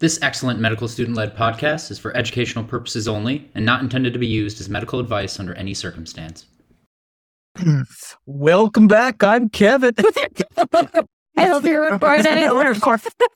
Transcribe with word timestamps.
This 0.00 0.18
excellent 0.22 0.58
medical 0.60 0.88
student 0.88 1.14
led 1.14 1.36
podcast 1.36 1.90
is 1.90 1.98
for 1.98 2.16
educational 2.16 2.64
purposes 2.64 3.06
only 3.06 3.50
and 3.54 3.66
not 3.66 3.82
intended 3.82 4.14
to 4.14 4.18
be 4.18 4.26
used 4.26 4.58
as 4.58 4.66
medical 4.66 4.98
advice 4.98 5.38
under 5.38 5.52
any 5.52 5.74
circumstance. 5.74 6.46
Welcome 8.24 8.88
back. 8.88 9.22
I'm 9.22 9.50
Kevin. 9.50 9.92
I 9.98 11.44
hope 11.44 11.64
you're 11.64 11.92
recording. 11.92 12.24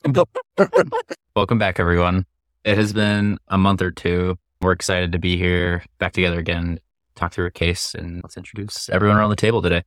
Welcome 1.36 1.58
back, 1.58 1.78
everyone. 1.78 2.24
It 2.64 2.78
has 2.78 2.94
been 2.94 3.36
a 3.48 3.58
month 3.58 3.82
or 3.82 3.90
two. 3.90 4.38
We're 4.62 4.72
excited 4.72 5.12
to 5.12 5.18
be 5.18 5.36
here 5.36 5.84
back 5.98 6.14
together 6.14 6.38
again, 6.38 6.80
talk 7.14 7.34
through 7.34 7.44
a 7.44 7.50
case, 7.50 7.94
and 7.94 8.22
let's 8.22 8.38
introduce 8.38 8.88
everyone 8.88 9.18
around 9.18 9.28
the 9.28 9.36
table 9.36 9.60
today. 9.60 9.82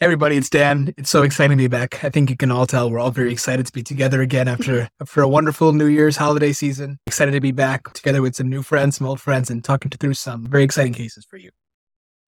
Everybody, 0.00 0.36
it's 0.36 0.48
Dan. 0.48 0.94
It's 0.96 1.10
so 1.10 1.24
exciting 1.24 1.58
to 1.58 1.64
be 1.64 1.66
back. 1.66 2.04
I 2.04 2.08
think 2.08 2.30
you 2.30 2.36
can 2.36 2.52
all 2.52 2.68
tell 2.68 2.88
we're 2.88 3.00
all 3.00 3.10
very 3.10 3.32
excited 3.32 3.66
to 3.66 3.72
be 3.72 3.82
together 3.82 4.22
again 4.22 4.46
after 4.46 4.88
for 5.04 5.24
a 5.24 5.28
wonderful 5.28 5.72
New 5.72 5.86
Year's 5.86 6.16
holiday 6.16 6.52
season. 6.52 7.00
Excited 7.08 7.32
to 7.32 7.40
be 7.40 7.50
back 7.50 7.92
together 7.94 8.22
with 8.22 8.36
some 8.36 8.48
new 8.48 8.62
friends, 8.62 8.98
some 8.98 9.08
old 9.08 9.20
friends, 9.20 9.50
and 9.50 9.64
talking 9.64 9.90
through 9.90 10.14
some 10.14 10.46
very 10.46 10.62
exciting 10.62 10.92
cases 10.92 11.24
for 11.28 11.36
you. 11.36 11.50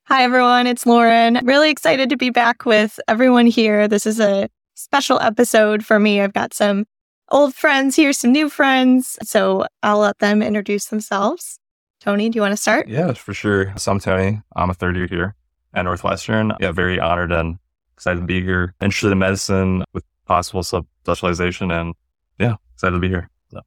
Hi, 0.06 0.24
everyone. 0.24 0.66
It's 0.66 0.84
Lauren. 0.84 1.38
Really 1.44 1.70
excited 1.70 2.10
to 2.10 2.16
be 2.16 2.30
back 2.30 2.66
with 2.66 2.98
everyone 3.06 3.46
here. 3.46 3.86
This 3.86 4.04
is 4.04 4.18
a 4.18 4.48
special 4.74 5.20
episode 5.20 5.86
for 5.86 6.00
me. 6.00 6.20
I've 6.20 6.32
got 6.32 6.52
some 6.52 6.86
old 7.28 7.54
friends 7.54 7.94
here, 7.94 8.12
some 8.12 8.32
new 8.32 8.48
friends. 8.48 9.16
So 9.22 9.64
I'll 9.84 10.00
let 10.00 10.18
them 10.18 10.42
introduce 10.42 10.86
themselves. 10.86 11.60
Tony, 12.00 12.30
do 12.30 12.36
you 12.36 12.42
want 12.42 12.52
to 12.52 12.60
start? 12.60 12.88
Yeah, 12.88 13.12
for 13.12 13.32
sure. 13.32 13.72
So 13.76 13.92
I'm 13.92 14.00
Tony. 14.00 14.42
I'm 14.56 14.70
a 14.70 14.74
third 14.74 14.96
year 14.96 15.06
here 15.06 15.36
at 15.74 15.82
Northwestern. 15.82 16.52
Yeah, 16.60 16.72
very 16.72 16.98
honored 16.98 17.32
and 17.32 17.58
excited 17.94 18.20
to 18.20 18.26
be 18.26 18.42
here. 18.42 18.74
Interested 18.80 19.12
in 19.12 19.18
medicine 19.18 19.84
with 19.92 20.04
possible 20.26 20.62
subspecialization, 20.62 21.72
and 21.72 21.94
yeah, 22.38 22.56
excited 22.74 22.94
to 22.94 23.00
be 23.00 23.08
here. 23.08 23.28
So. 23.50 23.60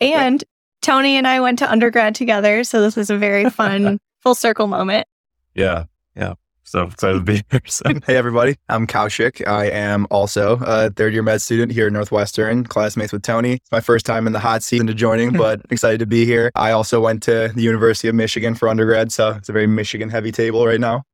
And 0.00 0.42
Tony 0.80 1.16
and 1.16 1.26
I 1.26 1.40
went 1.40 1.58
to 1.60 1.70
undergrad 1.70 2.14
together, 2.14 2.64
so 2.64 2.80
this 2.80 2.96
was 2.96 3.10
a 3.10 3.16
very 3.16 3.48
fun 3.50 3.98
full 4.20 4.34
circle 4.34 4.66
moment. 4.66 5.06
Yeah, 5.54 5.84
yeah. 6.16 6.34
So 6.64 6.84
excited 6.84 7.18
to 7.18 7.24
be 7.24 7.42
here. 7.50 7.60
So. 7.66 7.84
Hey, 8.06 8.16
everybody. 8.16 8.56
I'm 8.68 8.86
Kaushik. 8.86 9.46
I 9.46 9.66
am 9.66 10.06
also 10.10 10.58
a 10.62 10.90
third 10.90 11.12
year 11.12 11.22
med 11.22 11.42
student 11.42 11.72
here 11.72 11.88
at 11.88 11.92
Northwestern, 11.92 12.64
classmates 12.64 13.12
with 13.12 13.22
Tony. 13.22 13.54
It's 13.54 13.72
my 13.72 13.80
first 13.80 14.06
time 14.06 14.26
in 14.26 14.32
the 14.32 14.38
hot 14.38 14.62
seat 14.62 14.80
into 14.80 14.94
joining, 14.94 15.32
but 15.36 15.60
excited 15.70 15.98
to 15.98 16.06
be 16.06 16.24
here. 16.24 16.50
I 16.54 16.70
also 16.70 17.00
went 17.00 17.22
to 17.24 17.52
the 17.54 17.62
University 17.62 18.08
of 18.08 18.14
Michigan 18.14 18.54
for 18.54 18.68
undergrad, 18.68 19.12
so 19.12 19.32
it's 19.32 19.48
a 19.48 19.52
very 19.52 19.66
Michigan 19.66 20.08
heavy 20.08 20.32
table 20.32 20.66
right 20.66 20.80
now. 20.80 21.04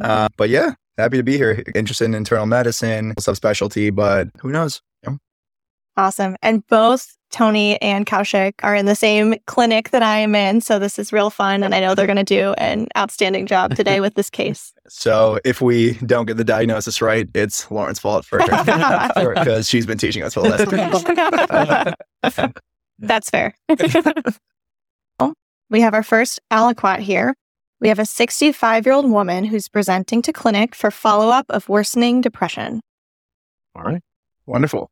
Uh, 0.00 0.28
but 0.36 0.48
yeah, 0.48 0.74
happy 0.96 1.16
to 1.16 1.22
be 1.22 1.36
here. 1.36 1.62
Interested 1.74 2.04
in 2.06 2.14
internal 2.14 2.46
medicine, 2.46 3.14
subspecialty, 3.16 3.94
but 3.94 4.28
who 4.40 4.50
knows? 4.50 4.80
Awesome. 5.96 6.36
And 6.40 6.66
both 6.68 7.16
Tony 7.30 7.80
and 7.82 8.06
Kaushik 8.06 8.54
are 8.62 8.74
in 8.74 8.86
the 8.86 8.94
same 8.94 9.34
clinic 9.46 9.90
that 9.90 10.02
I 10.02 10.18
am 10.18 10.34
in. 10.34 10.62
So 10.62 10.78
this 10.78 10.98
is 10.98 11.12
real 11.12 11.28
fun. 11.28 11.62
And 11.62 11.74
I 11.74 11.80
know 11.80 11.94
they're 11.94 12.06
going 12.06 12.16
to 12.16 12.24
do 12.24 12.54
an 12.54 12.88
outstanding 12.96 13.46
job 13.46 13.74
today 13.74 14.00
with 14.00 14.14
this 14.14 14.30
case. 14.30 14.72
So 14.88 15.38
if 15.44 15.60
we 15.60 15.94
don't 16.06 16.26
get 16.26 16.38
the 16.38 16.44
diagnosis 16.44 17.02
right, 17.02 17.28
it's 17.34 17.70
Lauren's 17.70 17.98
fault 17.98 18.24
for 18.24 18.38
because 18.38 19.68
she's 19.68 19.84
been 19.86 19.98
teaching 19.98 20.22
us 20.22 20.34
for 20.34 20.42
the 20.42 20.48
last 22.22 22.54
That's 22.98 23.30
fair. 23.30 23.54
we 25.70 25.80
have 25.80 25.94
our 25.94 26.02
first 26.02 26.40
aliquot 26.50 27.00
here. 27.00 27.34
We 27.82 27.88
have 27.88 27.98
a 27.98 28.06
65 28.06 28.86
year 28.86 28.94
old 28.94 29.10
woman 29.10 29.44
who's 29.44 29.68
presenting 29.68 30.22
to 30.22 30.32
clinic 30.32 30.72
for 30.72 30.92
follow 30.92 31.30
up 31.30 31.46
of 31.48 31.68
worsening 31.68 32.20
depression. 32.20 32.80
All 33.74 33.82
right. 33.82 34.00
Wonderful. 34.46 34.88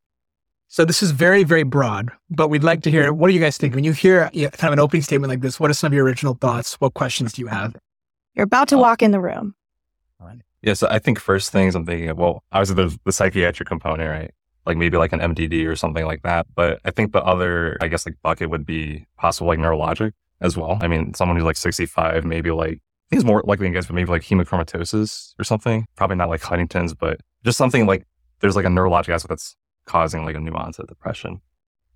So 0.66 0.84
this 0.84 1.00
is 1.00 1.12
very, 1.12 1.44
very 1.44 1.62
broad, 1.62 2.10
but 2.30 2.48
we'd 2.48 2.64
like 2.64 2.82
to 2.82 2.90
hear 2.90 3.12
what 3.12 3.28
do 3.28 3.34
you 3.34 3.38
guys 3.38 3.56
think 3.56 3.76
when 3.76 3.84
you 3.84 3.92
hear 3.92 4.28
you 4.32 4.44
know, 4.44 4.50
kind 4.50 4.70
of 4.70 4.72
an 4.72 4.80
opening 4.80 5.02
statement 5.02 5.30
like 5.30 5.40
this? 5.40 5.60
What 5.60 5.70
are 5.70 5.74
some 5.74 5.92
of 5.92 5.94
your 5.94 6.04
original 6.04 6.34
thoughts? 6.34 6.80
What 6.80 6.94
questions 6.94 7.32
do 7.32 7.42
you 7.42 7.46
have? 7.46 7.76
You're 8.34 8.44
about 8.44 8.66
to 8.68 8.76
uh, 8.76 8.80
walk 8.80 9.02
in 9.02 9.12
the 9.12 9.20
room. 9.20 9.54
Yeah, 10.62 10.74
so 10.74 10.88
I 10.90 10.98
think 10.98 11.20
first 11.20 11.52
things 11.52 11.76
I'm 11.76 11.86
thinking 11.86 12.08
of, 12.08 12.18
well, 12.18 12.42
obviously 12.50 12.74
there's 12.74 12.98
the 13.04 13.12
psychiatric 13.12 13.68
component, 13.68 14.10
right? 14.10 14.34
Like 14.66 14.76
maybe 14.76 14.98
like 14.98 15.12
an 15.12 15.20
MDD 15.20 15.66
or 15.66 15.76
something 15.76 16.04
like 16.04 16.22
that. 16.22 16.48
But 16.56 16.80
I 16.84 16.90
think 16.90 17.12
the 17.12 17.22
other, 17.22 17.78
I 17.80 17.86
guess, 17.86 18.04
like 18.04 18.16
bucket 18.20 18.50
would 18.50 18.66
be 18.66 19.06
possible 19.16 19.46
like 19.46 19.60
neurologic 19.60 20.12
as 20.40 20.56
well. 20.56 20.78
I 20.80 20.88
mean, 20.88 21.14
someone 21.14 21.36
who's 21.36 21.44
like 21.44 21.56
65, 21.56 22.24
maybe 22.24 22.50
like, 22.50 22.72
I 22.72 23.10
think 23.10 23.20
it's 23.20 23.24
more 23.24 23.42
likely 23.44 23.70
guys, 23.70 23.86
but 23.86 23.94
maybe 23.94 24.10
like 24.10 24.22
hemochromatosis 24.22 25.34
or 25.38 25.44
something. 25.44 25.86
Probably 25.96 26.16
not 26.16 26.28
like 26.28 26.42
Huntington's, 26.42 26.94
but 26.94 27.20
just 27.44 27.58
something 27.58 27.86
like 27.86 28.06
there's 28.40 28.56
like 28.56 28.64
a 28.64 28.68
neurologic 28.68 29.10
aspect 29.10 29.28
that's 29.28 29.56
causing 29.86 30.24
like 30.24 30.36
a 30.36 30.40
new 30.40 30.52
onset 30.52 30.86
depression. 30.86 31.40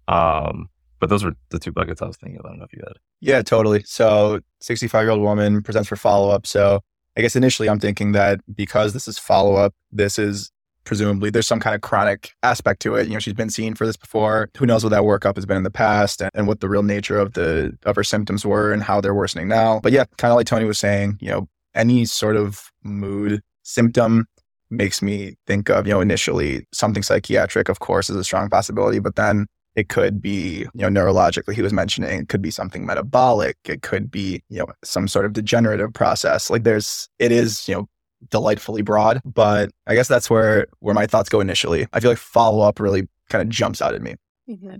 Um, 0.09 0.69
but 1.00 1.09
those 1.09 1.25
were 1.25 1.34
the 1.50 1.59
two 1.59 1.72
buckets 1.72 2.03
I 2.03 2.06
was 2.06 2.16
thinking 2.16 2.38
of. 2.38 2.47
I 2.47 2.50
don't 2.50 2.59
know 2.59 2.65
if 2.65 2.72
you 2.72 2.82
had. 2.84 2.97
Yeah, 3.21 3.43
totally. 3.43 3.82
So 3.84 4.41
65 4.61 5.03
year 5.05 5.11
old 5.11 5.21
woman 5.21 5.62
presents 5.62 5.88
for 5.88 5.97
follow 5.97 6.31
up. 6.31 6.47
So 6.47 6.81
I 7.16 7.21
guess 7.21 7.37
initially 7.37 7.69
I'm 7.69 7.78
thinking 7.78 8.12
that 8.12 8.41
because 8.55 8.93
this 8.93 9.06
is 9.06 9.19
follow 9.19 9.55
up, 9.55 9.75
this 9.93 10.19
is 10.19 10.50
presumably 10.84 11.31
there's 11.31 11.47
some 11.47 11.61
kind 11.61 11.75
of 11.75 11.81
chronic 11.81 12.33
aspect 12.43 12.81
to 12.83 12.95
it. 12.95 13.06
You 13.06 13.15
know, 13.15 13.19
she's 13.19 13.34
been 13.34 13.50
seen 13.50 13.75
for 13.75 13.87
this 13.87 13.97
before. 13.97 14.50
Who 14.56 14.67
knows 14.67 14.84
what 14.84 14.91
that 14.91 15.03
workup 15.03 15.37
has 15.37 15.47
been 15.47 15.56
in 15.56 15.62
the 15.62 15.71
past 15.71 16.21
and, 16.21 16.31
and 16.34 16.47
what 16.47 16.61
the 16.61 16.69
real 16.69 16.83
nature 16.83 17.19
of 17.19 17.34
the 17.34 17.77
of 17.84 17.97
her 17.97 18.05
symptoms 18.05 18.45
were 18.45 18.72
and 18.72 18.83
how 18.83 19.00
they're 19.00 19.15
worsening 19.15 19.49
now. 19.49 19.81
But 19.81 19.93
yeah, 19.93 20.05
kind 20.19 20.31
of 20.31 20.37
like 20.37 20.47
Tony 20.47 20.65
was 20.65 20.78
saying, 20.78 21.19
you 21.21 21.31
know, 21.31 21.49
any 21.75 22.05
sort 22.05 22.37
of 22.37 22.71
mood 22.83 23.43
symptom 23.62 24.27
makes 24.71 25.03
me 25.03 25.34
think 25.47 25.69
of, 25.71 25.87
you 25.87 25.93
know, 25.93 26.00
initially 26.00 26.67
something 26.73 27.03
psychiatric, 27.03 27.69
of 27.69 27.81
course, 27.81 28.11
is 28.11 28.17
a 28.17 28.25
strong 28.25 28.49
possibility, 28.49 28.99
but 28.99 29.17
then 29.17 29.47
it 29.77 29.89
could 29.89 30.23
be, 30.23 30.67
you 30.75 30.89
know, 30.89 30.89
neurologically, 30.89 31.55
he 31.55 31.62
was 31.62 31.73
mentioning, 31.73 32.21
it 32.21 32.28
could 32.28 32.43
be 32.43 32.50
something 32.50 32.87
metabolic. 32.87 33.56
It 33.65 33.83
could 33.83 34.11
be, 34.11 34.43
you 34.49 34.61
know, 34.61 34.67
some 34.84 35.09
sort 35.09 35.27
of 35.27 35.33
degenerative 35.33 35.93
process. 35.93 36.49
Like 36.49 36.62
there's, 36.62 37.09
it 37.19 37.33
is, 37.33 37.67
you 37.69 37.75
know, 37.75 37.89
delightfully 38.31 38.83
broad, 38.83 39.21
but 39.25 39.71
I 39.87 39.95
guess 39.95 40.09
that's 40.09 40.29
where, 40.29 40.67
where 40.81 40.95
my 40.95 41.07
thoughts 41.07 41.29
go 41.29 41.41
initially. 41.41 41.87
I 41.93 42.01
feel 42.01 42.11
like 42.11 42.19
follow 42.19 42.61
up 42.61 42.81
really 42.81 43.09
kind 43.29 43.43
of 43.43 43.49
jumps 43.49 43.81
out 43.81 43.95
at 43.95 44.03
me. 44.03 44.15
Mm-hmm. 44.49 44.77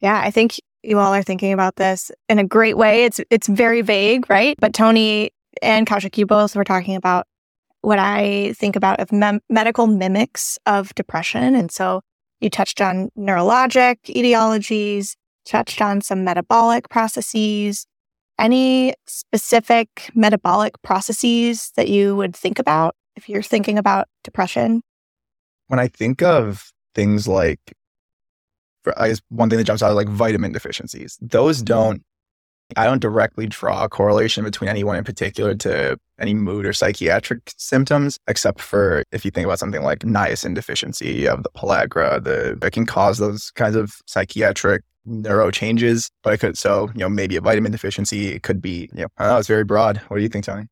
Yeah, 0.00 0.20
I 0.22 0.30
think 0.30 0.60
you 0.82 0.98
all 0.98 1.14
are 1.14 1.22
thinking 1.22 1.52
about 1.52 1.76
this 1.76 2.10
in 2.28 2.38
a 2.38 2.44
great 2.44 2.76
way. 2.76 3.04
It's, 3.04 3.20
it's 3.30 3.48
very 3.48 3.82
vague, 3.82 4.28
right? 4.28 4.56
But 4.60 4.74
Tony 4.74 5.30
and 5.62 5.86
Kaushik, 5.86 6.18
you 6.18 6.26
both 6.26 6.54
were 6.54 6.64
talking 6.64 6.96
about 6.96 7.26
what 7.80 7.98
I 7.98 8.52
think 8.58 8.76
about 8.76 9.00
of 9.00 9.12
mem- 9.12 9.40
medical 9.48 9.86
mimics 9.86 10.58
of 10.66 10.94
depression. 10.94 11.54
And 11.54 11.70
so 11.70 12.02
you 12.40 12.50
touched 12.50 12.80
on 12.80 13.10
neurologic 13.16 13.96
etiologies, 14.06 15.14
touched 15.44 15.80
on 15.80 16.00
some 16.00 16.24
metabolic 16.24 16.88
processes. 16.88 17.86
Any 18.38 18.94
specific 19.06 20.10
metabolic 20.14 20.80
processes 20.82 21.72
that 21.76 21.88
you 21.88 22.16
would 22.16 22.36
think 22.36 22.58
about 22.58 22.94
if 23.16 23.28
you're 23.28 23.42
thinking 23.42 23.78
about 23.78 24.08
depression? 24.24 24.82
When 25.68 25.80
I 25.80 25.88
think 25.88 26.22
of 26.22 26.70
things 26.94 27.26
like, 27.26 27.60
for, 28.84 28.98
I 29.00 29.08
guess 29.08 29.20
one 29.30 29.48
thing 29.48 29.58
that 29.58 29.64
jumps 29.64 29.82
out 29.82 29.90
is 29.90 29.96
like 29.96 30.08
vitamin 30.08 30.52
deficiencies. 30.52 31.18
Those 31.20 31.58
mm-hmm. 31.58 31.64
don't, 31.64 32.02
I 32.76 32.84
don't 32.84 33.00
directly 33.00 33.46
draw 33.46 33.84
a 33.84 33.88
correlation 33.88 34.44
between 34.44 34.68
anyone 34.68 34.96
in 34.96 35.04
particular 35.04 35.54
to 35.56 35.98
any 36.20 36.34
mood 36.34 36.66
or 36.66 36.72
psychiatric 36.72 37.52
symptoms, 37.56 38.18
except 38.26 38.60
for 38.60 39.04
if 39.12 39.24
you 39.24 39.30
think 39.30 39.46
about 39.46 39.60
something 39.60 39.82
like 39.82 40.00
niacin 40.00 40.54
deficiency 40.54 41.28
of 41.28 41.42
the 41.42 41.50
pellagra, 41.50 42.22
the 42.22 42.58
it 42.60 42.72
can 42.72 42.84
cause 42.84 43.18
those 43.18 43.50
kinds 43.52 43.76
of 43.76 44.00
psychiatric 44.06 44.82
neuro 45.06 45.50
changes. 45.50 46.10
But 46.22 46.34
it 46.34 46.38
could 46.38 46.58
so, 46.58 46.90
you 46.94 47.00
know, 47.00 47.08
maybe 47.08 47.36
a 47.36 47.40
vitamin 47.40 47.72
deficiency, 47.72 48.28
it 48.28 48.42
could 48.42 48.60
be, 48.60 48.90
you 48.92 49.02
know, 49.02 49.08
I 49.16 49.24
don't 49.24 49.32
know, 49.32 49.38
it's 49.38 49.48
very 49.48 49.64
broad. 49.64 49.98
What 50.08 50.16
do 50.16 50.22
you 50.22 50.28
think, 50.28 50.44
Tony? 50.44 50.66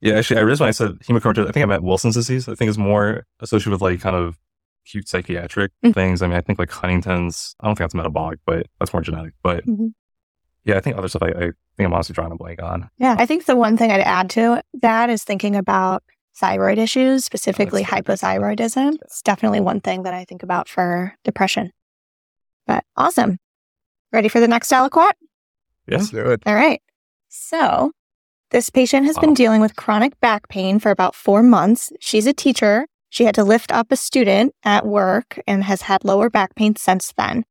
Yeah, 0.00 0.14
actually, 0.14 0.38
I 0.38 0.40
realized 0.40 0.60
when 0.60 0.68
I 0.68 0.72
said 0.72 0.98
hemochromatosis, 1.00 1.48
I 1.48 1.52
think 1.52 1.62
I 1.62 1.66
meant 1.66 1.84
Wilson's 1.84 2.14
disease. 2.14 2.48
I 2.48 2.54
think 2.56 2.68
it's 2.68 2.78
more 2.78 3.24
associated 3.40 3.70
with 3.70 3.82
like 3.82 4.00
kind 4.00 4.16
of 4.16 4.36
acute 4.84 5.08
psychiatric 5.08 5.70
mm-hmm. 5.84 5.92
things. 5.92 6.22
I 6.22 6.26
mean, 6.26 6.36
I 6.36 6.40
think 6.40 6.58
like 6.58 6.72
Huntington's, 6.72 7.54
I 7.60 7.66
don't 7.66 7.76
think 7.76 7.84
that's 7.84 7.94
metabolic, 7.94 8.40
but 8.44 8.66
that's 8.80 8.92
more 8.92 9.02
genetic. 9.02 9.34
But 9.44 9.64
mm-hmm. 9.64 9.88
yeah, 10.64 10.76
I 10.76 10.80
think 10.80 10.96
other 10.96 11.06
stuff 11.06 11.22
I, 11.22 11.28
I 11.28 11.40
think 11.76 11.86
I'm 11.86 11.94
honestly 11.94 12.14
drawing 12.14 12.32
a 12.32 12.36
blank 12.36 12.60
on. 12.60 12.90
Yeah, 12.98 13.14
I 13.16 13.26
think 13.26 13.44
the 13.44 13.54
one 13.54 13.76
thing 13.76 13.92
I'd 13.92 14.00
add 14.00 14.28
to 14.30 14.60
that 14.80 15.08
is 15.08 15.22
thinking 15.22 15.54
about 15.54 16.02
thyroid 16.34 16.78
issues, 16.78 17.24
specifically 17.24 17.82
oh, 17.82 17.86
hypothyroidism. 17.86 18.96
It's 19.02 19.22
definitely 19.22 19.60
one 19.60 19.80
thing 19.80 20.02
that 20.02 20.14
I 20.14 20.24
think 20.24 20.42
about 20.42 20.68
for 20.68 21.14
depression. 21.22 21.70
But 22.66 22.84
awesome. 22.96 23.38
Ready 24.12 24.28
for 24.28 24.40
the 24.40 24.48
next 24.48 24.70
aliquot? 24.70 25.12
Yes. 25.88 26.10
do 26.10 26.30
it. 26.30 26.42
All 26.46 26.54
right. 26.54 26.80
So 27.28 27.92
this 28.50 28.70
patient 28.70 29.06
has 29.06 29.16
wow. 29.16 29.22
been 29.22 29.34
dealing 29.34 29.60
with 29.60 29.76
chronic 29.76 30.18
back 30.20 30.48
pain 30.48 30.78
for 30.78 30.90
about 30.90 31.14
four 31.14 31.42
months. 31.42 31.92
She's 32.00 32.26
a 32.26 32.32
teacher. 32.32 32.86
She 33.08 33.24
had 33.24 33.34
to 33.34 33.44
lift 33.44 33.72
up 33.72 33.90
a 33.90 33.96
student 33.96 34.54
at 34.64 34.86
work 34.86 35.40
and 35.46 35.64
has 35.64 35.82
had 35.82 36.04
lower 36.04 36.30
back 36.30 36.54
pain 36.54 36.76
since 36.76 37.12
then. 37.16 37.44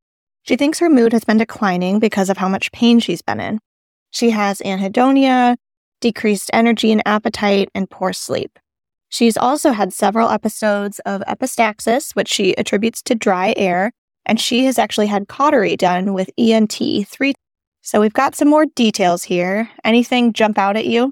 She 0.44 0.56
thinks 0.56 0.80
her 0.80 0.90
mood 0.90 1.14
has 1.14 1.24
been 1.24 1.38
declining 1.38 2.00
because 2.00 2.30
of 2.30 2.38
how 2.38 2.50
much 2.50 2.72
pain 2.72 3.00
she's 3.00 3.22
been 3.22 3.40
in. 3.40 3.60
She 4.12 4.32
has 4.32 4.60
anhedonia, 4.60 5.58
decreased 6.00 6.50
energy 6.52 6.92
and 6.92 7.02
appetite, 7.06 7.70
and 7.76 7.90
poor 7.90 8.12
sleep. 8.12 8.58
She's 9.10 9.38
also 9.38 9.72
had 9.72 9.94
several 9.94 10.30
episodes 10.30 11.00
of 11.00 11.22
epistaxis, 11.22 12.16
which 12.16 12.30
she 12.30 12.58
attributes 12.58 13.02
to 13.04 13.16
dry 13.16 13.54
air, 13.58 13.92
and 14.26 14.40
she 14.40 14.66
has 14.66 14.80
actually 14.80 15.08
had 15.08 15.28
cautery 15.28 15.76
done 15.76 16.14
with 16.14 16.30
ENT 16.38 16.74
three. 17.08 17.34
So 17.82 18.00
we've 18.00 18.14
got 18.14 18.36
some 18.36 18.48
more 18.48 18.66
details 18.66 19.24
here. 19.24 19.70
Anything 19.84 20.34
jump 20.34 20.58
out 20.58 20.78
at 20.78 20.86
you? 20.86 21.12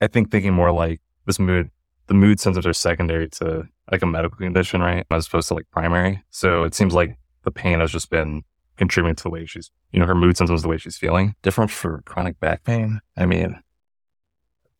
I 0.00 0.06
think 0.06 0.30
thinking 0.30 0.52
more 0.52 0.72
like 0.72 1.00
this 1.26 1.38
mood, 1.38 1.70
the 2.06 2.14
mood 2.14 2.38
symptoms 2.38 2.66
are 2.66 2.72
secondary 2.72 3.28
to 3.30 3.64
like 3.90 4.02
a 4.02 4.06
medical 4.06 4.38
condition, 4.38 4.80
right? 4.80 5.04
As 5.10 5.26
opposed 5.26 5.48
to 5.48 5.54
like 5.54 5.70
primary. 5.70 6.22
So 6.30 6.64
it 6.64 6.74
seems 6.74 6.94
like 6.94 7.18
the 7.44 7.50
pain 7.50 7.80
has 7.80 7.90
just 7.90 8.10
been 8.10 8.42
contributing 8.76 9.16
to 9.16 9.22
the 9.24 9.30
way 9.30 9.46
she's, 9.46 9.70
you 9.92 10.00
know, 10.00 10.06
her 10.06 10.14
mood 10.14 10.36
symptoms, 10.36 10.62
the 10.62 10.68
way 10.68 10.78
she's 10.78 10.96
feeling. 10.96 11.34
Different 11.42 11.70
for 11.70 12.02
chronic 12.06 12.38
back 12.40 12.64
pain. 12.64 13.00
I 13.16 13.26
mean, 13.26 13.60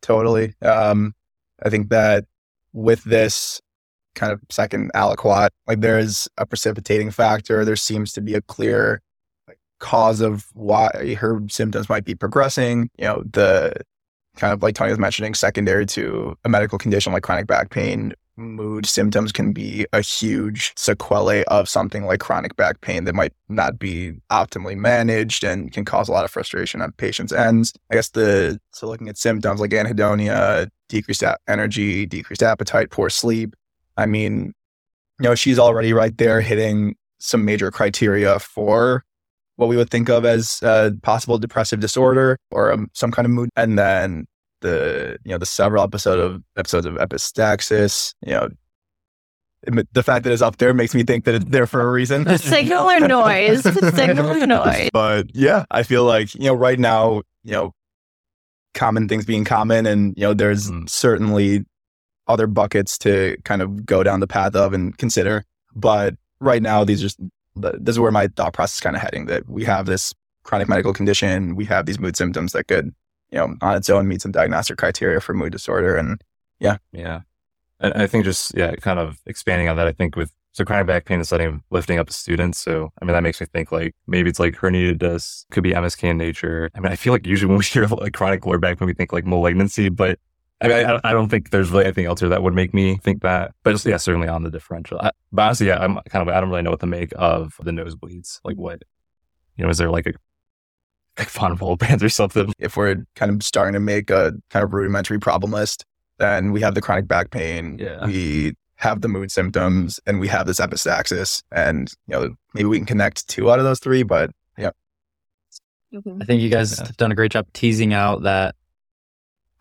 Totally. 0.05 0.53
Um, 0.61 1.15
I 1.63 1.71
think 1.71 1.89
that 1.89 2.25
with 2.73 3.03
this 3.05 3.59
kind 4.15 4.31
of 4.31 4.41
second 4.49 4.91
aliquot, 4.93 5.49
like 5.67 5.81
there 5.81 5.99
is 5.99 6.27
a 6.37 6.45
precipitating 6.45 7.11
factor. 7.11 7.65
There 7.65 7.75
seems 7.75 8.13
to 8.13 8.21
be 8.21 8.33
a 8.33 8.41
clear 8.41 9.01
like, 9.47 9.59
cause 9.79 10.21
of 10.21 10.47
why 10.53 11.15
her 11.19 11.41
symptoms 11.49 11.89
might 11.89 12.05
be 12.05 12.15
progressing. 12.15 12.89
You 12.97 13.05
know, 13.05 13.23
the 13.31 13.73
kind 14.35 14.53
of 14.53 14.63
like 14.63 14.75
Tony 14.75 14.91
was 14.91 14.99
mentioning, 14.99 15.33
secondary 15.33 15.85
to 15.87 16.37
a 16.43 16.49
medical 16.49 16.77
condition 16.77 17.13
like 17.13 17.23
chronic 17.23 17.47
back 17.47 17.69
pain, 17.69 18.13
mood 18.37 18.85
symptoms 18.85 19.31
can 19.31 19.53
be 19.53 19.85
a 19.93 20.01
huge 20.01 20.73
sequelae 20.75 21.43
of 21.45 21.69
something 21.69 22.05
like 22.05 22.19
chronic 22.19 22.55
back 22.55 22.81
pain 22.81 23.05
that 23.05 23.15
might 23.15 23.33
not 23.49 23.79
be 23.79 24.13
optimally 24.29 24.75
managed 24.75 25.43
and 25.43 25.71
can 25.71 25.85
cause 25.85 26.09
a 26.09 26.11
lot 26.11 26.25
of 26.25 26.31
frustration 26.31 26.81
on 26.81 26.91
patients' 26.93 27.31
ends. 27.31 27.73
I 27.91 27.95
guess 27.95 28.09
the 28.09 28.59
so 28.71 28.87
looking 28.87 29.09
at 29.09 29.17
symptoms 29.17 29.59
like 29.61 29.71
anhedonia, 29.71 30.69
decreased 30.89 31.23
energy, 31.47 32.05
decreased 32.05 32.43
appetite, 32.43 32.91
poor 32.91 33.09
sleep. 33.09 33.55
I 33.97 34.05
mean, 34.05 34.53
you 35.19 35.29
know, 35.29 35.35
she's 35.35 35.59
already 35.59 35.93
right 35.93 36.17
there 36.17 36.41
hitting 36.41 36.95
some 37.19 37.45
major 37.45 37.71
criteria 37.71 38.39
for 38.39 39.03
what 39.55 39.69
we 39.69 39.77
would 39.77 39.89
think 39.89 40.09
of 40.09 40.25
as 40.25 40.59
a 40.63 40.91
possible 41.01 41.37
depressive 41.37 41.79
disorder 41.79 42.37
or 42.51 42.71
um, 42.73 42.89
some 42.93 43.11
kind 43.11 43.25
of 43.25 43.31
mood. 43.31 43.49
And 43.55 43.79
then 43.79 44.25
the 44.61 45.17
you 45.23 45.31
know 45.31 45.37
the 45.37 45.45
several 45.45 45.83
episode 45.83 46.19
of 46.19 46.41
episodes 46.57 46.85
of 46.85 46.95
epistaxis, 46.95 48.13
you 48.25 48.33
know, 48.33 48.49
the 49.93 50.03
fact 50.03 50.23
that 50.25 50.33
it's 50.33 50.41
up 50.41 50.57
there 50.57 50.73
makes 50.73 50.93
me 50.93 51.03
think 51.03 51.25
that 51.25 51.35
it's 51.35 51.45
there 51.45 51.65
for 51.65 51.81
a 51.81 51.89
reason. 51.89 52.37
Signal 52.37 52.89
or 52.89 52.99
noise? 52.99 53.63
Signal 53.95 54.29
or 54.29 54.45
noise? 54.45 54.89
But 54.93 55.27
yeah, 55.33 55.65
I 55.71 55.83
feel 55.83 56.03
like, 56.03 56.35
you 56.35 56.41
know, 56.45 56.53
right 56.53 56.77
now, 56.77 57.23
you 57.43 57.51
know, 57.53 57.71
common 58.73 59.07
things 59.07 59.25
being 59.25 59.45
common 59.45 59.85
and, 59.85 60.13
you 60.17 60.23
know, 60.23 60.33
there's 60.33 60.69
Mm. 60.69 60.89
certainly 60.89 61.65
other 62.27 62.47
buckets 62.47 62.97
to 62.99 63.37
kind 63.43 63.61
of 63.61 63.85
go 63.85 64.03
down 64.03 64.19
the 64.19 64.27
path 64.27 64.55
of 64.55 64.73
and 64.73 64.97
consider. 64.97 65.45
But 65.75 66.15
right 66.39 66.61
now, 66.61 66.83
these 66.83 67.01
are 67.01 67.07
just, 67.07 67.19
this 67.55 67.95
is 67.95 67.99
where 67.99 68.11
my 68.11 68.27
thought 68.27 68.53
process 68.53 68.75
is 68.75 68.81
kind 68.81 68.95
of 68.95 69.01
heading 69.01 69.25
that 69.27 69.47
we 69.47 69.63
have 69.65 69.85
this 69.85 70.13
chronic 70.43 70.69
medical 70.69 70.93
condition, 70.93 71.55
we 71.55 71.65
have 71.65 71.85
these 71.85 71.99
mood 71.99 72.15
symptoms 72.15 72.51
that 72.53 72.67
could, 72.67 72.93
you 73.31 73.37
know, 73.37 73.55
on 73.61 73.75
its 73.75 73.89
own 73.89 74.07
meet 74.07 74.21
some 74.21 74.31
diagnostic 74.31 74.77
criteria 74.77 75.19
for 75.19 75.33
mood 75.33 75.51
disorder. 75.51 75.95
And 75.95 76.21
yeah. 76.59 76.77
Yeah 76.91 77.21
and 77.79 77.93
I 77.93 78.07
think 78.07 78.25
just, 78.25 78.55
yeah, 78.55 78.75
kind 78.75 78.99
of 78.99 79.19
expanding 79.25 79.69
on 79.69 79.75
that, 79.77 79.87
I 79.87 79.91
think 79.91 80.15
with, 80.15 80.31
so 80.53 80.63
chronic 80.63 80.87
back 80.87 81.03
pain 81.03 81.19
is 81.19 81.33
of 81.33 81.61
lifting 81.69 81.99
up 81.99 82.09
a 82.09 82.13
student. 82.13 82.55
So, 82.55 82.89
I 83.01 83.05
mean, 83.05 83.13
that 83.13 83.23
makes 83.23 83.41
me 83.41 83.47
think 83.47 83.73
like 83.73 83.93
maybe 84.07 84.29
it's 84.29 84.39
like 84.39 84.55
herniated 84.55 84.99
disc, 84.99 85.45
could 85.51 85.63
be 85.63 85.73
MSK 85.73 86.05
in 86.05 86.17
nature. 86.17 86.69
I 86.73 86.79
mean, 86.79 86.93
I 86.93 86.95
feel 86.95 87.11
like 87.11 87.27
usually 87.27 87.49
when 87.49 87.57
we 87.57 87.65
hear 87.65 87.85
like 87.87 88.13
chronic 88.13 88.45
lower 88.45 88.57
back 88.57 88.79
pain, 88.79 88.85
we 88.85 88.93
think 88.93 89.11
like 89.11 89.25
malignancy, 89.25 89.89
but 89.89 90.17
I 90.61 90.67
mean, 90.67 90.85
I, 90.85 90.99
I 91.03 91.11
don't 91.13 91.27
think 91.29 91.49
there's 91.49 91.69
really 91.69 91.83
anything 91.85 92.05
else 92.05 92.21
here 92.21 92.29
that 92.29 92.41
would 92.41 92.53
make 92.53 92.73
me 92.73 92.97
think 92.97 93.21
that. 93.23 93.51
But 93.63 93.71
just, 93.73 93.85
yeah, 93.85 93.97
certainly 93.97 94.27
on 94.27 94.43
the 94.43 94.49
differential. 94.49 94.99
I, 95.01 95.11
but 95.31 95.41
honestly, 95.43 95.67
yeah, 95.67 95.79
I'm 95.79 95.99
kind 96.09 96.27
of, 96.27 96.33
I 96.33 96.39
don't 96.39 96.49
really 96.49 96.61
know 96.61 96.71
what 96.71 96.79
to 96.79 96.85
make 96.85 97.11
of 97.17 97.55
the 97.61 97.71
nosebleeds. 97.71 98.39
Like 98.43 98.55
what, 98.55 98.81
you 99.57 99.63
know, 99.65 99.69
is 99.69 99.77
there 99.77 99.89
like 99.91 100.07
a, 100.07 100.13
like 101.19 101.29
von 101.29 101.57
Willebrand 101.57 102.01
or 102.01 102.09
something? 102.09 102.53
if 102.57 102.77
we're 102.77 103.05
kind 103.15 103.31
of 103.31 103.43
starting 103.43 103.73
to 103.73 103.79
make 103.79 104.09
a 104.09 104.33
kind 104.49 104.63
of 104.63 104.73
rudimentary 104.73 105.19
problem 105.19 105.51
list, 105.51 105.85
then 106.19 106.53
we 106.53 106.61
have 106.61 106.73
the 106.73 106.81
chronic 106.81 107.07
back 107.07 107.31
pain, 107.31 107.77
Yeah. 107.77 108.05
we 108.05 108.53
have 108.77 109.01
the 109.01 109.07
mood 109.09 109.31
symptoms, 109.31 109.99
and 110.05 110.19
we 110.19 110.27
have 110.29 110.47
this 110.47 110.59
epistaxis. 110.61 111.43
And 111.51 111.91
you 112.07 112.13
know, 112.13 112.35
maybe 112.53 112.65
we 112.65 112.77
can 112.77 112.85
connect 112.85 113.27
two 113.27 113.51
out 113.51 113.59
of 113.59 113.65
those 113.65 113.79
three, 113.79 114.03
but 114.03 114.31
yeah 114.57 114.71
mm-hmm. 115.93 116.21
I 116.21 116.25
think 116.25 116.41
you 116.41 116.49
guys 116.49 116.77
Yeah. 116.79 116.87
have 116.87 116.97
done 116.97 117.11
a 117.11 117.15
great 117.15 117.31
job 117.31 117.47
teasing 117.53 117.93
out 117.93 118.23
that 118.23 118.55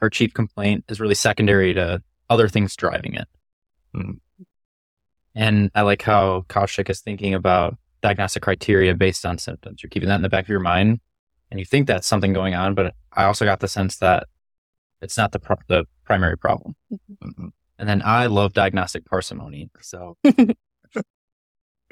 her 0.01 0.11
chief 0.11 0.35
complaint 0.35 0.85
is 0.89 1.01
really 1.01 1.15
secondary 1.15 1.73
to 1.75 2.03
other 2.31 2.49
things 2.49 2.75
driving 2.77 3.15
it. 3.15 3.29
Mm. 3.95 4.19
And 5.35 5.71
I 5.75 5.83
like 5.83 6.03
how 6.03 6.43
Kaushik 6.49 6.89
is 6.91 7.01
thinking 7.01 7.35
about 7.35 7.77
diagnostic 8.03 8.43
criteria 8.43 8.95
based 8.95 9.25
on 9.27 9.39
symptoms. 9.39 9.83
You're 9.83 9.91
keeping 9.91 10.09
that 10.09 10.17
in 10.17 10.23
the 10.23 10.29
back 10.29 10.45
of 10.45 10.49
your 10.49 10.61
mind 10.61 11.01
and 11.51 11.59
you 11.59 11.67
think 11.67 11.87
that's 11.87 12.07
something 12.07 12.33
going 12.33 12.55
on, 12.55 12.75
but 12.75 12.95
I 13.13 13.25
also 13.25 13.45
got 13.45 13.61
the 13.61 13.69
sense 13.69 13.97
that 13.99 14.27
it's 15.01 15.17
not 15.17 15.33
the, 15.33 15.39
pro- 15.39 15.57
the 15.69 15.85
primary 16.05 16.37
problem. 16.39 16.75
Mhm. 17.23 17.51
And 17.79 17.89
then 17.89 18.03
I 18.05 18.27
love 18.27 18.53
diagnostic 18.53 19.05
parsimony. 19.07 19.71
So 19.81 20.17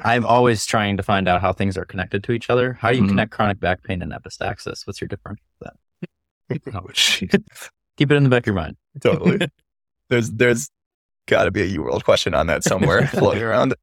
I'm 0.02 0.24
always 0.24 0.64
trying 0.66 0.96
to 0.96 1.02
find 1.02 1.28
out 1.28 1.40
how 1.40 1.52
things 1.52 1.76
are 1.76 1.84
connected 1.84 2.24
to 2.24 2.32
each 2.32 2.48
other. 2.50 2.74
How 2.74 2.90
do 2.90 2.96
you 2.98 3.02
Mhm. 3.04 3.08
connect 3.08 3.30
chronic 3.32 3.60
back 3.60 3.82
pain 3.82 4.02
and 4.02 4.12
epistaxis? 4.12 4.86
What's 4.86 5.00
your 5.00 5.08
difference 5.08 5.40
with 5.60 5.70
that? 5.70 5.76
Oh. 6.74 6.88
Keep 7.96 8.10
it 8.10 8.16
in 8.16 8.24
the 8.24 8.30
back 8.30 8.42
of 8.42 8.46
your 8.46 8.54
mind. 8.54 8.76
totally. 9.00 9.46
there's 10.08 10.30
there's 10.30 10.70
got 11.26 11.44
to 11.44 11.50
be 11.50 11.62
a 11.62 11.78
UWorld 11.78 12.04
question 12.04 12.34
on 12.34 12.46
that 12.48 12.64
somewhere 12.64 13.06
floating 13.08 13.42
around. 13.42 13.74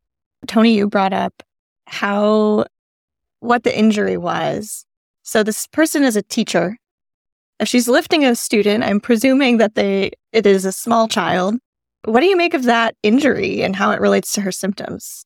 Tony, 0.48 0.74
you 0.74 0.88
brought 0.88 1.14
up 1.14 1.44
how 1.88 2.66
what 3.40 3.64
the 3.64 3.78
injury 3.78 4.18
was. 4.18 4.86
So 5.24 5.44
this 5.44 5.68
person 5.68 6.04
is 6.04 6.16
a 6.16 6.22
teacher. 6.24 6.78
If 7.60 7.68
she's 7.68 7.88
lifting 7.88 8.24
a 8.26 8.36
student, 8.36 8.84
I'm 8.84 9.00
presuming 9.00 9.58
that 9.58 9.76
they 9.76 10.12
it 10.32 10.46
is 10.46 10.66
a 10.66 10.72
small 10.72 11.08
child. 11.08 11.56
What 12.06 12.22
do 12.22 12.28
you 12.28 12.38
make 12.38 12.54
of 12.54 12.64
that 12.64 12.96
injury 13.04 13.62
and 13.62 13.76
how 13.76 13.92
it 13.92 14.00
relates 14.00 14.32
to 14.34 14.42
her 14.42 14.52
symptoms? 14.52 15.26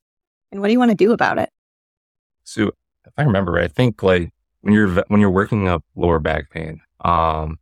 And 0.51 0.59
what 0.61 0.67
do 0.67 0.73
you 0.73 0.79
want 0.79 0.91
to 0.91 0.97
do 0.97 1.11
about 1.11 1.37
it? 1.37 1.49
So 2.43 2.71
if 3.05 3.13
I 3.17 3.23
remember 3.23 3.51
right, 3.51 3.65
I 3.65 3.67
think 3.67 4.03
like 4.03 4.31
when 4.61 4.73
you're 4.73 5.03
when 5.07 5.19
you're 5.19 5.29
working 5.29 5.67
up 5.67 5.83
lower 5.95 6.19
back 6.19 6.49
pain, 6.49 6.81
um, 7.01 7.59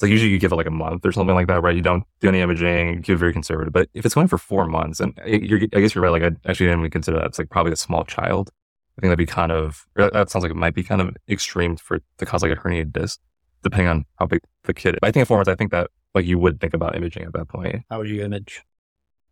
it's 0.00 0.04
like 0.04 0.10
usually 0.10 0.30
you 0.30 0.38
give 0.38 0.50
it 0.50 0.56
like 0.56 0.66
a 0.66 0.70
month 0.70 1.04
or 1.04 1.12
something 1.12 1.34
like 1.34 1.46
that, 1.48 1.62
right? 1.62 1.76
You 1.76 1.82
don't 1.82 2.04
do 2.20 2.28
any 2.28 2.40
imaging, 2.40 2.94
you 2.94 3.02
keep 3.02 3.16
it 3.16 3.18
very 3.18 3.34
conservative. 3.34 3.70
But 3.70 3.90
if 3.92 4.06
it's 4.06 4.14
going 4.14 4.28
for 4.28 4.38
four 4.38 4.64
months, 4.66 4.98
and 4.98 5.12
I- 5.22 5.28
you're, 5.28 5.60
I 5.74 5.80
guess 5.80 5.94
you're 5.94 6.02
right. 6.02 6.10
Like 6.10 6.22
I 6.22 6.48
actually 6.48 6.68
didn't 6.68 6.80
even 6.80 6.90
consider 6.90 7.18
that. 7.18 7.26
It's 7.26 7.38
like 7.38 7.50
probably 7.50 7.72
a 7.72 7.76
small 7.76 8.04
child. 8.04 8.48
I 8.96 9.00
think 9.02 9.10
that'd 9.10 9.18
be 9.18 9.26
kind 9.26 9.52
of 9.52 9.86
or 9.96 10.10
that 10.10 10.30
sounds 10.30 10.42
like 10.42 10.50
it 10.52 10.56
might 10.56 10.74
be 10.74 10.82
kind 10.82 11.02
of 11.02 11.14
extreme 11.28 11.76
for 11.76 12.00
to 12.16 12.24
cause 12.24 12.42
like 12.42 12.52
a 12.52 12.56
herniated 12.56 12.92
disc, 12.94 13.20
depending 13.62 13.88
on 13.88 14.06
how 14.18 14.24
big 14.24 14.40
the 14.64 14.72
kid. 14.72 14.94
is. 14.94 14.98
But 15.02 15.08
I 15.08 15.12
think 15.12 15.20
at 15.22 15.28
four 15.28 15.36
months, 15.36 15.50
I 15.50 15.54
think 15.54 15.70
that 15.72 15.90
like 16.14 16.24
you 16.24 16.38
would 16.38 16.60
think 16.60 16.72
about 16.72 16.96
imaging 16.96 17.24
at 17.24 17.34
that 17.34 17.48
point. 17.48 17.82
How 17.90 17.98
would 17.98 18.08
you 18.08 18.24
image? 18.24 18.62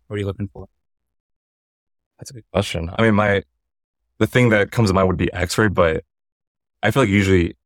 What 0.07 0.17
are 0.17 0.19
you 0.21 0.27
looking 0.27 0.49
for? 0.53 0.67
That's 2.19 2.31
a 2.31 2.35
good 2.35 2.45
question. 2.53 2.91
I 2.99 3.03
mean, 3.03 3.15
my 3.15 3.43
the 4.19 4.27
thing 4.27 4.51
that 4.51 4.71
comes 4.71 4.91
to 4.91 4.95
mind 4.95 5.09
would 5.09 5.17
be 5.17 5.33
X-ray, 5.33 5.69
but 5.69 6.05
I 6.83 6.91
feel 6.91 7.03
like 7.05 7.11
usually 7.11 7.57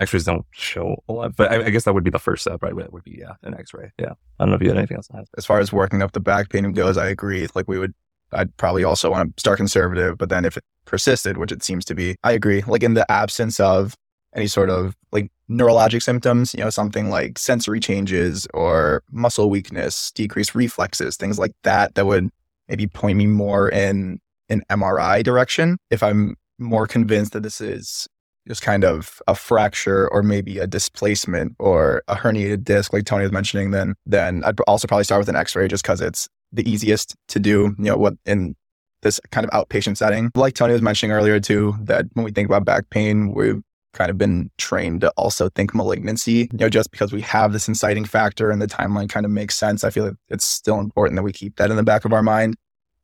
X-rays 0.00 0.24
don't 0.24 0.46
show 0.52 1.02
a 1.08 1.12
lot. 1.12 1.36
But 1.36 1.50
I, 1.50 1.66
I 1.66 1.70
guess 1.70 1.84
that 1.84 1.94
would 1.94 2.04
be 2.04 2.10
the 2.10 2.18
first 2.18 2.42
step, 2.42 2.62
right? 2.62 2.74
Would 2.74 3.04
be 3.04 3.18
yeah, 3.18 3.34
an 3.42 3.54
X-ray. 3.54 3.90
Yeah. 3.98 4.12
I 4.38 4.44
don't 4.44 4.50
know 4.50 4.56
if 4.56 4.62
you 4.62 4.68
had 4.68 4.78
anything 4.78 4.96
else. 4.96 5.08
As 5.36 5.44
far 5.44 5.58
as 5.58 5.72
working 5.72 6.02
up 6.02 6.12
the 6.12 6.20
back 6.20 6.50
pain 6.50 6.70
goes, 6.72 6.96
I 6.96 7.08
agree. 7.08 7.48
Like 7.54 7.68
we 7.68 7.78
would, 7.78 7.94
I'd 8.32 8.56
probably 8.56 8.84
also 8.84 9.10
want 9.10 9.36
to 9.36 9.40
start 9.40 9.56
conservative, 9.56 10.16
but 10.18 10.28
then 10.28 10.44
if 10.44 10.56
it 10.56 10.64
persisted, 10.84 11.36
which 11.36 11.52
it 11.52 11.62
seems 11.62 11.84
to 11.86 11.94
be, 11.94 12.16
I 12.22 12.32
agree. 12.32 12.62
Like 12.66 12.82
in 12.82 12.94
the 12.94 13.10
absence 13.10 13.58
of 13.58 13.94
any 14.34 14.46
sort 14.46 14.70
of 14.70 14.94
like 15.10 15.30
neurologic 15.50 16.02
symptoms, 16.02 16.54
you 16.54 16.60
know, 16.60 16.70
something 16.70 17.10
like 17.10 17.38
sensory 17.38 17.80
changes 17.80 18.46
or 18.54 19.02
muscle 19.10 19.50
weakness, 19.50 20.12
decreased 20.12 20.54
reflexes, 20.54 21.16
things 21.16 21.38
like 21.38 21.52
that, 21.64 21.94
that 21.94 22.06
would 22.06 22.30
maybe 22.68 22.86
point 22.86 23.18
me 23.18 23.26
more 23.26 23.68
in 23.68 24.20
an 24.48 24.62
MRI 24.70 25.24
direction. 25.24 25.78
If 25.90 26.02
I'm 26.02 26.36
more 26.58 26.86
convinced 26.86 27.32
that 27.32 27.42
this 27.42 27.60
is 27.60 28.06
just 28.48 28.62
kind 28.62 28.84
of 28.84 29.20
a 29.28 29.34
fracture 29.34 30.08
or 30.08 30.22
maybe 30.22 30.58
a 30.58 30.66
displacement 30.66 31.54
or 31.58 32.02
a 32.08 32.16
herniated 32.16 32.64
disc, 32.64 32.92
like 32.92 33.04
Tony 33.04 33.22
was 33.22 33.32
mentioning, 33.32 33.70
then 33.70 33.94
then 34.06 34.42
I'd 34.44 34.58
also 34.66 34.88
probably 34.88 35.04
start 35.04 35.20
with 35.20 35.28
an 35.28 35.36
X-ray 35.36 35.68
just 35.68 35.84
because 35.84 36.00
it's 36.00 36.28
the 36.52 36.68
easiest 36.68 37.14
to 37.28 37.38
do. 37.38 37.74
You 37.78 37.84
know, 37.84 37.96
what 37.96 38.14
in 38.24 38.56
this 39.02 39.20
kind 39.30 39.46
of 39.46 39.50
outpatient 39.52 39.96
setting, 39.96 40.30
like 40.34 40.54
Tony 40.54 40.72
was 40.72 40.82
mentioning 40.82 41.12
earlier 41.12 41.38
too, 41.38 41.76
that 41.82 42.06
when 42.14 42.24
we 42.24 42.32
think 42.32 42.48
about 42.48 42.64
back 42.64 42.90
pain, 42.90 43.32
we've 43.34 43.62
kind 43.94 44.10
of 44.10 44.18
been 44.18 44.50
trained 44.58 45.02
to 45.02 45.10
also 45.16 45.48
think 45.50 45.74
malignancy. 45.74 46.48
You 46.50 46.58
know, 46.58 46.68
just 46.68 46.90
because 46.90 47.12
we 47.12 47.20
have 47.22 47.52
this 47.52 47.68
inciting 47.68 48.04
factor 48.04 48.50
and 48.50 48.60
the 48.62 48.66
timeline 48.66 49.08
kind 49.08 49.26
of 49.26 49.32
makes 49.32 49.56
sense, 49.56 49.84
I 49.84 49.90
feel 49.90 50.06
like 50.06 50.16
it's 50.28 50.44
still 50.44 50.80
important 50.80 51.16
that 51.16 51.22
we 51.22 51.32
keep 51.32 51.56
that 51.56 51.70
in 51.70 51.76
the 51.76 51.82
back 51.82 52.04
of 52.04 52.12
our 52.12 52.22
mind. 52.22 52.56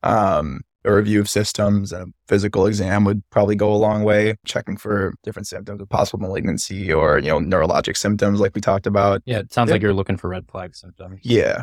Um, 0.02 0.62
a 0.84 0.94
review 0.94 1.20
of 1.20 1.28
systems 1.28 1.92
and 1.92 2.02
a 2.10 2.12
physical 2.28 2.66
exam 2.66 3.04
would 3.04 3.22
probably 3.30 3.56
go 3.56 3.72
a 3.72 3.76
long 3.76 4.02
way. 4.04 4.36
Checking 4.44 4.76
for 4.76 5.14
different 5.22 5.46
symptoms 5.46 5.80
of 5.80 5.88
possible 5.88 6.20
malignancy 6.20 6.92
or 6.92 7.18
you 7.18 7.28
know 7.28 7.38
neurologic 7.38 7.96
symptoms, 7.96 8.40
like 8.40 8.54
we 8.54 8.60
talked 8.60 8.86
about. 8.86 9.22
Yeah, 9.24 9.38
it 9.38 9.52
sounds 9.52 9.68
Yeah. 9.68 9.74
like 9.74 9.82
you're 9.82 9.94
looking 9.94 10.16
for 10.16 10.28
red 10.28 10.46
flag 10.50 10.74
symptoms. 10.76 11.20
Yeah, 11.22 11.62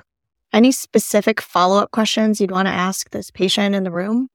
Any 0.54 0.72
specific 0.72 1.40
follow 1.40 1.78
up 1.82 1.92
questions 1.92 2.42
you'd 2.42 2.52
want 2.52 2.68
to 2.68 2.74
ask 2.74 3.10
this 3.12 3.32
patient 3.32 3.74
in 3.76 3.84
the 3.84 3.92
room? 3.92 4.28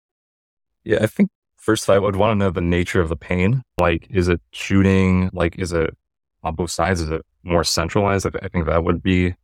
Yeah, 0.85 0.99
I 1.03 1.07
think 1.09 1.31
first 1.57 1.91
I 1.91 1.99
would 1.99 2.17
want 2.17 2.31
to 2.31 2.37
know 2.37 2.51
the 2.51 2.61
nature 2.61 3.01
of 3.01 3.09
the 3.09 3.17
pain. 3.17 3.63
Like, 3.79 4.07
is 4.09 4.29
it 4.29 4.41
shooting? 4.53 5.31
Like, 5.33 5.59
is 5.59 5.73
it 5.73 5.91
on 6.45 6.55
both 6.55 6.71
sides? 6.71 7.01
Is 7.01 7.11
it 7.11 7.23
more 7.43 7.65
centralized? 7.65 8.25
I, 8.27 8.31
I 8.43 8.49
think 8.49 8.67
that 8.67 8.85
would 8.85 9.03
be. 9.03 9.35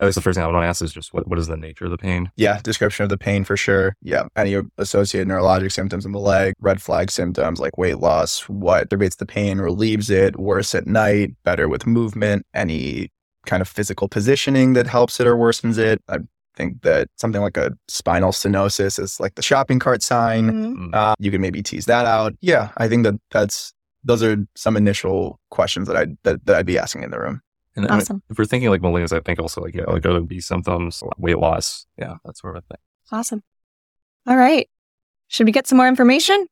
At 0.00 0.06
least 0.06 0.14
the 0.14 0.20
first 0.22 0.36
thing 0.36 0.44
I 0.44 0.46
would 0.46 0.52
want 0.54 0.62
to 0.64 0.68
ask 0.68 0.80
is 0.82 0.92
just 0.92 1.12
what, 1.12 1.26
what 1.26 1.38
is 1.38 1.48
the 1.48 1.56
nature 1.56 1.84
of 1.86 1.90
the 1.90 1.98
pain? 1.98 2.30
Yeah, 2.36 2.60
description 2.62 3.02
of 3.02 3.08
the 3.08 3.18
pain 3.18 3.42
for 3.44 3.56
sure. 3.56 3.96
Yeah, 4.00 4.28
any 4.36 4.56
associated 4.78 5.26
neurologic 5.28 5.72
symptoms 5.72 6.06
in 6.06 6.12
the 6.12 6.20
leg, 6.20 6.54
red 6.60 6.80
flag 6.80 7.10
symptoms 7.10 7.58
like 7.58 7.76
weight 7.76 7.98
loss, 7.98 8.42
what 8.48 8.82
aggravates 8.82 9.16
the 9.16 9.26
pain, 9.26 9.58
relieves 9.58 10.08
it, 10.08 10.38
worse 10.38 10.74
at 10.74 10.86
night, 10.86 11.34
better 11.44 11.68
with 11.68 11.86
movement, 11.86 12.46
any 12.54 13.08
kind 13.46 13.60
of 13.60 13.68
physical 13.68 14.08
positioning 14.08 14.74
that 14.74 14.86
helps 14.86 15.18
it 15.18 15.26
or 15.26 15.34
worsens 15.36 15.78
it. 15.78 16.00
I 16.08 16.18
think 16.54 16.82
that 16.82 17.08
something 17.16 17.40
like 17.40 17.56
a 17.56 17.72
spinal 17.88 18.30
stenosis 18.30 18.98
is 19.00 19.18
like 19.18 19.34
the 19.34 19.42
shopping 19.42 19.78
cart 19.78 20.02
sign. 20.02 20.50
Mhm. 20.50 20.94
Uh, 20.94 21.14
you 21.18 21.30
can 21.30 21.40
maybe 21.40 21.62
tease 21.62 21.86
that 21.86 22.06
out. 22.06 22.34
Yeah, 22.40 22.70
I 22.76 22.88
think 22.88 23.04
that 23.04 23.14
that's 23.30 23.72
those 24.04 24.22
are 24.22 24.36
some 24.54 24.76
initial 24.76 25.40
questions 25.50 25.88
that 25.88 25.96
I 25.96 26.06
that, 26.22 26.44
that 26.46 26.56
I'd 26.56 26.66
be 26.66 26.78
asking 26.78 27.02
in 27.02 27.10
the 27.10 27.18
room. 27.18 27.40
And 27.78 27.86
I 27.86 27.94
mean, 27.94 28.00
Awesome. 28.02 28.22
if 28.28 28.38
we're 28.38 28.44
thinking 28.44 28.70
like 28.70 28.80
millennials, 28.80 29.16
I 29.16 29.20
think 29.20 29.38
also 29.38 29.60
like 29.62 29.74
yeah, 29.74 29.84
like 29.84 30.04
other 30.04 30.20
B 30.20 30.40
symptoms, 30.40 31.02
weight 31.16 31.38
loss. 31.38 31.86
Yeah, 31.96 32.16
that 32.24 32.36
sort 32.36 32.56
of 32.56 32.64
thing. 32.64 32.78
Awesome. 33.12 33.42
All 34.26 34.36
right. 34.36 34.68
Should 35.28 35.46
we 35.46 35.52
get 35.52 35.66
some 35.66 35.78
more 35.78 35.88
information? 35.88 36.46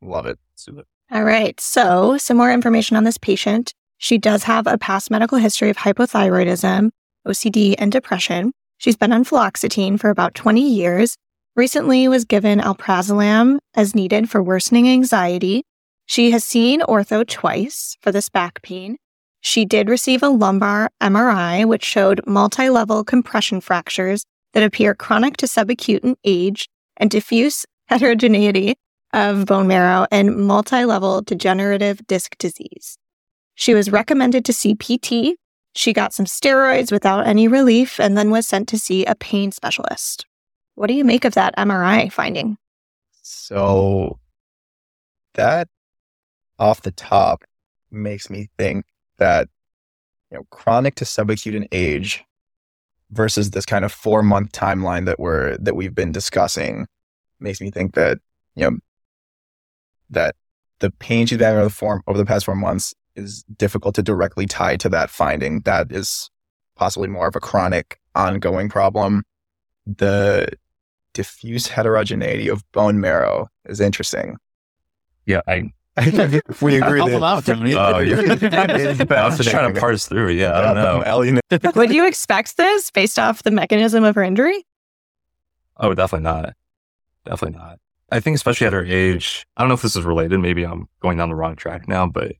Love 0.00 0.26
it. 0.26 0.38
Let's 0.52 0.64
do 0.64 0.78
it. 0.78 0.86
All 1.10 1.24
right. 1.24 1.58
So, 1.60 2.16
some 2.18 2.36
more 2.36 2.50
information 2.52 2.96
on 2.96 3.04
this 3.04 3.18
patient. 3.18 3.72
She 3.98 4.18
does 4.18 4.42
have 4.44 4.66
a 4.66 4.78
past 4.78 5.10
medical 5.10 5.38
history 5.38 5.70
of 5.70 5.76
hypothyroidism, 5.76 6.90
OCD, 7.26 7.74
and 7.78 7.92
depression. 7.92 8.52
She's 8.78 8.96
been 8.96 9.12
on 9.12 9.24
fluoxetine 9.24 9.98
for 10.00 10.10
about 10.10 10.34
20 10.34 10.60
years. 10.68 11.16
Recently 11.56 12.08
was 12.08 12.24
given 12.24 12.58
alprazolam 12.58 13.58
as 13.74 13.94
needed 13.94 14.28
for 14.28 14.42
worsening 14.42 14.88
anxiety. 14.88 15.64
She 16.06 16.32
has 16.32 16.44
seen 16.44 16.80
ortho 16.80 17.26
twice 17.26 17.96
for 18.00 18.10
this 18.12 18.28
back 18.28 18.60
pain. 18.62 18.96
She 19.44 19.66
did 19.66 19.90
receive 19.90 20.22
a 20.22 20.28
lumbar 20.30 20.90
MRI, 21.02 21.66
which 21.66 21.84
showed 21.84 22.26
multi-level 22.26 23.04
compression 23.04 23.60
fractures 23.60 24.24
that 24.54 24.62
appear 24.62 24.94
chronic 24.94 25.36
to 25.36 25.46
subacute 25.46 26.02
in 26.02 26.16
age 26.24 26.66
and 26.96 27.10
diffuse 27.10 27.66
heterogeneity 27.88 28.76
of 29.12 29.44
bone 29.44 29.66
marrow 29.66 30.06
and 30.10 30.34
multi-level 30.34 31.20
degenerative 31.20 32.04
disc 32.06 32.36
disease. 32.38 32.96
She 33.54 33.74
was 33.74 33.92
recommended 33.92 34.46
to 34.46 34.52
see 34.54 34.74
PT. 34.74 35.38
She 35.74 35.92
got 35.92 36.14
some 36.14 36.26
steroids 36.26 36.90
without 36.90 37.26
any 37.26 37.46
relief 37.46 38.00
and 38.00 38.16
then 38.16 38.30
was 38.30 38.46
sent 38.46 38.66
to 38.68 38.78
see 38.78 39.04
a 39.04 39.14
pain 39.14 39.52
specialist. 39.52 40.24
What 40.74 40.86
do 40.86 40.94
you 40.94 41.04
make 41.04 41.26
of 41.26 41.34
that 41.34 41.54
MRI 41.58 42.10
finding? 42.10 42.56
So 43.20 44.18
that 45.34 45.68
off 46.58 46.80
the 46.80 46.92
top 46.92 47.44
makes 47.90 48.30
me 48.30 48.48
think 48.56 48.86
that 49.18 49.48
you 50.30 50.38
know 50.38 50.44
chronic 50.50 50.94
to 50.96 51.04
subacute 51.04 51.54
in 51.54 51.68
age 51.72 52.24
versus 53.10 53.50
this 53.50 53.66
kind 53.66 53.84
of 53.84 53.92
four 53.92 54.22
month 54.22 54.52
timeline 54.52 55.06
that 55.06 55.20
we're 55.20 55.56
that 55.58 55.76
we've 55.76 55.94
been 55.94 56.12
discussing 56.12 56.86
makes 57.40 57.60
me 57.60 57.70
think 57.70 57.94
that 57.94 58.18
you 58.54 58.70
know 58.70 58.76
that 60.10 60.36
the 60.80 60.90
pain 60.90 61.26
she's 61.26 61.40
had 61.40 61.54
over 61.54 61.64
the 61.64 61.70
form 61.70 62.02
over 62.06 62.18
the 62.18 62.26
past 62.26 62.44
four 62.44 62.54
months 62.54 62.94
is 63.16 63.44
difficult 63.56 63.94
to 63.94 64.02
directly 64.02 64.46
tie 64.46 64.76
to 64.76 64.88
that 64.88 65.10
finding. 65.10 65.60
That 65.60 65.92
is 65.92 66.30
possibly 66.76 67.08
more 67.08 67.28
of 67.28 67.36
a 67.36 67.40
chronic 67.40 68.00
ongoing 68.14 68.68
problem. 68.68 69.22
The 69.86 70.48
diffuse 71.12 71.68
heterogeneity 71.68 72.48
of 72.48 72.70
bone 72.72 73.00
marrow 73.00 73.48
is 73.66 73.80
interesting. 73.80 74.36
Yeah, 75.26 75.40
I. 75.46 75.72
if 75.96 76.60
we 76.60 76.76
agree 76.76 76.98
Help 76.98 77.10
that 77.10 77.16
him 77.16 77.22
out, 77.22 77.44
Tony. 77.44 77.74
Oh, 77.74 77.98
yeah. 78.00 78.16
It's 78.18 79.10
I 79.10 79.26
was 79.26 79.36
just 79.36 79.50
trying 79.50 79.72
to 79.72 79.80
parse 79.80 80.08
through. 80.08 80.28
it. 80.28 80.34
Yeah, 80.34 80.58
I 80.58 80.62
don't 80.62 80.74
know. 80.74 81.00
Ellie, 81.02 81.38
Would 81.76 81.92
you 81.92 82.06
expect 82.06 82.56
this 82.56 82.90
based 82.90 83.18
off 83.18 83.44
the 83.44 83.52
mechanism 83.52 84.02
of 84.02 84.16
her 84.16 84.22
injury? 84.22 84.66
Oh, 85.76 85.94
definitely 85.94 86.24
not. 86.24 86.54
Definitely 87.24 87.58
not. 87.58 87.78
I 88.10 88.20
think 88.20 88.34
especially 88.34 88.66
at 88.66 88.72
her 88.72 88.84
age, 88.84 89.46
I 89.56 89.62
don't 89.62 89.68
know 89.68 89.74
if 89.74 89.82
this 89.82 89.96
is 89.96 90.04
related. 90.04 90.38
Maybe 90.38 90.64
I'm 90.64 90.88
going 91.00 91.16
down 91.16 91.28
the 91.28 91.34
wrong 91.34 91.56
track 91.56 91.88
now, 91.88 92.06
but 92.06 92.32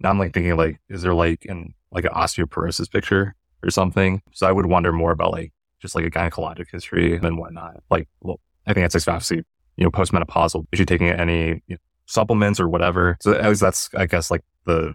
now 0.00 0.10
I'm 0.10 0.18
like 0.18 0.34
thinking 0.34 0.56
like, 0.56 0.80
is 0.88 1.02
there 1.02 1.14
like 1.14 1.44
an 1.48 1.74
like 1.92 2.04
an 2.04 2.12
osteoporosis 2.12 2.90
picture 2.90 3.34
or 3.62 3.70
something? 3.70 4.20
So 4.32 4.46
I 4.46 4.52
would 4.52 4.66
wonder 4.66 4.92
more 4.92 5.12
about 5.12 5.32
like 5.32 5.52
just 5.80 5.94
like 5.94 6.04
a 6.04 6.10
gynecologic 6.10 6.66
history 6.70 7.16
and 7.16 7.38
whatnot. 7.38 7.82
Like, 7.90 8.08
well, 8.20 8.40
I 8.66 8.74
think 8.74 8.90
that's 8.90 9.08
obviously 9.08 9.44
you 9.76 9.84
know 9.84 9.90
postmenopausal. 9.90 10.66
Is 10.72 10.78
she 10.78 10.84
taking 10.84 11.08
any 11.08 11.62
you 11.66 11.76
know, 11.76 11.76
supplements 12.06 12.58
or 12.58 12.68
whatever? 12.68 13.16
So 13.20 13.34
at 13.34 13.48
least 13.48 13.60
that's 13.60 13.90
I 13.94 14.06
guess 14.06 14.30
like 14.30 14.42
the 14.64 14.94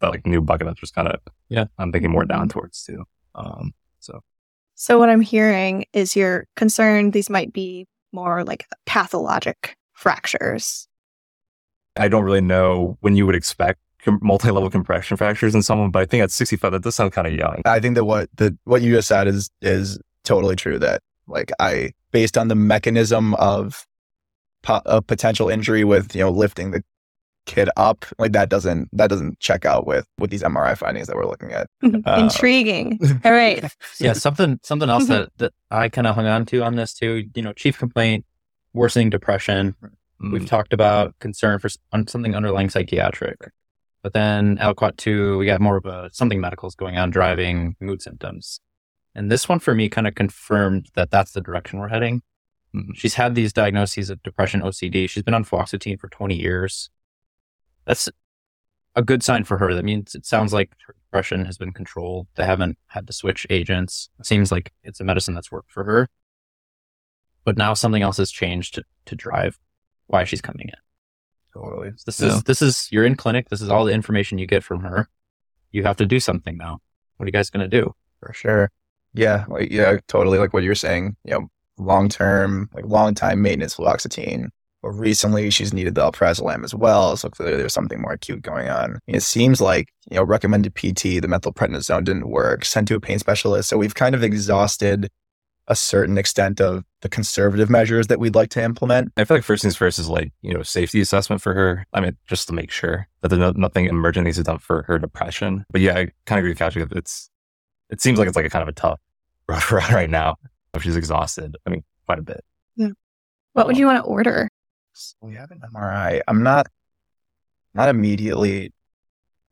that 0.00 0.10
like 0.10 0.26
new 0.26 0.40
bucket 0.40 0.66
that's 0.66 0.80
just 0.80 0.94
kind 0.94 1.08
of 1.08 1.20
Yeah. 1.48 1.64
I'm 1.78 1.92
thinking 1.92 2.10
more 2.10 2.24
down 2.24 2.48
towards 2.48 2.84
too. 2.84 3.04
Um, 3.34 3.72
so 4.00 4.20
So, 4.74 4.98
what 4.98 5.10
I'm 5.10 5.20
hearing 5.20 5.86
is 5.92 6.14
you're 6.14 6.46
concerned 6.56 7.12
these 7.12 7.30
might 7.30 7.52
be 7.52 7.86
more 8.12 8.44
like 8.44 8.66
pathologic 8.86 9.76
fractures. 9.94 10.88
I 11.96 12.08
don't 12.08 12.22
really 12.24 12.40
know 12.40 12.96
when 13.00 13.16
you 13.16 13.26
would 13.26 13.34
expect 13.34 13.80
com- 14.04 14.20
multi-level 14.22 14.70
compression 14.70 15.16
fractures 15.16 15.54
in 15.54 15.62
someone, 15.62 15.90
but 15.90 16.02
I 16.02 16.06
think 16.06 16.22
at 16.22 16.30
65, 16.30 16.72
that 16.72 16.82
does 16.82 16.94
sound 16.94 17.12
kind 17.12 17.26
of 17.26 17.34
young. 17.34 17.60
I 17.64 17.80
think 17.80 17.96
that 17.96 18.04
what 18.04 18.28
the 18.36 18.56
what 18.64 18.82
you 18.82 18.94
just 18.94 19.08
said 19.08 19.26
is 19.26 19.50
is 19.62 19.98
totally 20.24 20.54
true. 20.56 20.78
That 20.78 21.02
like 21.26 21.50
I 21.58 21.90
based 22.12 22.38
on 22.38 22.48
the 22.48 22.54
mechanism 22.54 23.34
of 23.34 23.84
po- 24.68 24.82
a 24.86 25.00
potential 25.02 25.48
injury 25.48 25.84
with 25.84 26.14
you 26.14 26.20
know 26.22 26.30
lifting 26.30 26.70
the 26.72 26.82
kid 27.46 27.70
up, 27.76 28.04
like 28.18 28.32
that 28.32 28.48
doesn't 28.50 28.88
that 28.92 29.08
doesn't 29.08 29.40
check 29.40 29.64
out 29.64 29.86
with 29.86 30.06
with 30.18 30.30
these 30.30 30.42
MRI 30.42 30.76
findings 30.76 31.06
that 31.06 31.16
we're 31.16 31.26
looking 31.26 31.52
at. 31.52 31.68
Uh, 32.04 32.20
Intriguing. 32.20 32.98
All 33.24 33.32
right. 33.32 33.64
yeah, 33.98 34.12
something 34.12 34.60
something 34.62 34.90
else 34.90 35.06
that 35.06 35.30
that 35.38 35.52
I 35.70 35.88
kind 35.88 36.06
of 36.06 36.14
hung 36.14 36.26
on 36.26 36.44
to 36.46 36.62
on 36.62 36.76
this 36.76 36.92
too. 36.94 37.24
You 37.34 37.42
know, 37.42 37.52
chief 37.52 37.78
complaint, 37.78 38.24
worsening 38.72 39.10
depression. 39.10 39.74
We've 40.20 40.42
Mm, 40.42 40.48
talked 40.48 40.72
about 40.72 41.16
concern 41.20 41.60
for 41.60 41.70
on 41.92 42.08
something 42.08 42.34
underlying 42.34 42.70
psychiatric, 42.70 43.38
but 44.02 44.12
then 44.14 44.56
Aliquot 44.58 44.96
two, 44.96 45.38
we 45.38 45.46
got 45.46 45.60
more 45.60 45.76
of 45.76 45.86
a 45.86 46.10
something 46.12 46.40
medicals 46.40 46.74
going 46.74 46.98
on, 46.98 47.10
driving 47.10 47.76
mood 47.80 48.02
symptoms, 48.02 48.60
and 49.14 49.30
this 49.30 49.48
one 49.48 49.60
for 49.60 49.76
me 49.76 49.88
kind 49.88 50.08
of 50.08 50.16
confirmed 50.16 50.88
that 50.96 51.10
that's 51.12 51.32
the 51.32 51.40
direction 51.40 51.78
we're 51.78 51.88
heading. 51.88 52.22
Mhm. 52.74 52.94
She's 52.94 53.14
had 53.14 53.34
these 53.34 53.52
diagnoses 53.52 54.10
of 54.10 54.22
depression, 54.22 54.60
OCD. 54.62 55.08
She's 55.08 55.22
been 55.22 55.34
on 55.34 55.44
fluoxetine 55.44 55.98
for 55.98 56.08
20 56.08 56.36
years. 56.36 56.90
That's 57.86 58.08
a 58.94 59.02
good 59.02 59.22
sign 59.22 59.44
for 59.44 59.58
her. 59.58 59.74
That 59.74 59.84
means 59.84 60.14
it 60.14 60.26
sounds 60.26 60.52
like 60.52 60.72
her 60.86 60.94
depression 61.06 61.44
has 61.46 61.56
been 61.56 61.72
controlled. 61.72 62.26
They 62.34 62.44
haven't 62.44 62.76
had 62.88 63.06
to 63.06 63.12
switch 63.12 63.46
agents. 63.48 64.10
It 64.18 64.26
seems 64.26 64.52
like 64.52 64.72
it's 64.82 65.00
a 65.00 65.04
medicine 65.04 65.34
that's 65.34 65.50
worked 65.52 65.70
for 65.72 65.84
her. 65.84 66.08
But 67.44 67.56
now 67.56 67.72
something 67.74 68.02
else 68.02 68.18
has 68.18 68.30
changed 68.30 68.74
to, 68.74 68.84
to 69.06 69.14
drive 69.16 69.58
why 70.06 70.24
she's 70.24 70.42
coming 70.42 70.68
in. 70.68 70.74
Totally. 71.54 71.92
This 72.04 72.20
Yeah. 72.20 72.28
is 72.28 72.42
this 72.42 72.60
is 72.60 72.88
you're 72.92 73.06
in 73.06 73.14
clinic. 73.16 73.48
This 73.48 73.62
is 73.62 73.70
all 73.70 73.84
the 73.86 73.92
information 73.94 74.36
you 74.38 74.46
get 74.46 74.62
from 74.62 74.80
her. 74.80 75.08
You 75.70 75.84
have 75.84 75.96
to 75.96 76.06
do 76.06 76.20
something 76.20 76.56
now. 76.58 76.80
What 77.16 77.24
are 77.24 77.28
you 77.28 77.32
guys 77.32 77.50
going 77.50 77.68
to 77.68 77.80
do? 77.80 77.94
For 78.20 78.32
sure. 78.34 78.70
Yeah, 79.14 79.46
like 79.48 79.70
yeah, 79.70 79.98
totally 80.08 80.38
like 80.38 80.52
what 80.52 80.62
you're 80.62 80.74
saying, 80.74 81.16
you 81.24 81.32
know, 81.32 81.50
long 81.78 82.08
term, 82.08 82.68
like 82.74 82.86
long 82.86 83.14
time 83.14 83.42
maintenance 83.42 83.76
fluoxetine. 83.76 84.48
But 84.82 84.90
recently 84.90 85.50
she's 85.50 85.74
needed 85.74 85.96
the 85.96 86.08
alprazolam 86.08 86.62
as 86.64 86.74
well. 86.74 87.16
So 87.16 87.28
clearly 87.28 87.56
there's 87.56 87.72
something 87.72 88.00
more 88.00 88.12
acute 88.12 88.42
going 88.42 88.68
on. 88.68 89.00
It 89.08 89.22
seems 89.22 89.60
like, 89.60 89.92
you 90.08 90.16
know, 90.16 90.22
recommended 90.22 90.74
PT, 90.74 91.20
the 91.20 91.26
methylprednisone 91.26 92.04
didn't 92.04 92.28
work, 92.28 92.64
sent 92.64 92.86
to 92.88 92.94
a 92.94 93.00
pain 93.00 93.18
specialist. 93.18 93.68
So 93.68 93.76
we've 93.76 93.96
kind 93.96 94.14
of 94.14 94.22
exhausted 94.22 95.10
a 95.68 95.76
certain 95.76 96.16
extent 96.16 96.60
of 96.60 96.82
the 97.02 97.08
conservative 97.08 97.68
measures 97.68 98.06
that 98.06 98.18
we'd 98.18 98.34
like 98.34 98.50
to 98.50 98.62
implement. 98.62 99.12
I 99.16 99.24
feel 99.24 99.36
like 99.36 99.44
first 99.44 99.62
things 99.62 99.76
first 99.76 99.98
is 99.98 100.08
like, 100.08 100.32
you 100.42 100.54
know, 100.54 100.62
safety 100.62 101.00
assessment 101.00 101.42
for 101.42 101.54
her. 101.54 101.84
I 101.92 102.00
mean, 102.00 102.16
just 102.26 102.48
to 102.48 102.54
make 102.54 102.70
sure 102.70 103.06
that 103.20 103.28
there's 103.28 103.38
no, 103.38 103.50
nothing 103.50 103.86
emergent 103.86 104.24
needs 104.24 104.38
to 104.38 104.42
done 104.42 104.58
for 104.58 104.82
her 104.84 104.98
depression. 104.98 105.64
But 105.70 105.82
yeah, 105.82 105.92
I 105.92 106.08
kind 106.24 106.38
of 106.38 106.38
agree 106.38 106.50
with 106.50 106.58
Kathy. 106.58 106.84
It's, 106.92 107.30
it 107.90 108.00
seems 108.00 108.18
like 108.18 108.28
it's 108.28 108.36
like 108.36 108.46
a 108.46 108.50
kind 108.50 108.62
of 108.62 108.68
a 108.68 108.72
tough 108.72 108.98
road 109.48 109.92
right 109.92 110.10
now. 110.10 110.36
If 110.74 110.82
she's 110.82 110.96
exhausted, 110.96 111.56
I 111.66 111.70
mean, 111.70 111.84
quite 112.06 112.18
a 112.18 112.22
bit. 112.22 112.44
Yeah. 112.76 112.90
What 113.52 113.66
would 113.66 113.78
you 113.78 113.86
want 113.86 113.98
to 113.98 114.04
order? 114.04 114.48
So 114.92 115.14
we 115.22 115.34
have 115.34 115.50
an 115.50 115.60
MRI. 115.74 116.20
I'm 116.28 116.42
not 116.42 116.66
not 117.74 117.88
immediately 117.88 118.72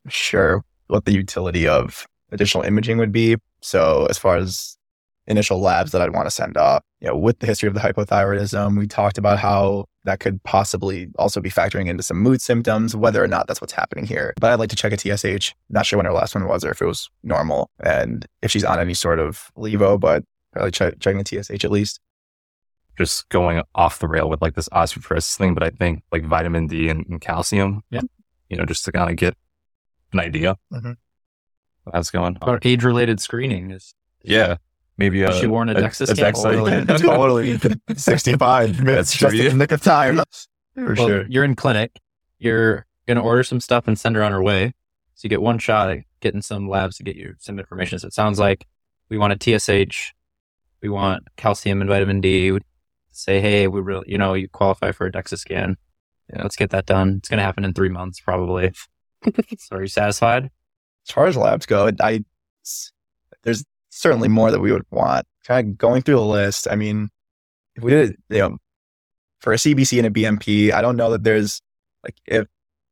sure 0.09 0.63
what 0.89 1.05
the 1.05 1.13
utility 1.13 1.67
of 1.67 2.07
additional 2.33 2.65
imaging 2.65 2.99
would 2.99 3.13
be. 3.13 3.37
So 3.61 4.07
as 4.11 4.19
far 4.19 4.37
as 4.37 4.77
initial 5.27 5.61
labs 5.61 5.93
that 5.93 6.03
I'd 6.03 6.13
want 6.13 6.27
to 6.27 6.31
send 6.31 6.57
off, 6.57 6.83
you 7.01 7.09
know, 7.09 7.17
with 7.17 7.39
the 7.41 7.47
history 7.47 7.69
of 7.69 7.75
the 7.75 7.81
hypothyroidism, 7.81 8.79
we 8.79 8.87
talked 8.87 9.19
about 9.19 9.39
how 9.39 9.87
that 10.05 10.21
could 10.21 10.43
possibly 10.45 11.09
also 11.19 11.41
be 11.41 11.51
factoring 11.51 11.89
into 11.89 12.03
some 12.03 12.21
mood 12.21 12.41
symptoms, 12.41 12.95
whether 12.95 13.23
or 13.23 13.27
not 13.27 13.49
that's 13.49 13.61
what's 13.61 13.73
happening 13.73 14.07
here. 14.07 14.33
But 14.41 14.53
I'd 14.53 14.61
like 14.61 14.71
to 14.71 14.77
check 14.77 14.93
a 14.93 14.99
TSH. 14.99 15.53
Not 15.69 15.85
sure 15.85 15.97
when 15.97 16.07
her 16.07 16.13
last 16.13 16.35
one 16.35 16.47
was 16.47 16.65
or 16.65 16.71
if 16.71 16.81
it 16.81 16.87
was 16.87 17.11
normal 17.25 17.71
and 17.81 18.25
if 18.43 18.51
she's 18.51 18.65
on 18.65 18.79
any 18.79 18.95
sort 18.95 19.19
of 19.19 19.51
levo, 19.57 19.99
but 19.99 20.25
probably 20.57 20.71
check, 20.73 20.99
checking 21.01 21.23
the 21.23 21.43
TSH 21.43 21.65
at 21.65 21.71
least. 21.71 22.01
just 22.99 23.29
going 23.29 23.63
off 23.75 23.99
the 23.99 24.09
rail 24.09 24.29
with 24.29 24.41
like 24.41 24.55
this 24.55 24.69
osteoporosis 24.71 25.37
thing, 25.37 25.53
but 25.55 25.63
I 25.63 25.69
think 25.71 26.03
like 26.13 26.25
vitamin 26.25 26.67
D 26.67 26.89
and, 26.89 27.05
and 27.07 27.21
calcium, 27.21 27.83
Yeah. 27.91 28.01
you 28.49 28.57
know, 28.57 28.65
just 28.65 28.85
to 28.87 28.93
kind 28.93 29.11
of 29.11 29.17
get 29.17 29.37
an 30.15 30.21
idea. 30.21 30.57
Mhm. 30.73 30.97
How's 31.93 32.11
going? 32.11 32.39
Our 32.43 32.59
age 32.63 32.85
related 32.85 33.21
screening 33.21 33.71
is 33.71 33.95
Yeah. 34.23 34.57
Maybe 34.99 35.21
Was 35.23 35.37
uh, 35.37 35.41
she 35.41 35.47
worn 35.47 35.69
a 35.69 35.75
DEXA 35.75 36.07
scan? 36.17 36.33
DEXA. 36.87 37.01
totally. 37.03 37.59
65. 37.97 38.83
That's 38.85 39.15
just 39.15 39.37
true. 39.37 39.45
in 39.45 39.51
the 39.51 39.55
nick 39.65 39.73
of 39.73 39.83
time. 39.83 40.17
For 40.75 40.95
well, 40.95 40.95
sure. 41.09 41.27
you're 41.29 41.45
in 41.45 41.55
clinic. 41.55 41.93
You're 42.39 42.87
gonna 43.07 43.23
order 43.23 43.43
some 43.43 43.61
stuff 43.61 43.87
and 43.87 43.99
send 43.99 44.17
her 44.17 44.23
on 44.23 44.33
her 44.33 44.43
way. 44.43 44.73
So 45.15 45.27
you 45.27 45.29
get 45.31 45.43
one 45.43 45.59
shot 45.59 45.91
at 45.91 45.99
getting 46.21 46.41
some 46.43 46.67
labs 46.69 46.97
to 46.97 47.03
get 47.03 47.17
you 47.17 47.35
some 47.39 47.59
information. 47.59 47.99
So 47.99 48.07
it 48.07 48.15
sounds 48.15 48.39
like 48.39 48.67
we 49.11 49.17
want 49.19 49.33
a 49.35 49.37
TSH, 49.59 50.13
we 50.87 50.95
want 50.95 51.27
calcium 51.37 51.81
and 51.81 51.91
vitamin 51.91 52.21
D. 52.21 52.53
We 52.53 52.61
say, 53.11 53.41
hey, 53.41 53.67
we 53.67 53.81
really, 53.81 54.05
you 54.09 54.19
know, 54.19 54.35
you 54.35 54.49
qualify 54.49 54.93
for 54.93 55.07
a 55.07 55.13
DEXA 55.13 55.39
scan. 55.39 55.77
Yeah, 56.33 56.43
let's 56.43 56.57
get 56.57 56.71
that 56.71 56.87
done. 56.87 57.17
It's 57.19 57.29
gonna 57.29 57.43
happen 57.43 57.65
in 57.65 57.73
three 57.73 57.89
months 57.89 58.21
probably. 58.21 58.73
so 59.59 59.77
are 59.77 59.83
you 59.83 59.89
satisfied? 59.89 60.45
As 61.09 61.13
far 61.13 61.27
as 61.27 61.37
labs 61.37 61.67
go, 61.67 61.91
I 62.01 62.25
there's 63.43 63.65
certainly 63.91 64.29
more 64.29 64.51
that 64.51 64.61
we 64.61 64.73
would 64.73 64.85
want. 64.91 65.27
Kind 65.45 65.69
of 65.69 65.79
going 65.79 66.03
through 66.03 66.17
the 66.17 66.25
list. 66.25 66.69
I 66.71 66.77
mean, 66.77 67.09
if 67.75 67.83
we 67.83 67.91
did, 67.91 68.17
you 68.29 68.39
know, 68.39 68.59
for 69.41 69.53
a 69.53 69.57
CBC 69.57 69.99
and 69.99 70.07
a 70.07 70.11
BMP, 70.11 70.73
I 70.73 70.81
don't 70.81 70.97
know 70.97 71.11
that 71.11 71.25
there's 71.25 71.61
like 72.05 72.17
if 72.27 72.47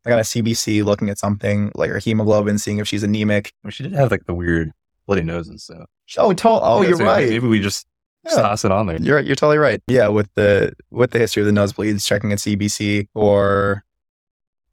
I 0.04 0.10
got 0.10 0.18
a 0.18 0.22
CBC 0.22 0.84
looking 0.84 1.10
at 1.10 1.18
something 1.18 1.70
like 1.74 1.90
her 1.90 1.98
hemoglobin, 1.98 2.58
seeing 2.58 2.78
if 2.78 2.88
she's 2.88 3.04
anemic. 3.04 3.52
Well, 3.62 3.70
she 3.70 3.84
did 3.84 3.92
have 3.92 4.10
like 4.10 4.26
the 4.26 4.34
weird 4.34 4.72
bloody 5.06 5.22
nose 5.22 5.48
and 5.48 5.60
stuff. 5.60 5.88
Oh, 6.18 6.32
to- 6.32 6.48
oh, 6.48 6.82
Yeah, 6.82 6.88
you're 6.88 6.96
so 6.98 7.04
right. 7.04 7.28
Maybe 7.28 7.46
we 7.46 7.60
just 7.60 7.86
Yeah. 8.24 8.36
toss 8.36 8.64
it 8.64 8.70
on 8.72 8.86
there. 8.86 8.98
You're 9.00 9.20
you're 9.20 9.36
totally 9.36 9.58
right. 9.58 9.82
Yeah, 9.86 10.08
with 10.08 10.28
the 10.34 10.72
with 10.90 11.10
the 11.12 11.18
history 11.18 11.42
of 11.42 11.46
the 11.46 11.52
nosebleeds, 11.52 12.06
checking 12.06 12.32
a 12.32 12.36
CBC 12.36 13.08
or 13.14 13.84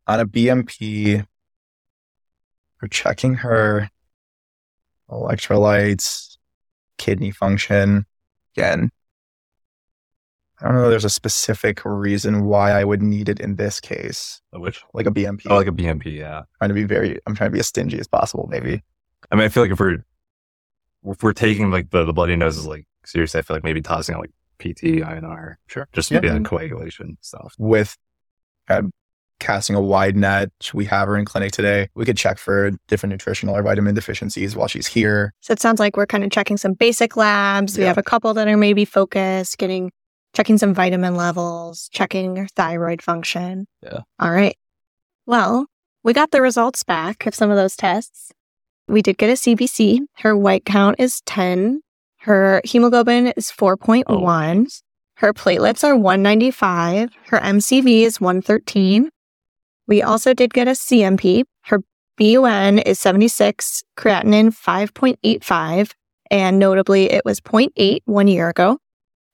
on 0.08 0.20
a 0.20 0.26
BMP, 0.26 1.26
or 2.82 2.88
checking 2.88 3.36
her 3.36 3.90
electrolytes, 5.10 6.38
kidney 6.98 7.32
function. 7.32 8.06
Again, 8.56 8.92
I 10.60 10.66
don't 10.66 10.76
know. 10.76 10.90
There's 10.90 11.06
a 11.06 11.10
specific 11.10 11.82
reason 11.86 12.46
why 12.46 12.72
I 12.72 12.84
would 12.84 13.02
need 13.02 13.30
it 13.30 13.40
in 13.40 13.56
this 13.56 13.80
case, 13.80 14.42
Which? 14.52 14.84
like 14.94 15.06
a 15.08 15.12
BMP. 15.12 15.44
Oh, 15.50 15.56
like 15.56 15.68
a 15.68 15.72
BMP. 15.72 16.18
Yeah. 16.18 16.44
trying 16.58 16.70
to 16.70 16.74
be 16.76 16.84
very. 16.84 17.20
I'm 17.26 17.36
trying 17.36 17.50
to 17.50 17.54
be 17.54 17.60
as 17.60 17.68
stingy 17.68 18.00
as 18.00 18.08
possible. 18.08 18.48
Maybe. 18.50 18.84
I 19.32 19.36
mean, 19.36 19.46
I 19.46 19.50
feel 19.50 19.64
like 19.64 19.72
if 19.72 19.80
we're 19.80 20.04
if 21.06 21.24
we're 21.24 21.34
taking 21.34 21.72
like 21.72 21.90
the, 21.90 22.06
the 22.06 22.14
bloody 22.14 22.36
noses 22.36 22.66
like 22.66 22.86
seriously, 23.06 23.40
I 23.40 23.42
feel 23.42 23.56
like 23.58 23.64
maybe 23.64 23.82
tossing 23.82 24.16
out 24.16 24.22
like 24.22 24.32
PT, 24.60 25.02
INR, 25.02 25.56
Sure. 25.68 25.88
just 25.94 26.12
Yeah. 26.12 26.20
maybe 26.20 26.30
that 26.38 26.46
coagulation 26.46 27.18
stuff. 27.22 27.56
with 27.58 27.98
uh, 28.70 28.84
casting 29.40 29.76
a 29.76 29.82
wide 29.82 30.16
net. 30.16 30.52
We 30.74 30.86
have 30.86 31.08
her 31.08 31.18
in 31.18 31.26
clinic 31.26 31.52
today. 31.52 31.90
We 31.96 32.06
could 32.06 32.16
check 32.18 32.38
for 32.38 32.70
different 32.88 33.12
nutritional 33.12 33.56
or 33.58 33.64
vitamin 33.64 33.96
deficiencies 33.96 34.56
while 34.56 34.68
she's 34.68 34.86
here. 34.86 35.34
So 35.42 35.52
it 35.52 35.60
sounds 35.60 35.80
like 35.80 35.98
we're 35.98 36.06
kind 36.06 36.24
of 36.24 36.30
checking 36.30 36.58
some 36.58 36.74
basic 36.74 37.18
labs. 37.18 37.76
We 37.76 37.82
Yeah. 37.84 37.88
have 37.88 37.98
a 37.98 38.04
couple 38.04 38.34
that 38.36 38.48
are 38.48 38.56
maybe 38.58 38.86
focused, 38.86 39.58
getting 39.58 39.92
checking 40.34 40.58
some 40.60 40.74
vitamin 40.76 41.16
levels, 41.16 41.90
checking 41.92 42.38
your 42.38 42.48
thyroid 42.56 43.02
function. 43.02 43.66
Yeah. 43.82 44.02
All 44.20 44.32
right. 44.32 44.56
Well, 45.26 45.66
we 46.04 46.14
got 46.14 46.32
the 46.32 46.42
results 46.42 46.84
back 46.84 47.26
of 47.26 47.36
some 47.36 47.50
of 47.50 47.58
those 47.58 47.76
tests. 47.76 48.32
We 48.88 49.02
did 49.02 49.18
get 49.18 49.30
a 49.30 49.34
CBC. 49.34 50.00
Her 50.18 50.36
white 50.36 50.66
count 50.66 50.98
is 51.00 51.22
10. 51.26 51.82
Her 52.20 52.62
hemoglobin 52.64 53.28
is 53.38 53.52
4.1. 53.52 54.82
Her 55.16 55.34
platelets 55.34 55.84
are 55.84 55.96
195. 55.96 57.10
Her 57.28 57.40
MCV 57.40 58.02
is 58.02 58.20
113. 58.20 59.10
We 59.88 60.02
also 60.02 60.34
did 60.34 60.54
get 60.54 60.68
a 60.68 60.72
CMP. 60.72 61.44
Her 61.64 61.82
BUN 62.18 62.80
is 62.80 63.00
76, 63.00 63.84
creatinine 63.98 64.54
5.85, 64.54 65.92
and 66.30 66.60
notably 66.60 67.12
it 67.12 67.24
was 67.26 67.40
0.8 67.40 68.02
one 68.06 68.28
year 68.28 68.50
ago. 68.50 68.78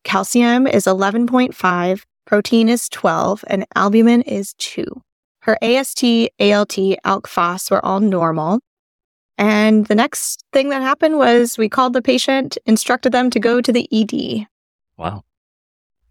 Calcium 0.03 0.67
is 0.67 0.85
11.5, 0.85 2.03
protein 2.25 2.69
is 2.69 2.87
12, 2.89 3.43
and 3.47 3.65
albumin 3.75 4.21
is 4.21 4.53
2. 4.59 4.85
Her 5.41 5.57
AST, 5.61 6.03
ALT, 6.39 6.77
ALK 7.05 7.27
phos 7.27 7.69
were 7.69 7.85
all 7.85 7.99
normal. 7.99 8.59
And 9.37 9.85
the 9.85 9.95
next 9.95 10.43
thing 10.51 10.69
that 10.69 10.81
happened 10.81 11.17
was 11.17 11.57
we 11.57 11.69
called 11.69 11.93
the 11.93 12.01
patient, 12.01 12.57
instructed 12.65 13.11
them 13.11 13.29
to 13.29 13.39
go 13.39 13.61
to 13.61 13.71
the 13.71 13.87
ED. 13.91 14.47
Wow. 14.97 15.23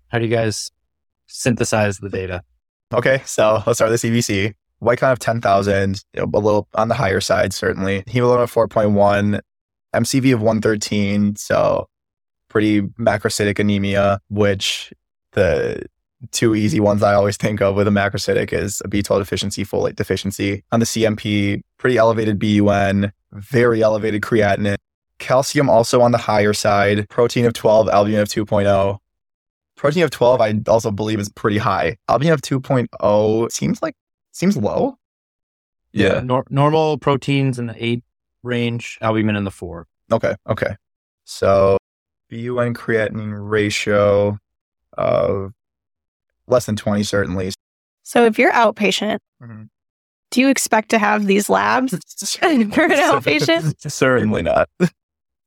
How 0.08 0.18
do 0.18 0.24
you 0.24 0.30
guys 0.30 0.70
synthesize 1.26 1.98
the 1.98 2.08
data? 2.08 2.42
Okay, 2.94 3.20
so 3.24 3.62
let's 3.66 3.78
start 3.78 3.90
with 3.90 4.00
the 4.00 4.08
CBC. 4.08 4.54
White 4.78 4.98
count 4.98 5.12
of 5.12 5.18
10,000, 5.18 6.04
you 6.12 6.22
a 6.22 6.24
little 6.24 6.68
on 6.74 6.88
the 6.88 6.94
higher 6.94 7.20
side, 7.20 7.52
certainly. 7.52 8.04
Hemoglobin 8.06 8.44
of 8.44 8.52
4.1, 8.52 9.40
MCV 9.94 10.34
of 10.34 10.40
113, 10.40 11.34
so 11.36 11.88
pretty 12.48 12.82
macrocytic 12.82 13.58
anemia, 13.58 14.20
which 14.28 14.92
the 15.32 15.82
two 16.30 16.54
easy 16.54 16.78
ones 16.80 17.02
I 17.02 17.14
always 17.14 17.36
think 17.36 17.60
of 17.60 17.74
with 17.74 17.88
a 17.88 17.90
macrocytic 17.90 18.52
is 18.52 18.80
a 18.84 18.88
B12 18.88 19.18
deficiency, 19.18 19.64
folate 19.64 19.96
deficiency. 19.96 20.62
On 20.72 20.80
the 20.80 20.86
CMP, 20.86 21.62
pretty 21.78 21.96
elevated 21.96 22.38
BUN, 22.38 23.12
very 23.36 23.82
elevated 23.82 24.22
creatinine. 24.22 24.76
Calcium 25.18 25.70
also 25.70 26.00
on 26.02 26.12
the 26.12 26.18
higher 26.18 26.52
side, 26.52 27.08
protein 27.08 27.46
of 27.46 27.52
12, 27.54 27.88
albumin 27.88 28.20
of 28.20 28.28
2.0. 28.28 28.98
Protein 29.76 30.02
of 30.02 30.10
12, 30.10 30.40
I 30.40 30.54
also 30.68 30.90
believe 30.90 31.18
is 31.20 31.28
pretty 31.30 31.58
high. 31.58 31.96
Albumin 32.08 32.34
of 32.34 32.42
2.0 32.42 33.50
seems 33.52 33.82
like, 33.82 33.94
seems 34.32 34.56
low. 34.56 34.98
Yeah. 35.92 36.20
Nor- 36.20 36.46
normal 36.50 36.98
proteins 36.98 37.58
in 37.58 37.66
the 37.66 37.74
eight 37.82 38.02
range, 38.42 38.98
albumin 39.00 39.36
in 39.36 39.44
the 39.44 39.50
four. 39.50 39.86
Okay. 40.12 40.34
Okay. 40.48 40.76
So 41.24 41.78
BUN 42.30 42.74
creatinine 42.74 43.34
ratio 43.50 44.38
of 44.98 45.52
less 46.46 46.66
than 46.66 46.76
20, 46.76 47.02
certainly. 47.02 47.52
So 48.02 48.24
if 48.24 48.38
you're 48.38 48.52
outpatient, 48.52 49.18
Mhm. 49.42 49.68
Do 50.36 50.42
you 50.42 50.50
expect 50.50 50.90
to 50.90 50.98
have 50.98 51.24
these 51.24 51.48
labs 51.48 51.92
for 52.38 52.46
an 52.46 52.70
outpatient? 52.70 53.90
Certainly 53.90 54.42
not. 54.42 54.68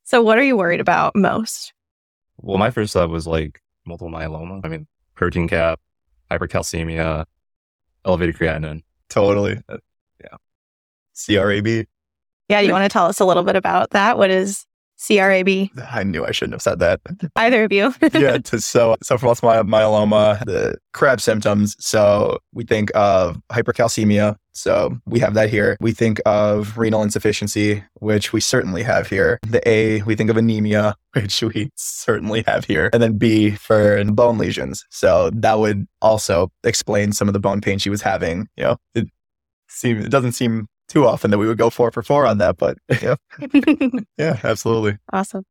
So 0.03 0.23
what 0.23 0.39
are 0.39 0.43
you 0.43 0.57
worried 0.57 0.79
about 0.79 1.15
most? 1.15 1.73
Well, 2.37 2.57
my 2.57 2.71
first 2.71 2.93
thought 2.93 3.11
was 3.11 3.27
like 3.27 3.61
multiple 3.85 4.09
myeloma. 4.09 4.61
I 4.63 4.67
mean, 4.67 4.87
protein 5.13 5.45
gap, 5.45 5.79
hypercalcemia, 6.31 7.25
elevated 8.03 8.35
creatinine. 8.35 8.81
Totally. 9.09 9.61
Uh, 9.69 9.77
yeah. 10.21 10.37
CRAB. 11.15 11.85
Yeah, 12.47 12.59
you 12.61 12.71
want 12.71 12.85
to 12.85 12.89
tell 12.89 13.05
us 13.05 13.19
a 13.19 13.25
little 13.25 13.43
bit 13.43 13.55
about 13.55 13.91
that? 13.91 14.17
What 14.17 14.31
is 14.31 14.65
CRAB? 14.99 15.69
I 15.91 16.03
knew 16.03 16.25
I 16.25 16.31
shouldn't 16.31 16.53
have 16.53 16.61
said 16.61 16.79
that. 16.79 16.99
Either 17.35 17.63
of 17.63 17.71
you. 17.71 17.93
yeah. 18.13 18.37
To, 18.49 18.59
so, 18.61 18.95
so 19.03 19.17
for 19.17 19.25
multiple 19.25 19.49
my- 19.49 19.61
myeloma, 19.63 20.43
the 20.45 20.77
crab 20.93 21.21
symptoms. 21.21 21.75
So 21.79 22.39
we 22.53 22.63
think 22.63 22.89
of 22.95 23.39
hypercalcemia. 23.51 24.35
So 24.53 24.97
we 25.05 25.19
have 25.19 25.35
that 25.35 25.49
here. 25.49 25.77
We 25.79 25.91
think 25.91 26.19
of 26.25 26.77
renal 26.77 27.03
insufficiency, 27.03 27.83
which 27.95 28.33
we 28.33 28.41
certainly 28.41 28.83
have 28.83 29.07
here. 29.07 29.39
The 29.47 29.67
A, 29.67 30.01
we 30.03 30.15
think 30.15 30.29
of 30.29 30.37
anemia, 30.37 30.95
which 31.13 31.41
we 31.41 31.69
certainly 31.75 32.43
have 32.47 32.65
here. 32.65 32.89
And 32.91 33.01
then 33.03 33.17
B 33.17 33.51
for 33.51 34.03
bone 34.05 34.37
lesions. 34.37 34.85
So 34.89 35.29
that 35.33 35.59
would 35.59 35.87
also 36.01 36.51
explain 36.63 37.11
some 37.11 37.27
of 37.27 37.33
the 37.33 37.39
bone 37.39 37.61
pain 37.61 37.77
she 37.77 37.89
was 37.89 38.01
having. 38.01 38.47
You 38.57 38.63
know, 38.63 38.77
it 38.95 39.07
seems, 39.69 40.05
it 40.05 40.09
doesn't 40.09 40.33
seem 40.33 40.67
too 40.89 41.05
often 41.05 41.31
that 41.31 41.37
we 41.37 41.47
would 41.47 41.57
go 41.57 41.69
four 41.69 41.91
for 41.91 42.03
four 42.03 42.25
on 42.25 42.39
that, 42.39 42.57
but 42.57 42.77
yeah, 43.01 43.15
yeah, 44.17 44.39
absolutely. 44.43 44.97
awesome. 45.13 45.45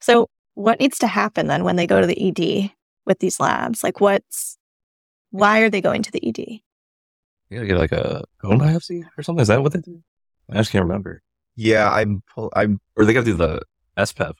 So 0.00 0.28
what 0.54 0.80
needs 0.80 0.98
to 0.98 1.06
happen 1.06 1.46
then 1.46 1.62
when 1.62 1.76
they 1.76 1.86
go 1.86 2.00
to 2.00 2.06
the 2.06 2.28
ED 2.28 2.72
with 3.06 3.20
these 3.20 3.38
labs? 3.38 3.84
Like 3.84 4.00
what's 4.00 4.58
why 5.30 5.60
are 5.60 5.70
they 5.70 5.80
going 5.80 6.02
to 6.02 6.10
the 6.10 6.26
ED? 6.28 6.38
You 6.38 7.58
gotta 7.58 7.66
get 7.66 7.78
like 7.78 7.92
a 7.92 8.24
bone 8.42 8.58
biopsy 8.58 9.04
or 9.16 9.22
something. 9.22 9.42
Is 9.42 9.48
that 9.48 9.62
what 9.62 9.72
they 9.72 9.80
do? 9.80 10.02
I 10.50 10.56
just 10.56 10.72
can't 10.72 10.84
remember. 10.84 11.22
Yeah, 11.54 11.90
I'm, 11.90 12.22
I'm, 12.54 12.80
Or 12.96 13.04
they 13.04 13.12
gotta 13.12 13.26
do 13.26 13.34
the 13.34 13.60
SPEP, 14.02 14.34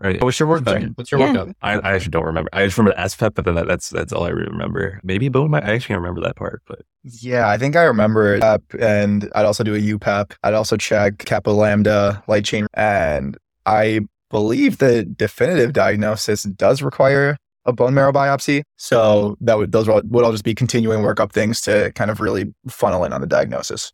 right? 0.00 0.22
What's 0.22 0.38
your 0.40 0.48
workup? 0.48 0.64
Sorry. 0.68 0.84
What's 0.94 1.10
your 1.10 1.20
Yeah. 1.20 1.32
workup? 1.32 1.54
I, 1.62 1.72
I 1.78 1.94
actually 1.94 2.10
don't 2.10 2.24
remember. 2.24 2.50
I 2.52 2.64
just 2.64 2.76
remember 2.78 3.08
SPEP, 3.08 3.34
but 3.34 3.44
then 3.44 3.54
that, 3.54 3.66
that's 3.66 3.88
that's 3.90 4.12
all 4.12 4.24
I 4.24 4.30
remember. 4.30 5.00
Maybe 5.02 5.28
bone. 5.28 5.50
bi- 5.50 5.58
I 5.58 5.72
actually 5.72 5.88
can't 5.94 6.00
remember 6.00 6.20
that 6.22 6.36
part, 6.36 6.62
but 6.66 6.82
Yeah, 7.04 7.48
I 7.48 7.58
think 7.58 7.76
I 7.76 7.82
remember 7.84 8.34
it. 8.34 8.42
Up, 8.42 8.62
and 8.78 9.30
I'd 9.34 9.44
also 9.46 9.64
do 9.64 9.74
a 9.74 9.78
UPEP. 9.78 10.32
I'd 10.42 10.54
also 10.54 10.76
check 10.76 11.18
Kappa 11.18 11.50
Lambda 11.50 12.22
light 12.28 12.44
chain. 12.44 12.66
And 12.74 13.36
I 13.64 14.00
believe 14.30 14.78
the 14.78 15.04
definitive 15.04 15.72
diagnosis 15.72 16.42
does 16.44 16.82
require 16.82 17.36
a 17.64 17.72
bone 17.72 17.94
marrow 17.94 18.12
biopsy. 18.12 18.62
So 18.76 19.36
that 19.40 19.56
would 19.58 19.72
those 19.72 19.88
would 19.88 19.94
all, 19.94 20.02
would 20.04 20.24
all 20.24 20.32
just 20.32 20.44
be 20.44 20.54
continuing 20.54 21.02
workup 21.02 21.32
things 21.32 21.60
to 21.62 21.90
kind 21.94 22.10
of 22.10 22.20
really 22.20 22.52
funnel 22.68 23.04
in 23.04 23.12
on 23.12 23.20
the 23.20 23.26
diagnosis. 23.26 23.92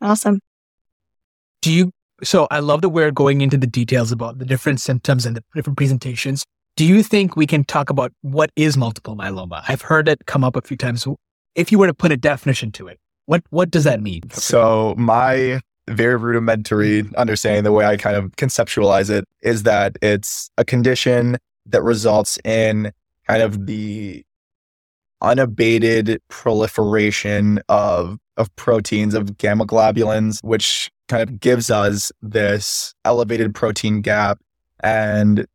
Awesome. 0.00 0.40
Do 1.62 1.72
you? 1.72 1.90
So 2.22 2.48
I 2.50 2.58
love 2.58 2.82
that 2.82 2.88
we're 2.88 3.12
going 3.12 3.40
into 3.40 3.56
the 3.56 3.66
details 3.66 4.10
about 4.10 4.38
the 4.38 4.44
different 4.44 4.80
symptoms 4.80 5.24
and 5.24 5.36
the 5.36 5.44
different 5.54 5.76
presentations. 5.76 6.44
do 6.76 6.84
you 6.84 7.02
think 7.02 7.34
we 7.34 7.44
can 7.44 7.64
talk 7.64 7.90
about 7.90 8.12
what 8.22 8.50
is 8.54 8.76
multiple 8.76 9.16
myeloma? 9.16 9.64
I've 9.68 9.82
heard 9.82 10.08
it 10.08 10.26
come 10.26 10.44
up 10.44 10.54
a 10.54 10.60
few 10.60 10.76
times. 10.76 11.04
If 11.56 11.72
you 11.72 11.78
were 11.78 11.88
to 11.88 11.94
put 11.94 12.12
a 12.12 12.16
definition 12.16 12.70
to 12.72 12.86
it, 12.86 13.00
what 13.26 13.42
what 13.50 13.70
does 13.70 13.82
that 13.84 14.00
mean? 14.00 14.30
So 14.30 14.94
my 14.96 15.60
very 15.88 16.16
rudimentary 16.16 17.04
understanding, 17.16 17.64
the 17.64 17.72
way 17.72 17.84
I 17.84 17.96
kind 17.96 18.16
of 18.16 18.30
conceptualize 18.36 19.10
it, 19.10 19.24
is 19.42 19.64
that 19.64 19.96
it's 20.02 20.50
a 20.56 20.64
condition 20.64 21.36
that 21.66 21.82
results 21.82 22.38
in 22.44 22.92
kind 23.26 23.42
of 23.42 23.66
the 23.66 24.24
unabated 25.20 26.20
proliferation 26.28 27.60
of 27.68 28.18
of 28.36 28.54
proteins 28.54 29.14
of 29.14 29.36
gamma 29.36 29.66
globulins, 29.66 30.38
which 30.44 30.90
kind 31.08 31.22
of 31.22 31.40
gives 31.40 31.70
us 31.70 32.12
this 32.22 32.94
elevated 33.04 33.54
protein 33.54 34.00
gap 34.00 34.38
and 34.80 35.46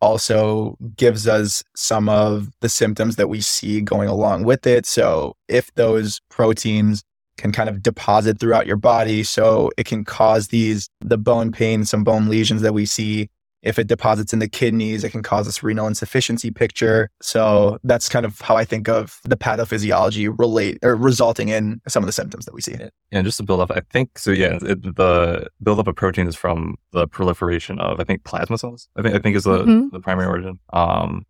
also 0.00 0.76
gives 0.96 1.26
us 1.26 1.64
some 1.74 2.08
of 2.08 2.50
the 2.60 2.68
symptoms 2.68 3.16
that 3.16 3.28
we 3.28 3.40
see 3.40 3.80
going 3.80 4.08
along 4.08 4.44
with 4.44 4.66
it. 4.66 4.84
So 4.84 5.34
if 5.48 5.72
those 5.74 6.20
proteins 6.28 7.02
can 7.38 7.52
kind 7.52 7.68
of 7.68 7.82
deposit 7.82 8.38
throughout 8.38 8.66
your 8.66 8.76
body, 8.76 9.22
so 9.22 9.70
it 9.78 9.86
can 9.86 10.04
cause 10.04 10.48
these 10.48 10.88
the 11.00 11.18
bone 11.18 11.52
pain, 11.52 11.84
some 11.84 12.04
bone 12.04 12.28
lesions 12.28 12.62
that 12.62 12.74
we 12.74 12.84
see 12.86 13.28
if 13.64 13.78
it 13.78 13.86
deposits 13.86 14.32
in 14.32 14.38
the 14.38 14.48
kidneys, 14.48 15.02
it 15.04 15.10
can 15.10 15.22
cause 15.22 15.46
this 15.46 15.62
renal 15.62 15.86
insufficiency 15.86 16.50
picture. 16.50 17.10
So 17.22 17.78
that's 17.82 18.08
kind 18.08 18.24
of 18.26 18.40
how 18.40 18.56
I 18.56 18.64
think 18.64 18.88
of 18.88 19.18
the 19.24 19.36
pathophysiology 19.36 20.32
relate 20.38 20.78
or 20.82 20.94
resulting 20.94 21.48
in 21.48 21.80
some 21.88 22.02
of 22.02 22.06
the 22.06 22.12
symptoms 22.12 22.44
that 22.44 22.54
we 22.54 22.60
see. 22.60 22.76
And 23.10 23.24
just 23.24 23.38
to 23.38 23.42
build 23.42 23.60
up, 23.60 23.70
I 23.70 23.80
think 23.90 24.18
so. 24.18 24.30
Yeah, 24.30 24.58
it, 24.62 24.82
the 24.82 25.48
buildup 25.62 25.86
of 25.88 25.96
protein 25.96 26.26
is 26.28 26.36
from 26.36 26.76
the 26.92 27.08
proliferation 27.08 27.78
of 27.80 27.98
I 28.00 28.04
think 28.04 28.22
plasma 28.24 28.58
cells. 28.58 28.88
I 28.96 29.02
think 29.02 29.14
I 29.14 29.18
think 29.18 29.34
is 29.36 29.44
the, 29.44 29.64
Mhm. 29.64 29.90
the 29.90 30.00
primary 30.00 30.26
origin. 30.28 30.58
Um, 30.72 31.24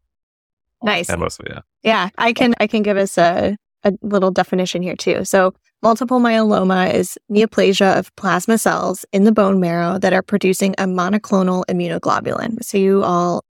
Nice. 0.82 1.08
and 1.08 1.20
mostly 1.20 1.46
yeah. 1.50 1.60
Yeah, 1.82 2.08
I 2.18 2.32
can 2.32 2.54
I 2.60 2.66
can 2.66 2.82
give 2.82 2.96
us 2.96 3.16
a, 3.16 3.56
a 3.84 3.92
little 4.02 4.30
definition 4.30 4.82
here 4.82 4.96
too. 4.96 5.24
So 5.24 5.54
multiple 5.84 6.18
myeloma 6.18 6.92
is 6.92 7.18
neoplasia 7.30 7.98
of 7.98 8.14
plasma 8.16 8.56
cells 8.56 9.04
in 9.12 9.24
the 9.24 9.32
bone 9.32 9.60
marrow 9.60 9.98
that 9.98 10.14
are 10.14 10.22
producing 10.22 10.74
a 10.78 10.84
monoclonal 10.84 11.62
immunoglobulin. 11.66 12.64
So 12.64 12.78
you 12.78 13.04
all 13.04 13.44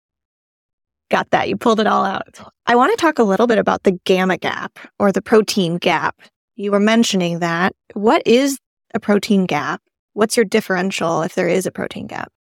got 1.11 1.29
that. 1.29 1.47
You 1.47 1.55
pulled 1.55 1.79
it 1.79 1.85
all 1.85 2.03
out. 2.03 2.39
I 2.65 2.75
want 2.75 2.91
to 2.91 2.99
talk 2.99 3.19
a 3.19 3.23
little 3.23 3.45
bit 3.45 3.59
about 3.59 3.83
the 3.83 3.99
gamma 4.05 4.39
gap 4.39 4.79
or 4.97 5.11
the 5.11 5.21
protein 5.21 5.77
gap. 5.77 6.23
You 6.55 6.71
were 6.71 6.79
mentioning 6.79 7.37
that. 7.39 7.75
What 7.93 8.23
is 8.25 8.57
a 8.95 8.99
protein 8.99 9.45
gap? 9.45 9.79
What's 10.13 10.35
your 10.35 10.45
differential 10.45 11.21
if 11.21 11.35
there 11.35 11.47
is 11.47 11.67
a 11.67 11.71
protein 11.71 12.07
gap? 12.07 12.31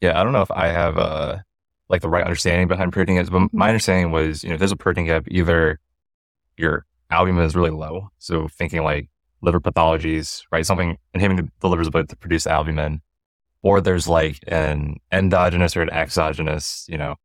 Yeah, 0.00 0.18
I 0.18 0.22
don't 0.22 0.32
know 0.32 0.42
if 0.42 0.50
I 0.52 0.68
have 0.68 0.96
uh 0.96 1.38
like 1.88 2.02
the 2.02 2.08
right 2.08 2.22
understanding 2.22 2.68
behind 2.68 2.92
protein 2.92 3.16
gaps, 3.16 3.30
but 3.30 3.52
my 3.52 3.66
understanding 3.66 4.12
was, 4.12 4.44
you 4.44 4.50
know, 4.50 4.54
if 4.54 4.60
there's 4.60 4.70
a 4.70 4.76
protein 4.76 5.06
gap, 5.06 5.24
either 5.28 5.80
your 6.56 6.86
albumin 7.10 7.42
is 7.42 7.56
really 7.56 7.70
low, 7.70 8.10
so 8.18 8.46
thinking 8.46 8.84
like 8.84 9.08
liver 9.42 9.60
pathologies, 9.60 10.42
right? 10.52 10.66
Something 10.66 10.98
inhibiting 11.14 11.50
the 11.60 11.68
liver's 11.68 11.86
ability 11.86 12.08
to 12.08 12.16
produce 12.16 12.46
albumin, 12.46 13.00
or 13.62 13.80
there's 13.80 14.08
like 14.08 14.38
an 14.46 14.96
endogenous 15.12 15.76
or 15.76 15.82
an 15.82 15.90
exogenous, 15.90 16.86
you 16.88 16.98
know, 16.98 17.16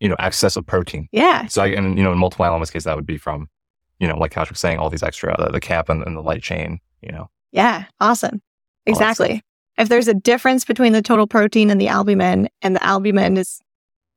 you 0.00 0.08
know, 0.08 0.16
excess 0.18 0.56
of 0.56 0.66
protein. 0.66 1.08
Yeah. 1.12 1.46
So 1.46 1.62
I, 1.62 1.68
and 1.68 1.96
you 1.96 2.04
know, 2.04 2.12
in 2.12 2.18
multiple 2.18 2.44
myeloma's 2.44 2.70
case, 2.70 2.84
that 2.84 2.96
would 2.96 3.06
be 3.06 3.16
from, 3.16 3.48
you 3.98 4.06
know, 4.06 4.16
like 4.18 4.32
Couch 4.32 4.50
was 4.50 4.60
saying, 4.60 4.78
all 4.78 4.90
these 4.90 5.02
extra, 5.02 5.34
the, 5.38 5.52
the 5.52 5.60
cap 5.60 5.88
and, 5.88 6.02
and 6.04 6.16
the 6.16 6.22
light 6.22 6.42
chain, 6.42 6.80
you 7.00 7.12
know. 7.12 7.30
Yeah, 7.52 7.84
awesome. 8.00 8.42
All 8.86 8.92
Exactly. 8.92 9.42
If 9.78 9.88
there's 9.88 10.08
a 10.08 10.14
difference 10.14 10.64
between 10.64 10.92
the 10.92 11.02
total 11.02 11.26
protein 11.26 11.70
and 11.70 11.80
the 11.80 11.88
albumin, 11.88 12.48
and 12.62 12.76
the 12.76 12.84
albumin 12.84 13.36
is, 13.36 13.60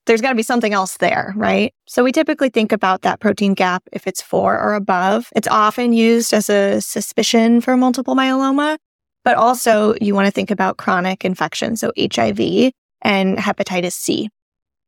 there's 0.05 0.21
got 0.21 0.29
to 0.29 0.35
be 0.35 0.43
something 0.43 0.73
else 0.73 0.97
there, 0.97 1.33
right? 1.35 1.73
So 1.87 2.03
we 2.03 2.11
typically 2.11 2.49
think 2.49 2.71
about 2.71 3.01
that 3.03 3.19
protein 3.19 3.53
gap 3.53 3.83
if 3.91 4.07
it's 4.07 4.21
four 4.21 4.59
or 4.59 4.73
above. 4.73 5.29
It's 5.35 5.47
often 5.47 5.93
used 5.93 6.33
as 6.33 6.49
a 6.49 6.81
suspicion 6.81 7.61
for 7.61 7.77
multiple 7.77 8.15
myeloma, 8.15 8.77
but 9.23 9.35
also 9.35 9.95
you 10.01 10.15
want 10.15 10.25
to 10.25 10.31
think 10.31 10.51
about 10.51 10.77
chronic 10.77 11.23
infection, 11.23 11.75
so 11.75 11.91
HIV 11.97 12.71
and 13.01 13.37
hepatitis 13.37 13.93
C. 13.93 14.29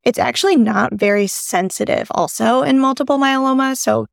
It's 0.04 0.20
actually 0.20 0.56
not 0.56 0.94
very 0.94 1.28
sensitive 1.28 2.08
also 2.12 2.64
in 2.64 2.80
multiple 2.80 3.20
myeloma. 3.20 3.78
So 3.78 4.08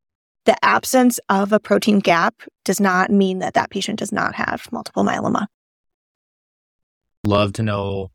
the 0.45 0.63
absence 0.65 1.19
of 1.29 1.53
a 1.53 1.61
protein 1.61 1.99
gap 1.99 2.43
does 2.65 2.81
not 2.81 3.11
mean 3.11 3.39
that 3.39 3.55
that 3.55 3.71
patient 3.71 3.99
does 3.99 4.13
not 4.13 4.35
have 4.35 4.71
multiple 4.71 5.05
myeloma. 5.05 5.47
Love 7.27 7.53
to 7.55 7.63
know 7.63 8.11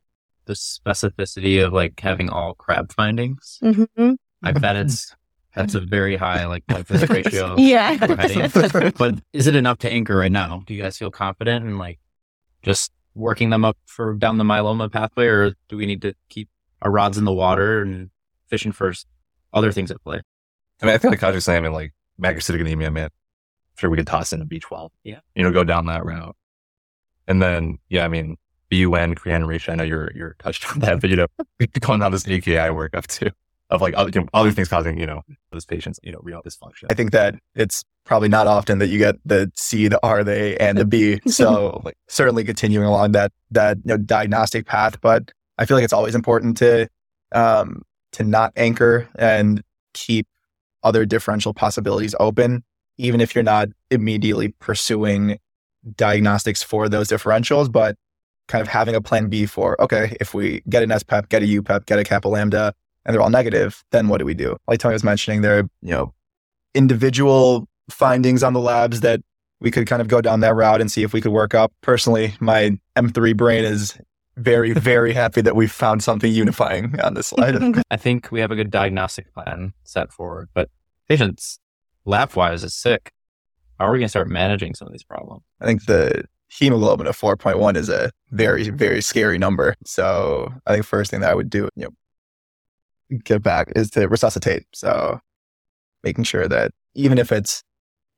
the 0.46 0.54
specificity 0.54 1.66
of 1.66 1.74
like 1.74 2.00
having 2.00 2.30
all 2.30 2.54
crab 2.54 2.92
findings. 2.94 3.60
Mm-hmm. 3.64 4.14
I 4.44 4.52
bet 4.52 4.76
it's 4.76 5.16
that's 5.56 5.76
a 5.76 5.80
very 5.80 6.16
high 6.16 6.46
like 6.46 6.66
blood 6.66 6.90
ratio. 7.10 7.56
Yeah. 7.58 7.98
But 8.98 9.20
is 9.34 9.48
it 9.48 9.56
enough 9.56 9.80
to 9.80 9.92
anchor 9.92 10.16
right 10.16 10.32
now? 10.32 10.64
Do 10.66 10.74
you 10.74 10.82
guys 10.82 10.98
feel 10.98 11.12
confident 11.12 11.66
in 11.66 11.78
like 11.78 12.00
just 12.64 12.92
working 13.16 13.50
them 13.50 13.64
up 13.64 13.78
for 13.86 14.14
down 14.14 14.38
the 14.38 14.44
myeloma 14.44 14.92
pathway, 14.92 15.28
or 15.28 15.54
do 15.70 15.78
we 15.78 15.86
need 15.86 16.02
to 16.02 16.14
keep 16.30 16.50
our 16.82 16.92
rods 16.92 17.18
in 17.18 17.26
the 17.26 17.34
water 17.34 17.82
and 17.82 18.10
fishing 18.48 18.72
for 18.72 18.94
other 19.54 19.72
things 19.72 19.92
at 19.92 20.04
play? 20.04 20.22
I 20.82 20.86
mean, 20.86 20.96
I 20.96 20.98
feel 20.98 21.12
like 21.12 21.20
Couch 21.20 21.36
was 21.36 21.46
saying, 21.46 21.72
like 21.72 21.94
macrocytic 22.20 22.60
anemia, 22.62 22.92
man, 22.92 23.10
sure 23.78 23.90
we 23.90 23.98
could 23.98 24.08
toss 24.08 24.34
in 24.34 24.42
a 24.42 24.46
B12. 24.46 24.90
Yeah. 25.04 25.20
You 25.36 25.44
know, 25.44 25.52
go 25.52 25.64
down 25.64 25.86
that 25.86 26.06
route. 26.06 26.36
And 27.28 27.42
then, 27.42 27.78
yeah, 27.90 28.04
I 28.04 28.08
mean, 28.08 28.38
BUN, 28.74 29.16
creatinine 29.16 29.48
ratio, 29.48 29.74
I 29.74 29.76
know 29.76 29.84
you're, 29.84 30.12
you're 30.16 30.36
touched 30.40 30.70
on 30.72 30.80
that, 30.80 31.02
but 31.02 31.10
you 31.10 31.16
know, 31.16 31.28
going 31.80 32.00
down 32.00 32.12
this 32.12 32.28
AKI 32.28 32.70
workup 32.72 33.08
too 33.08 33.30
of 33.70 33.82
like 33.82 33.94
other, 33.98 34.12
you 34.14 34.22
know, 34.22 34.28
other 34.34 34.52
things 34.52 34.68
causing, 34.68 35.00
you 35.00 35.06
know, 35.06 35.24
those 35.52 35.66
patients, 35.66 36.00
you 36.04 36.12
know, 36.12 36.20
renal 36.22 36.44
dysfunction. 36.44 36.86
I 36.90 36.94
think 36.94 37.12
that 37.12 37.36
it's 37.56 37.84
probably 38.06 38.30
not 38.30 38.46
often 38.48 38.78
that 38.80 38.88
you 38.88 39.00
get 39.00 39.16
the 39.26 39.52
C, 39.56 39.88
the 39.88 40.00
R, 40.04 40.24
the 40.24 40.32
A, 40.32 40.58
and 40.58 40.78
the 40.78 40.86
B. 40.86 41.20
So 41.28 41.82
like 41.84 41.98
certainly 42.08 42.44
continuing 42.44 42.86
along 42.86 43.14
that 43.14 43.32
that 43.52 43.78
you 43.78 43.90
know 43.90 43.98
diagnostic 43.98 44.68
path, 44.68 45.02
but 45.02 45.32
I 45.58 45.66
feel 45.66 45.76
like 45.76 45.84
it's 45.84 45.94
always 45.94 46.14
important 46.16 46.58
to 46.58 46.88
um 47.32 47.82
to 48.14 48.24
not 48.24 48.54
anchor 48.56 49.10
and 49.18 49.64
keep 49.94 50.28
other 50.84 51.06
differential 51.06 51.54
possibilities 51.54 52.14
open, 52.20 52.64
even 52.98 53.22
if 53.22 53.34
you're 53.34 53.44
not 53.44 53.70
immediately 53.90 54.50
pursuing 54.60 55.40
diagnostics 55.96 56.62
for 56.62 56.88
those 56.88 57.08
differentials, 57.08 57.72
but 57.72 57.96
kind 58.48 58.62
of 58.62 58.68
having 58.68 58.96
a 58.96 59.02
plan 59.02 59.30
B 59.30 59.46
for 59.46 59.82
okay, 59.82 60.16
if 60.20 60.34
we 60.34 60.62
get 60.70 60.84
an 60.84 60.98
SPEP, 60.98 61.30
get 61.30 61.44
a 61.44 61.46
UPEP, 61.46 61.86
get 61.86 62.00
a 62.00 62.04
kappa 62.04 62.28
lambda, 62.28 62.74
and 63.06 63.14
they're 63.14 63.22
all 63.22 63.30
negative, 63.30 63.84
then 63.92 64.08
what 64.08 64.20
do 64.20 64.26
we 64.26 64.34
do? 64.34 64.58
Like 64.68 64.80
Tony 64.80 64.94
was 64.94 65.04
mentioning, 65.04 65.42
there 65.42 65.60
are, 65.60 65.70
you 65.82 65.92
know, 65.92 66.14
individual 66.74 67.68
findings 67.90 68.44
on 68.44 68.54
the 68.54 68.60
labs 68.60 69.02
that 69.02 69.22
we 69.60 69.72
could 69.72 69.88
kind 69.88 70.02
of 70.02 70.08
go 70.08 70.22
down 70.22 70.42
that 70.42 70.56
route 70.56 70.82
and 70.82 70.92
see 70.92 71.04
if 71.04 71.14
we 71.14 71.22
could 71.22 71.32
work 71.32 71.54
up. 71.54 71.72
Personally, 71.82 72.36
my 72.40 72.78
M3 72.96 73.36
brain 73.36 73.64
is 73.64 73.98
very, 74.36 74.74
very 74.74 75.14
happy 75.14 75.42
that 75.42 75.56
we 75.56 75.68
found 75.68 76.04
something 76.04 76.32
unifying 76.32 77.00
on 77.02 77.14
this 77.14 77.28
slide. 77.28 77.56
I 77.92 77.98
think 77.98 78.32
we 78.32 78.40
have 78.40 78.52
a 78.52 78.56
good 78.56 78.72
diagnostic 78.72 79.34
plan 79.34 79.74
set 79.84 80.12
forward, 80.12 80.50
but 80.54 80.70
patients 81.08 81.60
lab 82.06 82.36
wise 82.36 82.64
is 82.64 82.74
sick. 82.74 83.12
How 83.80 83.88
are 83.88 83.92
we 83.92 84.00
going 84.00 84.06
to 84.06 84.10
start 84.10 84.30
managing 84.30 84.76
some 84.76 84.88
of 84.88 84.92
these 84.92 85.04
problems? 85.04 85.44
I 85.60 85.66
think 85.66 85.86
the 85.86 86.26
hemoglobin 86.60 87.08
of 87.08 87.18
4.1 87.18 87.76
is 87.76 87.90
a 87.90 88.12
very, 88.32 88.70
very 88.70 89.02
scary 89.02 89.38
number. 89.38 89.76
So 89.86 90.54
I 90.66 90.74
think 90.74 90.86
first 90.86 91.12
thing 91.12 91.22
that 91.22 91.32
I 91.32 91.36
would 91.36 91.50
do, 91.50 91.70
you 91.76 91.86
know, 93.10 93.18
get 93.24 93.42
back 93.42 93.72
is 93.76 93.90
to 93.92 94.08
resuscitate. 94.08 94.66
So 94.74 95.20
making 96.04 96.26
sure 96.26 96.48
that 96.48 96.72
even 96.96 97.18
if 97.18 97.32
it's, 97.32 97.64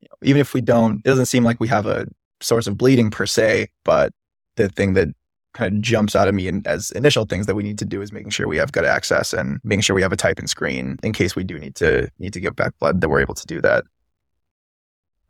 you 0.00 0.08
know, 0.10 0.28
even 0.28 0.40
if 0.40 0.54
we 0.54 0.60
don't, 0.60 0.98
it 0.98 1.04
doesn't 1.04 1.26
seem 1.26 1.44
like 1.44 1.60
we 1.60 1.68
have 1.68 1.86
a 1.86 2.06
source 2.40 2.66
of 2.66 2.76
bleeding 2.76 3.10
per 3.10 3.26
se, 3.26 3.68
but 3.84 4.12
the 4.56 4.68
thing 4.68 4.94
that 4.94 5.08
kind 5.54 5.74
of 5.74 5.80
jumps 5.80 6.14
out 6.14 6.28
at 6.28 6.34
me 6.34 6.48
and 6.48 6.66
as 6.66 6.90
initial 6.90 7.24
things 7.24 7.46
that 7.46 7.54
we 7.54 7.62
need 7.62 7.78
to 7.78 7.84
do 7.86 8.02
is 8.02 8.12
making 8.12 8.30
sure 8.30 8.46
we 8.46 8.58
have 8.58 8.72
good 8.72 8.84
access 8.84 9.32
and 9.32 9.58
making 9.64 9.80
sure 9.80 9.96
we 9.96 10.02
have 10.02 10.12
a 10.12 10.16
type 10.16 10.38
and 10.38 10.50
screen 10.50 10.98
in 11.02 11.12
case 11.12 11.34
we 11.34 11.44
do 11.44 11.58
need 11.58 11.74
to 11.74 12.10
need 12.18 12.34
to 12.34 12.40
give 12.40 12.54
back 12.54 12.78
blood 12.78 13.00
that 13.00 13.08
we're 13.08 13.20
able 13.20 13.34
to 13.34 13.46
do 13.46 13.62
that. 13.62 13.84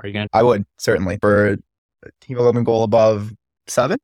Are 0.00 0.08
you 0.08 0.12
going 0.12 0.26
to? 0.26 0.36
I 0.36 0.42
would 0.42 0.66
certainly 0.78 1.18
for 1.20 1.56
a 2.04 2.10
hemoglobin 2.24 2.64
goal 2.64 2.82
above 2.82 3.32
seven. 3.66 3.98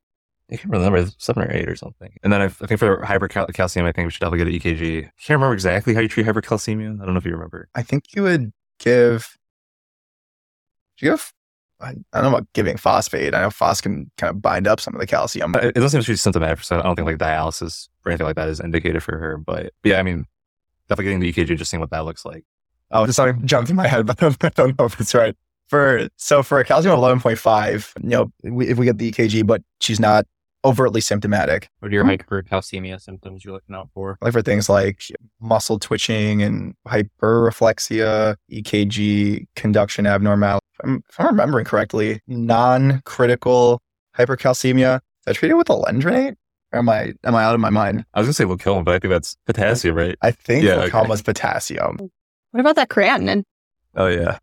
I 0.50 0.56
can't 0.56 0.70
remember, 0.70 1.10
seven 1.18 1.44
or 1.44 1.52
eight 1.52 1.68
or 1.68 1.76
something. 1.76 2.12
And 2.22 2.32
then 2.32 2.42
I, 2.42 2.44
I 2.44 2.48
think 2.48 2.78
for 2.78 2.98
hypercalcium, 2.98 3.84
I 3.84 3.92
think 3.92 4.06
we 4.06 4.10
should 4.10 4.20
definitely 4.20 4.52
get 4.52 4.70
an 4.70 4.76
EKG. 4.76 4.98
I 4.98 5.10
can't 5.18 5.38
remember 5.38 5.54
exactly 5.54 5.94
how 5.94 6.00
you 6.00 6.08
treat 6.08 6.26
hypercalcemia. 6.26 7.00
I 7.00 7.04
don't 7.04 7.14
know 7.14 7.18
if 7.18 7.24
you 7.24 7.32
remember. 7.32 7.68
I 7.74 7.82
think 7.82 8.14
you 8.14 8.22
would 8.24 8.52
give. 8.78 9.38
Do 10.98 11.06
you 11.06 11.12
give? 11.12 11.32
I 11.80 11.94
I 12.12 12.20
don't 12.20 12.30
know 12.30 12.36
about 12.36 12.52
giving 12.52 12.76
phosphate. 12.76 13.34
I 13.34 13.40
know 13.40 13.50
phos 13.50 13.80
can 13.80 14.10
kind 14.18 14.30
of 14.30 14.42
bind 14.42 14.66
up 14.66 14.78
some 14.78 14.94
of 14.94 15.00
the 15.00 15.06
calcium. 15.06 15.54
Uh, 15.54 15.60
it 15.60 15.64
it 15.68 15.74
doesn't 15.74 15.90
seem 15.90 15.98
like 16.00 16.06
she's 16.06 16.20
symptomatic, 16.20 16.62
so 16.62 16.78
I 16.78 16.82
don't 16.82 16.96
think 16.96 17.06
like 17.06 17.18
dialysis 17.18 17.88
or 18.04 18.12
anything 18.12 18.26
like 18.26 18.36
that 18.36 18.48
is 18.48 18.60
indicated 18.60 19.02
for 19.02 19.16
her. 19.16 19.38
But, 19.38 19.72
but 19.82 19.88
yeah, 19.88 19.98
I 19.98 20.02
mean, 20.02 20.26
definitely 20.88 21.04
getting 21.04 21.20
the 21.20 21.32
EKG, 21.32 21.56
just 21.56 21.70
seeing 21.70 21.80
what 21.80 21.90
that 21.90 22.04
looks 22.04 22.24
like. 22.24 22.44
Oh, 22.90 23.06
just 23.06 23.16
something 23.16 23.46
jumped 23.46 23.70
in 23.70 23.76
my 23.76 23.86
head, 23.86 24.06
but 24.18 24.22
I 24.22 24.48
don't 24.50 24.78
know 24.78 24.84
if 24.84 25.00
it's 25.00 25.14
right. 25.14 25.34
For 25.72 26.06
so 26.18 26.42
for 26.42 26.58
a 26.58 26.66
calcium 26.66 26.92
of 26.92 26.98
eleven 26.98 27.18
point 27.18 27.38
five, 27.38 27.94
you 28.02 28.10
know, 28.10 28.30
we, 28.42 28.68
if 28.68 28.76
we 28.76 28.84
get 28.84 28.98
the 28.98 29.10
EKG, 29.10 29.46
but 29.46 29.62
she's 29.80 29.98
not 29.98 30.26
overtly 30.66 31.00
symptomatic. 31.00 31.70
What 31.80 31.90
are 31.90 31.94
your 31.94 32.04
hypercalcemia 32.04 33.00
symptoms 33.00 33.42
you're 33.42 33.54
looking 33.54 33.74
out 33.74 33.88
for? 33.94 34.18
like 34.20 34.34
for 34.34 34.42
things 34.42 34.68
like 34.68 35.00
muscle 35.40 35.78
twitching 35.78 36.42
and 36.42 36.74
hyperreflexia, 36.86 38.36
EKG, 38.52 39.46
conduction 39.56 40.06
abnormality. 40.06 40.60
If 40.74 40.80
I'm, 40.84 41.02
if 41.08 41.18
I'm 41.18 41.26
remembering 41.28 41.64
correctly, 41.64 42.20
non-critical 42.26 43.80
hypercalcemia. 44.14 44.96
Is 44.96 45.00
that 45.24 45.36
treated 45.36 45.54
with 45.54 45.68
alendronate? 45.68 46.34
Or 46.74 46.80
am 46.80 46.90
I 46.90 47.14
am 47.24 47.34
I 47.34 47.44
out 47.44 47.54
of 47.54 47.62
my 47.62 47.70
mind? 47.70 48.04
I 48.12 48.20
was 48.20 48.26
gonna 48.26 48.34
say 48.34 48.44
Locillin, 48.44 48.84
but 48.84 48.94
I 48.94 48.98
think 48.98 49.10
that's 49.10 49.38
potassium, 49.46 49.96
right? 49.96 50.18
I 50.20 50.32
think 50.32 50.64
Yeah, 50.64 50.84
yeah, 50.84 50.98
okay. 51.00 51.22
potassium. 51.22 51.96
What 52.50 52.60
about 52.60 52.76
that 52.76 52.90
creatinine? 52.90 53.44
Oh 53.96 54.08
yeah. 54.08 54.38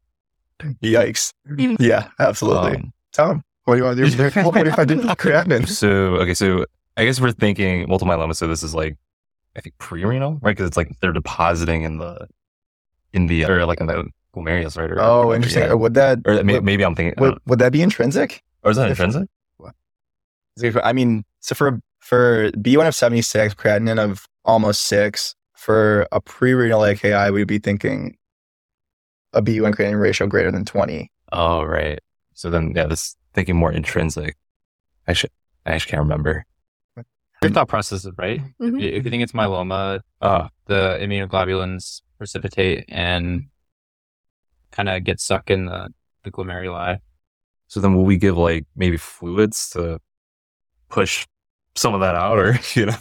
Yikes. 0.83 1.33
Yeah, 1.79 2.09
absolutely. 2.19 2.75
Um, 2.77 2.93
Tom, 3.13 3.43
what 3.65 3.75
do 3.75 3.79
you 3.79 3.83
want 3.85 3.97
to 3.97 4.05
do? 4.05 4.09
there? 4.29 4.43
what 4.43 4.67
if 4.67 4.77
I 4.79 4.85
did 4.85 4.99
creatinine? 4.99 5.67
so 5.83 6.15
okay, 6.17 6.33
so 6.33 6.65
I 6.97 7.05
guess 7.05 7.19
we're 7.21 7.31
thinking 7.31 7.87
multiple 7.87 8.13
myeloma. 8.13 8.35
So 8.35 8.47
this 8.47 8.63
is 8.63 8.75
like, 8.75 8.97
I 9.55 9.61
think 9.61 9.77
pre-renal, 9.77 10.33
right? 10.41 10.51
Because 10.55 10.67
it's 10.67 10.77
like 10.77 10.91
they're 10.99 11.13
depositing 11.13 11.83
in 11.83 11.97
the, 11.97 12.27
in 13.13 13.27
the 13.27 13.45
or 13.45 13.65
like 13.65 13.79
in 13.79 13.87
the 13.87 14.09
glomerulus, 14.35 14.77
right? 14.77 14.91
Or, 14.91 15.01
Oh, 15.01 15.33
interesting. 15.33 15.63
yeah. 15.63 15.73
Would 15.73 15.93
that 15.95 16.19
Or 16.25 16.35
maybe, 16.35 16.53
would, 16.53 16.63
maybe 16.63 16.83
I'm 16.85 16.95
thinking. 16.95 17.21
would, 17.21 17.37
would 17.45 17.59
that 17.59 17.71
be 17.71 17.81
intrinsic? 17.81 18.43
or 18.63 18.71
is 18.71 18.77
that 18.77 18.91
if- 18.91 18.99
intrinsic? 18.99 19.29
I 20.83 20.91
mean, 20.91 21.23
so 21.39 21.55
for 21.55 21.79
for 21.99 22.51
BUN 22.57 22.85
of 22.85 22.93
76, 22.95 23.53
creatinine 23.53 23.97
of 23.99 24.25
almost 24.43 24.81
six, 24.83 25.35
for 25.55 26.05
a 26.11 26.19
pre-renal 26.19 26.83
AKI, 26.83 27.31
we'd 27.31 27.47
be 27.47 27.59
thinking 27.59 28.17
a 29.33 29.41
BUN 29.41 29.73
creatinine 29.73 30.01
ratio 30.01 30.27
greater 30.27 30.51
than 30.51 30.65
20. 30.65 31.11
Oh 31.31 31.63
right. 31.63 31.99
So 32.33 32.49
then 32.49 32.73
yeah, 32.75 32.85
this 32.87 33.15
thinking 33.33 33.55
more 33.55 33.71
intrinsic. 33.71 34.35
I 35.07 35.13
should. 35.13 35.31
I 35.65 35.71
actually 35.73 35.91
can't 35.91 36.03
remember. 36.03 36.45
Your 37.41 37.51
thought 37.51 37.67
process 37.69 38.03
is 38.05 38.11
right. 38.17 38.41
Mhm. 38.61 38.81
If 38.81 39.05
you 39.05 39.11
think 39.11 39.23
it's 39.23 39.31
myeloma, 39.31 40.01
Oh, 40.21 40.47
the 40.65 40.97
immunoglobulins 41.01 42.01
precipitate 42.17 42.85
and 42.89 43.43
kind 44.71 44.89
of 44.89 45.03
get 45.05 45.19
stuck 45.21 45.49
in 45.49 45.65
the, 45.65 45.89
the 46.23 46.31
glomeruli. 46.31 46.99
so 47.67 47.79
then 47.79 47.95
will 47.95 48.03
we 48.03 48.17
give 48.17 48.37
like 48.37 48.65
maybe 48.75 48.97
fluids 48.97 49.69
to 49.71 49.99
push 50.89 51.25
some 51.75 51.93
of 51.93 52.01
that 52.01 52.15
out, 52.15 52.37
or 52.37 52.59
you 52.73 52.87
know, 52.87 52.95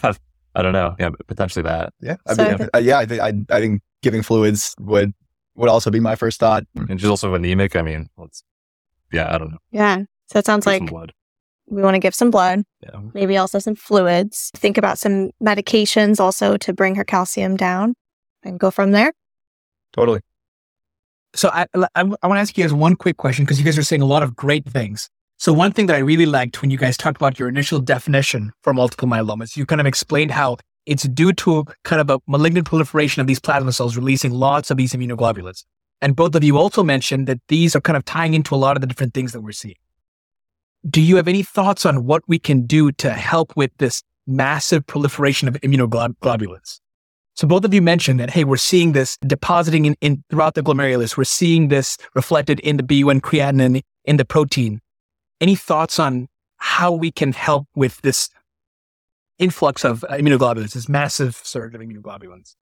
I 0.54 0.62
don't 0.62 0.72
know. 0.72 0.94
Yeah, 1.00 1.10
potentially 1.26 1.64
that. 1.64 1.92
Yeah. 2.00 2.16
I 2.26 2.34
So 2.34 2.44
I 2.44 2.56
think- 2.56 2.70
uh, 2.74 2.78
yeah, 2.78 2.98
I 2.98 3.06
think 3.06 3.20
I, 3.20 3.32
I 3.54 3.60
think 3.60 3.82
giving 4.02 4.22
fluids 4.22 4.74
would 4.78 5.12
would 5.58 5.68
also 5.68 5.90
be 5.90 6.00
my 6.00 6.14
first 6.14 6.40
thought. 6.40 6.64
And 6.88 7.00
she's 7.00 7.10
also 7.10 7.34
anemic. 7.34 7.76
I 7.76 7.82
mean, 7.82 8.08
let's. 8.16 8.42
Yeah, 9.12 9.34
I 9.34 9.38
don't 9.38 9.50
know. 9.50 9.58
Yeah. 9.70 10.04
So 10.30 10.38
it 10.38 10.46
sounds 10.46 10.64
Give 10.64 10.72
like 10.72 10.80
some 10.80 10.86
blood. 10.86 11.12
we 11.66 11.82
want 11.82 11.94
to 11.94 11.98
give 11.98 12.14
some 12.14 12.30
blood, 12.30 12.62
Yeah. 12.82 13.00
maybe 13.14 13.36
also 13.36 13.58
some 13.58 13.74
fluids. 13.74 14.50
Think 14.54 14.76
about 14.78 14.98
some 14.98 15.30
medications 15.42 16.20
also 16.20 16.56
to 16.58 16.72
bring 16.72 16.94
her 16.94 17.04
calcium 17.04 17.56
down 17.56 17.94
and 18.42 18.58
go 18.60 18.70
from 18.70 18.92
there. 18.92 19.12
Totally. 19.92 20.20
So 21.34 21.48
I, 21.52 21.66
I, 21.74 21.86
I 21.94 22.02
want 22.04 22.20
to 22.22 22.40
ask 22.40 22.56
you 22.56 22.64
guys 22.64 22.72
one 22.72 22.96
quick 22.96 23.16
question 23.16 23.44
because 23.44 23.58
you 23.58 23.64
guys 23.64 23.78
are 23.78 23.82
saying 23.82 24.02
a 24.02 24.06
lot 24.06 24.22
of 24.22 24.34
great 24.36 24.64
things. 24.66 25.08
So 25.38 25.52
one 25.52 25.72
thing 25.72 25.86
that 25.86 25.96
I 25.96 26.00
really 26.00 26.26
liked 26.26 26.60
when 26.62 26.70
you 26.70 26.78
guys 26.78 26.96
talked 26.96 27.16
about 27.16 27.38
your 27.38 27.48
initial 27.48 27.78
definition 27.80 28.52
for 28.62 28.74
multiple 28.74 29.06
myeloma 29.08 29.44
is 29.44 29.56
you 29.56 29.64
kind 29.66 29.80
of 29.80 29.86
explained 29.86 30.32
how 30.32 30.56
it's 30.88 31.04
due 31.04 31.32
to 31.34 31.64
kind 31.84 32.00
of 32.00 32.10
a 32.10 32.18
malignant 32.26 32.66
proliferation 32.66 33.20
of 33.20 33.26
these 33.26 33.38
plasma 33.38 33.72
cells 33.72 33.96
releasing 33.96 34.32
lots 34.32 34.70
of 34.70 34.78
these 34.78 34.92
immunoglobulins. 34.94 35.64
And 36.00 36.16
both 36.16 36.34
of 36.34 36.42
you 36.42 36.56
also 36.56 36.82
mentioned 36.82 37.26
that 37.26 37.38
these 37.48 37.76
are 37.76 37.80
kind 37.80 37.96
of 37.96 38.04
tying 38.04 38.34
into 38.34 38.54
a 38.54 38.56
lot 38.56 38.76
of 38.76 38.80
the 38.80 38.86
different 38.86 39.14
things 39.14 39.32
that 39.32 39.42
we're 39.42 39.52
seeing. 39.52 39.74
Do 40.88 41.00
you 41.00 41.16
have 41.16 41.28
any 41.28 41.42
thoughts 41.42 41.84
on 41.84 42.06
what 42.06 42.22
we 42.26 42.38
can 42.38 42.64
do 42.64 42.92
to 42.92 43.10
help 43.10 43.52
with 43.56 43.70
this 43.78 44.02
massive 44.26 44.86
proliferation 44.86 45.46
of 45.48 45.54
immunoglobulins? 45.60 46.80
So 47.34 47.46
both 47.46 47.64
of 47.64 47.74
you 47.74 47.82
mentioned 47.82 48.18
that, 48.20 48.30
hey, 48.30 48.44
we're 48.44 48.56
seeing 48.56 48.92
this 48.92 49.16
depositing 49.18 49.84
in, 49.84 49.96
in 50.00 50.24
throughout 50.30 50.54
the 50.54 50.62
glomerulus. 50.62 51.16
We're 51.16 51.24
seeing 51.24 51.68
this 51.68 51.98
reflected 52.14 52.60
in 52.60 52.78
the 52.78 52.82
BUN 52.82 53.20
creatinine 53.20 53.82
in 54.04 54.16
the 54.16 54.24
protein. 54.24 54.80
Any 55.40 55.54
thoughts 55.54 55.98
on 55.98 56.28
how 56.56 56.92
we 56.92 57.12
can 57.12 57.32
help 57.32 57.66
with 57.74 58.00
this 58.00 58.28
influx 59.38 59.84
of 59.84 60.04
uh, 60.04 60.08
immunoglobulins, 60.14 60.72
this 60.72 60.88
massive 60.88 61.36
surge 61.36 61.74
of 61.74 61.80
immunoglobulins? 61.80 62.54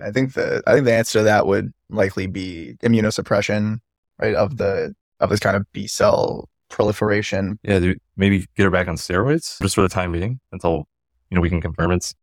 I 0.00 0.10
think 0.10 0.34
the 0.34 0.62
I 0.66 0.74
think 0.74 0.84
the 0.84 0.94
answer 0.94 1.20
to 1.20 1.22
that 1.24 1.46
would 1.46 1.72
likely 1.88 2.26
be 2.26 2.76
immunosuppression, 2.82 3.78
right? 4.18 4.34
Of 4.34 4.56
the 4.58 4.94
of 5.20 5.30
this 5.30 5.40
kind 5.40 5.56
of 5.56 5.70
B 5.72 5.86
cell 5.86 6.48
proliferation. 6.68 7.58
Yeah, 7.62 7.78
dude, 7.78 8.00
maybe 8.16 8.46
get 8.56 8.64
her 8.64 8.70
back 8.70 8.88
on 8.88 8.96
steroids 8.96 9.60
just 9.60 9.74
for 9.74 9.82
the 9.82 9.88
time 9.88 10.12
being 10.12 10.40
until 10.52 10.86
you 11.30 11.34
know 11.34 11.40
we 11.40 11.48
can 11.48 11.60
confirm 11.60 11.92
it's 11.92 12.14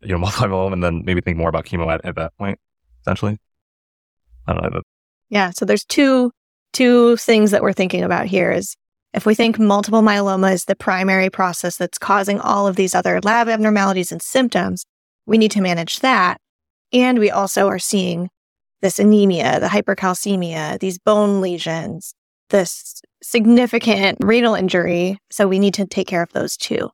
you 0.00 0.08
know 0.08 0.18
multiple 0.18 0.48
myeloma, 0.48 0.72
and 0.72 0.84
then 0.84 1.02
maybe 1.04 1.20
think 1.20 1.36
more 1.36 1.48
about 1.48 1.66
chemo 1.66 1.92
at, 1.92 2.04
at 2.04 2.16
that 2.16 2.36
point. 2.38 2.58
Essentially, 3.02 3.38
I 4.46 4.52
don't 4.52 4.62
know. 4.62 4.70
But 4.70 4.82
Yeah. 5.28 5.50
So 5.50 5.64
there's 5.64 5.84
two 5.84 6.32
two 6.72 7.16
things 7.16 7.50
that 7.50 7.62
we're 7.62 7.72
thinking 7.72 8.02
about 8.02 8.26
here 8.26 8.50
is 8.50 8.76
if 9.14 9.26
we 9.26 9.34
think 9.34 9.58
multiple 9.58 10.02
myeloma 10.02 10.52
is 10.52 10.64
the 10.64 10.76
primary 10.76 11.30
process 11.30 11.76
that's 11.76 11.98
causing 11.98 12.40
all 12.40 12.66
of 12.66 12.76
these 12.76 12.94
other 12.94 13.20
lab 13.22 13.48
abnormalities 13.48 14.12
and 14.12 14.22
symptoms, 14.22 14.86
we 15.26 15.38
need 15.38 15.50
to 15.52 15.60
manage 15.60 16.00
that. 16.00 16.38
And 16.92 17.18
we 17.18 17.30
also 17.30 17.68
are 17.68 17.78
seeing 17.78 18.30
this 18.80 18.98
anemia, 18.98 19.60
the 19.60 19.68
hypercalcemia, 19.68 20.78
these 20.80 20.98
bone 20.98 21.40
lesions, 21.40 22.14
this 22.50 23.00
significant 23.22 24.18
renal 24.20 24.54
injury. 24.54 25.18
So 25.30 25.46
we 25.46 25.58
need 25.58 25.74
to 25.74 25.86
take 25.86 26.08
care 26.08 26.22
of 26.22 26.32
those 26.32 26.56
too. 26.56 26.90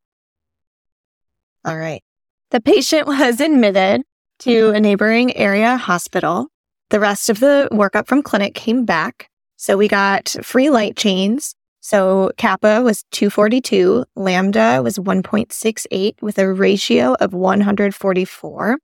All 1.64 1.76
right. 1.76 2.02
The 2.50 2.61
patient 2.61 3.07
was 3.07 3.40
admitted 3.40 4.02
to 4.40 4.70
a 4.70 4.81
neighboring 4.81 5.37
area 5.37 5.76
hospital. 5.76 6.48
The 6.90 7.00
rest 7.00 7.28
of 7.28 7.40
the 7.40 7.68
workup 7.72 8.07
from 8.07 8.22
clinic 8.22 8.54
came 8.54 8.85
back. 8.85 9.28
So 9.57 9.76
we 9.76 9.88
got 9.88 10.37
free 10.42 10.70
light 10.70 10.96
chains. 10.96 11.54
So 11.88 12.33
kappa 12.37 12.83
was 12.83 13.05
242, 13.12 14.05
lambda 14.14 14.83
was 14.83 14.98
1.68 14.98 16.20
with 16.20 16.38
a 16.38 16.53
ratio 16.53 17.14
of 17.14 17.33
144. 17.33 18.79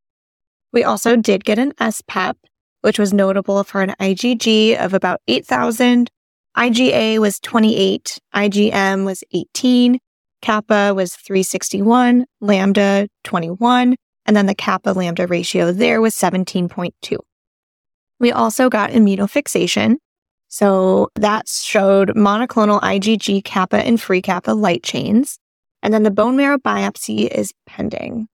We 0.72 0.84
also 0.84 1.14
did 1.14 1.44
get 1.44 1.58
an 1.58 1.74
SPEP, 1.78 2.38
which 2.80 2.98
was 2.98 3.12
notable 3.12 3.62
for 3.62 3.82
an 3.82 3.94
IgG 4.00 4.82
of 4.82 4.94
about 4.94 5.20
8,000. 5.28 6.08
IgA 6.56 7.18
was 7.18 7.40
28, 7.40 8.20
IgM 8.34 9.04
was 9.04 9.22
18, 9.34 9.98
kappa 10.40 10.94
was 10.94 11.14
361, 11.14 12.24
lambda 12.40 13.06
21, 13.24 13.96
and 14.24 14.34
then 14.34 14.46
the 14.46 14.54
kappa 14.54 14.88
lambda 14.88 15.26
ratio 15.26 15.72
there 15.72 16.00
was 16.00 16.14
17.2. 16.14 17.18
We 18.18 18.32
also 18.32 18.70
got 18.70 18.92
immunofixation. 18.92 19.96
So 20.54 21.08
that 21.16 21.48
showed 21.48 22.10
monoclonal 22.10 22.80
IgG 22.80 23.42
kappa 23.42 23.78
and 23.78 24.00
free 24.00 24.22
kappa 24.22 24.52
light 24.52 24.84
chains. 24.84 25.36
And 25.82 25.92
then 25.92 26.04
the 26.04 26.12
bone 26.12 26.36
marrow 26.36 26.58
biopsy 26.58 27.26
is 27.26 27.52
pending. 27.66 28.28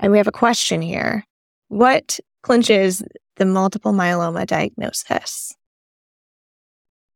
And 0.00 0.10
we 0.10 0.18
have 0.18 0.26
a 0.26 0.32
question 0.32 0.82
here. 0.82 1.24
What 1.68 2.18
clinches 2.42 3.04
the 3.36 3.44
multiple 3.44 3.92
myeloma 3.92 4.48
diagnosis? 4.48 5.54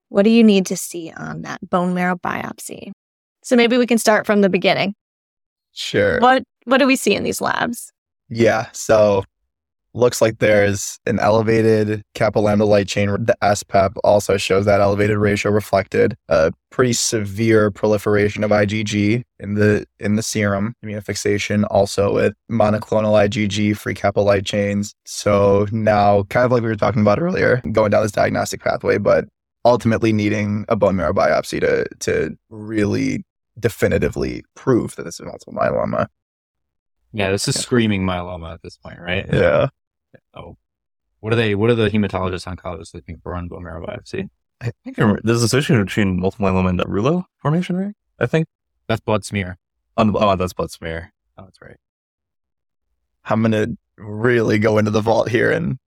What 0.09 0.23
do 0.23 0.31
you 0.31 0.45
need 0.45 0.66
to 0.66 0.77
see 0.77 1.11
on 1.11 1.42
that 1.42 1.69
bone 1.69 1.92
marrow 1.92 2.14
biopsy? 2.14 2.92
So 3.42 3.57
maybe 3.57 3.77
we 3.77 3.88
can 3.88 3.99
start 3.99 4.25
from 4.25 4.40
the 4.40 4.49
beginning. 4.49 4.95
Sure. 5.73 6.21
What 6.21 6.45
what 6.62 6.79
do 6.79 6.87
we 6.87 6.95
see 6.95 7.16
in 7.16 7.25
these 7.25 7.40
labs? 7.40 7.90
Yeah. 8.29 8.69
So 8.71 9.25
looks 9.96 10.20
like 10.20 10.38
there's 10.38 10.98
an 11.06 11.18
elevated 11.18 12.02
kappa 12.14 12.38
lambda 12.38 12.64
light 12.64 12.87
chain. 12.87 13.09
The 13.09 13.37
SPEP 13.54 13.96
also 14.04 14.37
shows 14.37 14.66
that 14.66 14.80
elevated 14.80 15.16
ratio 15.16 15.50
reflected. 15.50 16.14
A 16.28 16.52
pretty 16.70 16.92
severe 16.92 17.70
proliferation 17.70 18.44
of 18.44 18.50
IgG 18.50 19.22
in 19.40 19.54
the 19.54 19.87
in 19.98 20.16
the 20.16 20.22
serum. 20.22 20.74
Immunofixation 20.85 21.66
also 21.70 22.14
with 22.14 22.35
monoclonal 22.50 23.28
IgG 23.28 23.76
free 23.76 23.94
kappa 23.94 24.20
light 24.20 24.44
chains. 24.44 24.94
So 25.06 25.66
now, 25.72 26.24
kind 26.24 26.44
of 26.44 26.52
like 26.52 26.62
we 26.62 26.68
were 26.68 26.76
talking 26.76 27.02
about 27.02 27.20
earlier, 27.20 27.62
going 27.72 27.90
down 27.90 28.02
this 28.02 28.12
diagnostic 28.12 28.61
pathway, 28.62 28.98
but 28.98 29.24
ultimately 29.64 30.12
needing 30.12 30.64
a 30.68 30.76
bone 30.76 30.96
marrow 30.96 31.12
biopsy 31.12 31.61
to 31.61 31.87
to 32.00 32.37
really 32.50 33.24
definitively 33.59 34.44
prove 34.54 34.94
that 34.96 35.04
this 35.04 35.18
is 35.18 35.26
multiple 35.26 35.54
myeloma. 35.54 36.06
Yeah, 37.12 37.30
this 37.30 37.48
is 37.48 37.59
screaming 37.59 38.04
myeloma 38.04 38.52
at 38.52 38.62
this 38.62 38.76
point, 38.76 39.00
right? 39.00 39.24
Yeah. 39.32 39.68
Oh, 40.35 40.57
what 41.20 41.33
are 41.33 41.37
they? 41.37 41.55
What 41.55 41.70
are 41.70 41.74
the 41.74 41.88
hematologists 41.90 42.46
oncologists 42.46 42.94
looking 42.94 43.18
for 43.22 43.35
on 43.35 43.48
bone 43.48 43.64
marrow 43.64 43.85
biopsy? 43.87 44.29
I 44.61 44.72
think 44.85 44.96
there's 44.96 45.42
association 45.42 45.85
between 45.85 46.18
multiple 46.20 46.46
myeloma 46.46 46.70
and 46.70 46.81
Rouleaux 46.81 47.24
formation, 47.42 47.76
right? 47.76 47.94
I 48.18 48.26
think 48.26 48.46
That's 48.88 49.00
blood 49.00 49.24
smear. 49.24 49.59
on 49.96 50.14
oh 50.16 50.37
that's 50.37 50.52
blood 50.55 50.70
smear. 50.70 51.12
Oh, 51.38 51.44
that's 51.44 51.61
right. 51.61 51.76
I'm 53.24 53.42
gonna 53.42 53.66
really 53.98 54.59
go 54.59 54.79
into 54.79 54.90
the 54.90 55.00
vault 55.00 55.29
here 55.29 55.50
and 55.50 55.79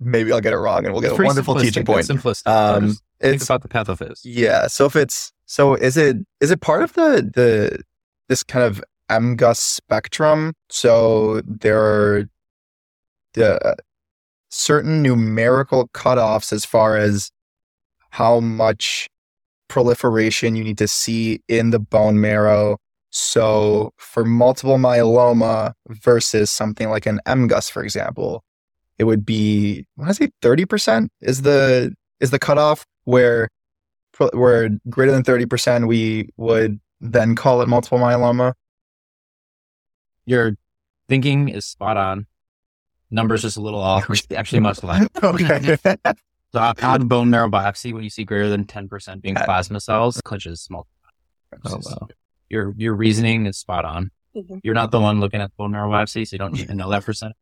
maybe 0.00 0.32
I'll 0.32 0.40
get 0.40 0.52
it 0.52 0.56
wrong 0.58 0.84
and 0.84 0.92
we'll 0.94 1.02
get 1.02 1.18
a 1.18 1.22
wonderful 1.22 1.54
teaching 1.56 1.84
point. 1.84 2.06
Simplistic. 2.06 2.46
Um, 2.50 2.94
it's 3.20 3.44
about 3.44 3.62
the 3.62 3.68
pathophys. 3.68 4.20
yeah. 4.24 4.66
So 4.68 4.86
if 4.86 4.96
it's 4.96 5.32
So 5.46 5.74
is 5.74 5.96
it 5.96 6.16
is 6.40 6.50
it 6.50 6.60
part 6.60 6.82
of 6.82 6.92
the 6.94 7.30
the 7.34 7.82
this 8.28 8.42
kind 8.42 8.64
of 8.64 8.82
MGUS 9.10 9.56
spectrum? 9.56 10.54
So 10.70 11.40
there 11.46 11.80
are 11.80 12.28
the 13.34 13.64
uh, 13.64 13.74
certain 14.50 15.02
numerical 15.02 15.88
cutoffs 15.88 16.52
as 16.52 16.64
far 16.64 16.96
as 16.96 17.30
how 18.10 18.40
much 18.40 19.08
proliferation 19.68 20.56
you 20.56 20.64
need 20.64 20.78
to 20.78 20.88
see 20.88 21.42
in 21.48 21.70
the 21.70 21.78
bone 21.78 22.20
marrow. 22.20 22.78
So 23.10 23.92
for 23.96 24.24
multiple 24.24 24.76
myeloma 24.76 25.72
versus 25.88 26.50
something 26.50 26.90
like 26.90 27.06
an 27.06 27.20
MGUS, 27.26 27.70
for 27.70 27.82
example, 27.82 28.42
it 28.98 29.04
would 29.04 29.24
be 29.24 29.86
I 30.02 30.12
say 30.12 30.30
thirty 30.42 30.64
percent 30.64 31.10
is 31.20 31.42
the 31.42 31.94
is 32.20 32.30
the 32.30 32.38
cutoff 32.38 32.84
where 33.04 33.48
where 34.32 34.70
greater 34.90 35.12
than 35.12 35.24
thirty 35.24 35.46
percent 35.46 35.86
we 35.86 36.28
would 36.36 36.80
then 37.00 37.34
call 37.34 37.62
it 37.62 37.68
multiple 37.68 37.98
myeloma. 37.98 38.54
Your 40.26 40.56
thinking 41.08 41.48
is 41.48 41.64
spot 41.64 41.96
on. 41.96 42.26
Numbers 43.10 43.42
just 43.42 43.56
a 43.56 43.60
little 43.60 43.80
off. 43.80 44.08
Actually, 44.34 44.60
much 44.60 44.82
less. 44.82 45.08
okay. 45.22 45.76
So 46.50 46.60
on- 46.60 46.74
on 46.82 47.08
bone 47.08 47.28
marrow 47.28 47.50
biopsy, 47.50 47.92
when 47.92 48.02
you 48.04 48.08
see 48.08 48.24
greater 48.24 48.48
than 48.48 48.64
ten 48.64 48.88
percent 48.88 49.20
being 49.20 49.34
plasma 49.34 49.80
cells, 49.80 50.18
clinches 50.24 50.62
small. 50.62 50.86
Oh, 51.66 51.78
wow. 51.84 52.08
Your 52.48 52.72
your 52.78 52.94
reasoning 52.94 53.44
is 53.44 53.58
spot 53.58 53.84
on. 53.84 54.10
Mhm. 54.34 54.60
You're 54.64 54.74
not 54.74 54.90
the 54.90 54.98
one 54.98 55.20
looking 55.20 55.42
at 55.42 55.54
bone 55.58 55.72
marrow 55.72 55.90
biopsy, 55.90 56.26
so 56.26 56.32
you 56.34 56.38
don't 56.38 56.54
need 56.54 56.68
to 56.68 56.74
know 56.74 56.88
that 56.88 57.04
percent. 57.04 57.34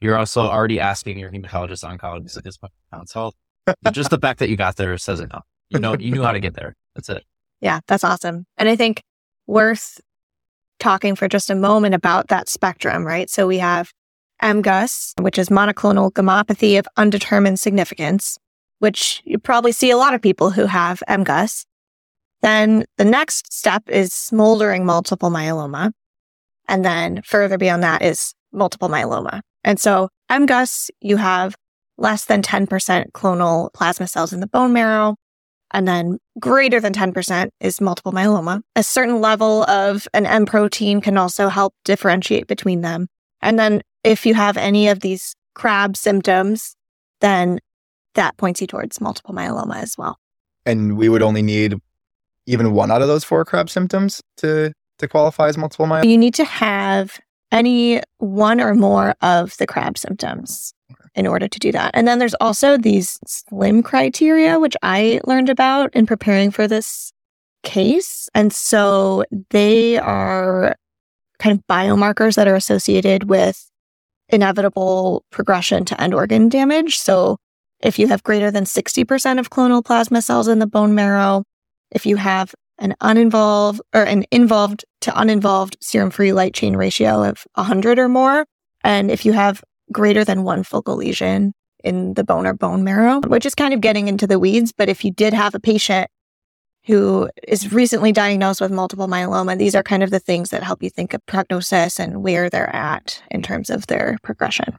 You're 0.00 0.16
also 0.16 0.42
already 0.42 0.78
asking 0.78 1.18
your 1.18 1.32
hematologist 1.32 1.82
oncologist 1.82 2.36
at 2.36 2.44
this 2.44 2.56
point. 2.56 2.72
So 3.06 3.32
just 3.90 4.10
the 4.10 4.18
fact 4.18 4.38
that 4.38 4.48
you 4.48 4.56
got 4.56 4.76
there 4.76 4.96
says 4.96 5.18
it 5.18 5.34
all. 5.34 5.42
You 5.70 5.80
know, 5.80 5.96
you 5.98 6.12
knew 6.12 6.22
how 6.22 6.30
to 6.30 6.38
get 6.38 6.54
there. 6.54 6.76
That's 6.94 7.08
it. 7.08 7.24
Yeah, 7.60 7.80
that's 7.88 8.04
awesome. 8.04 8.46
And 8.58 8.68
I 8.68 8.76
think 8.76 9.02
worth 9.48 10.00
talking 10.78 11.16
for 11.16 11.26
just 11.26 11.50
a 11.50 11.56
moment 11.56 11.96
about 11.96 12.28
that 12.28 12.48
spectrum, 12.48 13.04
right? 13.04 13.28
So 13.28 13.48
we 13.48 13.58
have 13.58 13.90
MGUS, 14.42 15.12
which 15.20 15.38
is 15.38 15.48
monoclonal 15.48 16.10
gammopathy 16.12 16.78
of 16.78 16.86
undetermined 16.96 17.58
significance, 17.58 18.38
which 18.78 19.22
you 19.24 19.38
probably 19.38 19.72
see 19.72 19.90
a 19.90 19.96
lot 19.96 20.14
of 20.14 20.22
people 20.22 20.50
who 20.50 20.66
have 20.66 21.02
MGUS. 21.08 21.64
Then 22.42 22.84
the 22.98 23.04
next 23.04 23.52
step 23.52 23.82
is 23.88 24.12
smoldering 24.12 24.84
multiple 24.84 25.30
myeloma. 25.30 25.92
And 26.68 26.84
then 26.84 27.22
further 27.22 27.58
beyond 27.58 27.82
that 27.82 28.02
is 28.02 28.34
multiple 28.52 28.88
myeloma. 28.88 29.40
And 29.64 29.80
so 29.80 30.08
MGUS, 30.30 30.90
you 31.00 31.16
have 31.16 31.56
less 31.98 32.26
than 32.26 32.42
10% 32.42 33.12
clonal 33.12 33.72
plasma 33.72 34.06
cells 34.06 34.32
in 34.32 34.40
the 34.40 34.46
bone 34.46 34.72
marrow. 34.72 35.16
And 35.72 35.88
then 35.88 36.18
greater 36.38 36.78
than 36.78 36.92
10% 36.92 37.48
is 37.60 37.80
multiple 37.80 38.12
myeloma. 38.12 38.62
A 38.76 38.82
certain 38.82 39.20
level 39.20 39.64
of 39.64 40.06
an 40.14 40.26
M 40.26 40.46
protein 40.46 41.00
can 41.00 41.16
also 41.16 41.48
help 41.48 41.74
differentiate 41.84 42.46
between 42.46 42.82
them. 42.82 43.08
And 43.42 43.58
then 43.58 43.82
if 44.06 44.24
you 44.26 44.34
have 44.34 44.56
any 44.56 44.88
of 44.88 45.00
these 45.00 45.34
crab 45.54 45.96
symptoms, 45.96 46.76
then 47.20 47.58
that 48.14 48.36
points 48.36 48.60
you 48.60 48.66
towards 48.66 49.00
multiple 49.00 49.34
myeloma 49.34 49.76
as 49.82 49.96
well. 49.98 50.18
and 50.64 50.96
we 50.96 51.08
would 51.08 51.22
only 51.22 51.42
need 51.42 51.74
even 52.46 52.72
one 52.72 52.90
out 52.90 53.02
of 53.02 53.08
those 53.08 53.24
four 53.24 53.44
crab 53.44 53.68
symptoms 53.68 54.22
to 54.36 54.72
to 54.98 55.06
qualify 55.08 55.48
as 55.48 55.58
multiple 55.58 55.86
myeloma. 55.86 56.08
You 56.08 56.18
need 56.18 56.34
to 56.34 56.44
have 56.44 57.20
any 57.52 58.00
one 58.18 58.60
or 58.60 58.74
more 58.74 59.14
of 59.20 59.56
the 59.58 59.66
crab 59.66 59.98
symptoms 59.98 60.72
in 61.14 61.26
order 61.26 61.48
to 61.48 61.58
do 61.58 61.70
that. 61.72 61.90
And 61.94 62.06
then 62.08 62.18
there's 62.18 62.34
also 62.40 62.76
these 62.76 63.18
SLIM 63.26 63.82
criteria, 63.82 64.58
which 64.58 64.76
I 64.82 65.20
learned 65.24 65.48
about 65.50 65.94
in 65.94 66.06
preparing 66.06 66.50
for 66.50 66.66
this 66.66 67.12
case. 67.62 68.28
And 68.34 68.52
so 68.52 69.24
they 69.50 69.98
are 69.98 70.76
kind 71.38 71.58
of 71.58 71.66
biomarkers 71.66 72.34
that 72.36 72.48
are 72.48 72.54
associated 72.56 73.28
with 73.28 73.70
inevitable 74.28 75.24
progression 75.30 75.84
to 75.86 76.00
end 76.00 76.14
organ 76.14 76.48
damage. 76.48 76.98
So 76.98 77.36
if 77.80 77.98
you 77.98 78.08
have 78.08 78.22
greater 78.22 78.50
than 78.50 78.64
60% 78.64 79.38
of 79.38 79.50
clonal 79.50 79.84
plasma 79.84 80.22
cells 80.22 80.48
in 80.48 80.58
the 80.58 80.66
bone 80.66 80.94
marrow, 80.94 81.44
if 81.90 82.06
you 82.06 82.16
have 82.16 82.54
an 82.78 82.94
uninvolved 83.00 83.80
or 83.94 84.02
an 84.02 84.24
involved 84.30 84.84
to 85.02 85.18
uninvolved 85.18 85.76
serum 85.80 86.10
free 86.10 86.32
light 86.32 86.54
chain 86.54 86.76
ratio 86.76 87.22
of 87.22 87.46
100 87.54 87.98
or 87.98 88.08
more, 88.08 88.46
and 88.82 89.10
if 89.10 89.24
you 89.24 89.32
have 89.32 89.62
greater 89.92 90.24
than 90.24 90.42
one 90.42 90.62
focal 90.62 90.96
lesion 90.96 91.52
in 91.84 92.14
the 92.14 92.24
bone 92.24 92.46
or 92.46 92.52
bone 92.52 92.82
marrow, 92.82 93.20
which 93.26 93.46
is 93.46 93.54
kind 93.54 93.72
of 93.72 93.80
getting 93.80 94.08
into 94.08 94.26
the 94.26 94.38
weeds. 94.38 94.72
But 94.76 94.88
if 94.88 95.04
you 95.04 95.12
did 95.12 95.32
have 95.32 95.54
a 95.54 95.60
patient 95.60 96.10
who 96.86 97.28
is 97.46 97.72
recently 97.72 98.12
diagnosed 98.12 98.60
with 98.60 98.70
multiple 98.70 99.08
myeloma, 99.08 99.58
these 99.58 99.74
are 99.74 99.82
kind 99.82 100.02
of 100.02 100.10
the 100.10 100.20
things 100.20 100.50
that 100.50 100.62
help 100.62 100.82
you 100.82 100.90
think 100.90 101.12
of 101.14 101.24
prognosis 101.26 101.98
and 101.98 102.22
where 102.22 102.48
they're 102.48 102.74
at 102.74 103.22
in 103.30 103.42
terms 103.42 103.70
of 103.70 103.88
their 103.88 104.18
progression. 104.22 104.78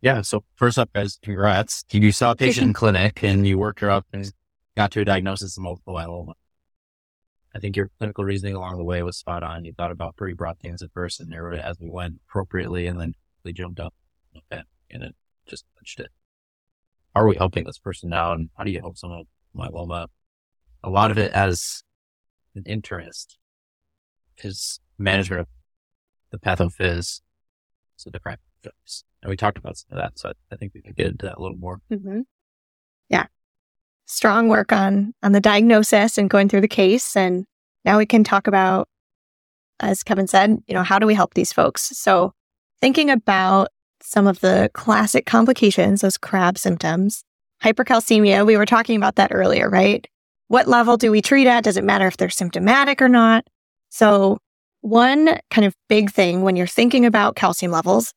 Yeah. 0.00 0.22
So 0.22 0.44
first 0.56 0.78
up, 0.78 0.92
guys, 0.92 1.18
congrats. 1.22 1.84
You 1.90 2.12
saw 2.12 2.32
a 2.32 2.36
patient 2.36 2.68
in 2.68 2.72
clinic 2.72 3.22
and 3.22 3.46
you 3.46 3.58
worked 3.58 3.80
her 3.80 3.90
up 3.90 4.06
and 4.12 4.30
got 4.76 4.90
to 4.92 5.00
a 5.00 5.04
diagnosis 5.04 5.56
of 5.56 5.62
multiple 5.62 5.94
myeloma. 5.94 6.32
I 7.54 7.58
think 7.58 7.76
your 7.76 7.90
clinical 7.98 8.24
reasoning 8.24 8.54
along 8.54 8.78
the 8.78 8.84
way 8.84 9.02
was 9.02 9.16
spot 9.16 9.42
on. 9.42 9.64
You 9.64 9.72
thought 9.72 9.92
about 9.92 10.16
pretty 10.16 10.34
broad 10.34 10.58
things 10.58 10.82
at 10.82 10.90
first 10.92 11.20
and 11.20 11.28
narrowed 11.28 11.54
it 11.54 11.64
as 11.64 11.78
we 11.78 11.88
went 11.88 12.20
appropriately 12.28 12.86
and 12.86 13.00
then 13.00 13.14
we 13.44 13.52
jumped 13.52 13.80
up 13.80 13.94
and 14.50 15.02
it 15.02 15.14
just 15.46 15.64
punched 15.76 16.00
it. 16.00 16.10
How 17.14 17.20
are 17.20 17.28
we 17.28 17.36
helping 17.36 17.64
this 17.64 17.78
person 17.78 18.08
now 18.08 18.32
and 18.32 18.48
how 18.56 18.64
do 18.64 18.70
you 18.70 18.80
help 18.80 18.96
someone 18.96 19.20
with 19.20 19.72
myeloma? 19.72 20.08
A 20.84 20.90
lot 20.90 21.10
of 21.10 21.16
it 21.18 21.32
as 21.32 21.82
an 22.54 22.62
interest 22.66 23.38
is 24.42 24.80
management 24.98 25.40
of 25.40 25.46
the 26.30 26.38
pathophys, 26.38 27.20
so 27.96 28.10
the 28.10 28.20
crap 28.20 28.38
drugs. 28.62 29.04
And 29.22 29.30
we 29.30 29.36
talked 29.36 29.56
about 29.56 29.78
some 29.78 29.96
of 29.96 30.04
that, 30.04 30.18
so 30.18 30.28
I, 30.28 30.32
I 30.52 30.56
think 30.56 30.74
we 30.74 30.82
could 30.82 30.94
get 30.94 31.06
into 31.06 31.26
that 31.26 31.38
a 31.38 31.42
little 31.42 31.56
more. 31.56 31.80
Mm-hmm. 31.90 32.20
Yeah. 33.08 33.26
Strong 34.04 34.50
work 34.50 34.72
on 34.72 35.14
on 35.22 35.32
the 35.32 35.40
diagnosis 35.40 36.18
and 36.18 36.28
going 36.28 36.50
through 36.50 36.60
the 36.60 36.68
case. 36.68 37.16
And 37.16 37.46
now 37.86 37.96
we 37.96 38.04
can 38.04 38.22
talk 38.22 38.46
about, 38.46 38.86
as 39.80 40.02
Kevin 40.02 40.26
said, 40.26 40.58
you 40.66 40.74
know, 40.74 40.82
how 40.82 40.98
do 40.98 41.06
we 41.06 41.14
help 41.14 41.32
these 41.32 41.52
folks? 41.52 41.96
So 41.96 42.34
thinking 42.82 43.08
about 43.08 43.68
some 44.02 44.26
of 44.26 44.40
the 44.40 44.70
classic 44.74 45.24
complications, 45.24 46.02
those 46.02 46.18
crab 46.18 46.58
symptoms, 46.58 47.24
hypercalcemia, 47.62 48.44
we 48.44 48.58
were 48.58 48.66
talking 48.66 48.96
about 48.96 49.16
that 49.16 49.30
earlier, 49.32 49.70
right? 49.70 50.06
What 50.54 50.68
level 50.68 50.96
do 50.96 51.10
we 51.10 51.20
treat 51.20 51.48
at? 51.48 51.64
Does 51.64 51.76
it 51.76 51.82
matter 51.82 52.06
if 52.06 52.16
they're 52.16 52.30
symptomatic 52.30 53.02
or 53.02 53.08
not? 53.08 53.44
So 53.88 54.38
one 54.82 55.40
kind 55.50 55.64
of 55.64 55.74
big 55.88 56.12
thing 56.12 56.42
when 56.42 56.54
you're 56.54 56.68
thinking 56.68 57.04
about 57.04 57.34
calcium 57.34 57.72
levels, 57.72 58.14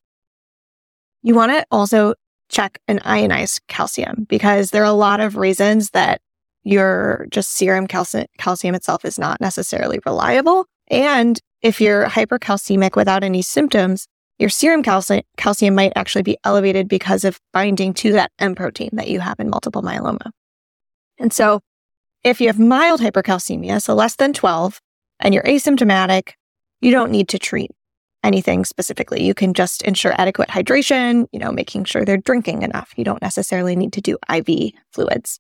you 1.24 1.34
want 1.34 1.52
to 1.52 1.66
also 1.72 2.14
check 2.50 2.78
an 2.88 3.00
ionized 3.04 3.62
calcium 3.68 4.28
because 4.30 4.70
there 4.70 4.84
are 4.84 4.86
a 4.86 4.92
lot 4.92 5.20
of 5.20 5.36
reasons 5.36 5.90
that 5.96 6.22
your 6.64 7.26
just 7.32 7.54
serum 7.54 7.88
calcium, 7.88 8.28
calcium 8.38 8.76
itself 8.76 9.04
is 9.04 9.18
not 9.18 9.42
necessarily 9.42 10.00
reliable. 10.06 10.68
And 10.92 11.40
if 11.64 11.82
you're 11.82 12.06
hypercalcemic 12.06 12.96
without 12.96 13.24
any 13.24 13.42
symptoms, 13.42 14.06
your 14.38 14.50
serum 14.50 14.84
calci- 14.84 15.24
calcium 15.38 15.74
might 15.74 15.94
actually 15.96 16.22
be 16.22 16.38
elevated 16.44 16.88
because 16.88 17.24
of 17.24 17.40
binding 17.52 17.96
to 17.96 18.12
that 18.12 18.30
M 18.38 18.54
protein 18.54 18.92
that 18.94 19.08
you 19.08 19.22
have 19.22 19.40
in 19.40 19.50
multiple 19.50 19.82
myeloma. 19.82 20.30
And 21.18 21.34
so 21.34 21.62
if 22.24 22.42
you 22.42 22.48
have 22.48 22.60
mild 22.60 23.02
hypercalcemia, 23.02 23.82
so 23.82 23.94
less 23.94 24.16
than 24.16 24.34
12, 24.34 24.82
and 25.20 25.34
you're 25.34 25.44
asymptomatic, 25.44 26.34
you 26.82 26.92
don't 26.92 27.12
need 27.12 27.28
to 27.30 27.40
treat 27.40 27.72
anything 28.24 28.66
specifically. 28.66 29.24
You 29.24 29.34
can 29.34 29.54
just 29.54 29.82
ensure 29.84 30.14
adequate 30.20 30.50
hydration, 30.50 31.28
you 31.32 31.40
know, 31.40 31.52
making 31.52 31.86
sure 31.86 32.04
they're 32.04 32.18
drinking 32.18 32.64
enough. 32.64 32.94
You 32.98 33.04
don't 33.04 33.22
necessarily 33.22 33.76
need 33.76 33.94
to 33.94 34.02
do 34.02 34.18
IV 34.34 34.74
fluids. 34.92 35.40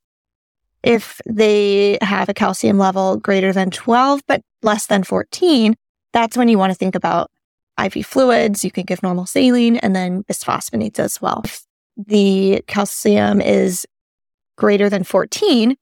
If 0.83 1.19
they 1.27 1.97
have 2.01 2.29
a 2.29 2.33
calcium 2.33 2.77
level 2.77 3.17
greater 3.17 3.51
than 3.51 3.71
12, 3.71 4.21
but 4.27 4.41
less 4.61 4.87
than 4.87 5.03
14, 5.03 5.75
that's 6.13 6.37
when 6.37 6.49
you 6.49 6.57
want 6.57 6.71
to 6.71 6.77
think 6.77 6.95
about 6.95 7.29
IV 7.83 8.05
fluids. 8.05 8.63
You 8.63 8.71
can 8.71 8.85
give 8.85 9.03
normal 9.03 9.25
saline 9.25 9.77
and 9.77 9.95
then 9.95 10.23
bisphosphonates 10.23 10.99
as 10.99 11.21
well. 11.21 11.41
If 11.43 11.65
the 11.97 12.63
calcium 12.67 13.41
is 13.41 13.85
greater 14.55 14.89
than 14.89 15.03
14, 15.03 15.75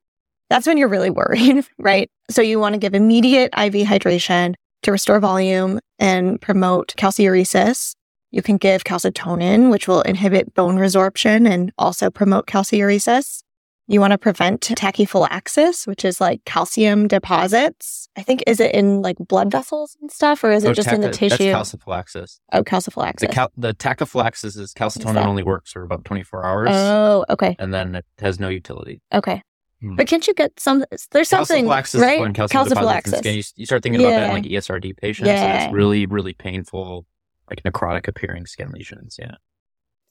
that's 0.50 0.68
when 0.68 0.78
you're 0.78 0.88
really 0.90 1.10
worried, 1.10 1.66
right? 1.78 2.10
So 2.30 2.42
you 2.42 2.60
want 2.60 2.74
to 2.74 2.80
give 2.80 2.94
immediate 2.94 3.54
IV 3.58 3.88
hydration 3.88 4.56
to 4.84 4.92
restore 4.92 5.20
volume 5.20 5.80
and 6.00 6.40
promote 6.42 6.94
calciuresis. 6.98 7.96
You 8.32 8.42
can 8.42 8.58
give 8.58 8.84
calcitonin, 8.84 9.72
which 9.72 9.88
will 9.88 10.02
inhibit 10.02 10.54
bone 10.54 10.78
resorption 10.78 11.50
and 11.50 11.72
also 11.78 12.10
promote 12.10 12.48
calciuresis. 12.48 13.42
You 13.88 14.00
want 14.00 14.12
to 14.12 14.18
prevent 14.18 14.62
tachyphylaxis, 14.62 15.86
which 15.86 16.04
is 16.04 16.20
like 16.20 16.44
calcium 16.46 17.08
deposits. 17.08 18.10
I 18.18 18.24
think, 18.24 18.44
is 18.48 18.60
it 18.60 18.74
in 18.74 19.02
like 19.04 19.16
blood 19.20 19.52
vessels 19.52 19.96
and 20.02 20.12
stuff, 20.12 20.44
or 20.44 20.52
is 20.52 20.64
it 20.64 20.70
Oh, 20.70 20.74
just 20.74 20.92
in 20.92 21.02
the 21.02 21.12
tissue? 21.12 21.38
That's 21.52 21.72
calciphylaxis. 21.76 22.40
oh, 22.52 22.64
calciphylaxis. 22.64 23.28
The, 23.28 23.34
cal- 23.34 23.52
the 23.56 23.74
tachyphylaxis 23.76 24.58
is 24.58 24.74
calcitonin 24.74 25.26
only 25.26 25.44
works 25.44 25.72
for 25.72 25.84
about 25.84 26.04
24 26.04 26.46
hours 26.46 26.70
oh, 26.72 27.26
okay. 27.30 27.56
and 27.60 27.74
then 27.74 27.96
it 27.96 28.06
has 28.20 28.40
no 28.40 28.50
utility. 28.50 29.02
Okay. 29.14 29.44
Hmm. 29.86 29.96
But 29.96 30.08
can't 30.08 30.26
you 30.26 30.34
get 30.34 30.60
some? 30.60 30.84
There's 31.12 31.30
something 31.30 31.66
calciphylaxis 31.66 32.02
right? 32.02 32.20
when 32.20 32.34
calcium 32.34 32.64
deposits 32.64 32.72
in 32.72 32.76
Calciphylaxis. 32.76 33.20
skin. 33.20 33.36
You, 33.36 33.44
you 33.56 33.66
start 33.68 33.84
thinking 33.84 34.02
about 34.02 34.12
that 34.12 34.30
in 34.30 34.34
like 34.34 34.44
ESRD 34.46 34.98
patients. 34.98 35.28
Yeah. 35.28 35.66
It's 35.66 35.74
really, 35.74 36.08
really 36.08 36.34
painful, 36.34 37.06
like 37.50 37.62
necrotic 37.62 38.08
appearing 38.08 38.48
skin 38.48 38.72
lesions. 38.72 39.18
Yeah. 39.20 39.36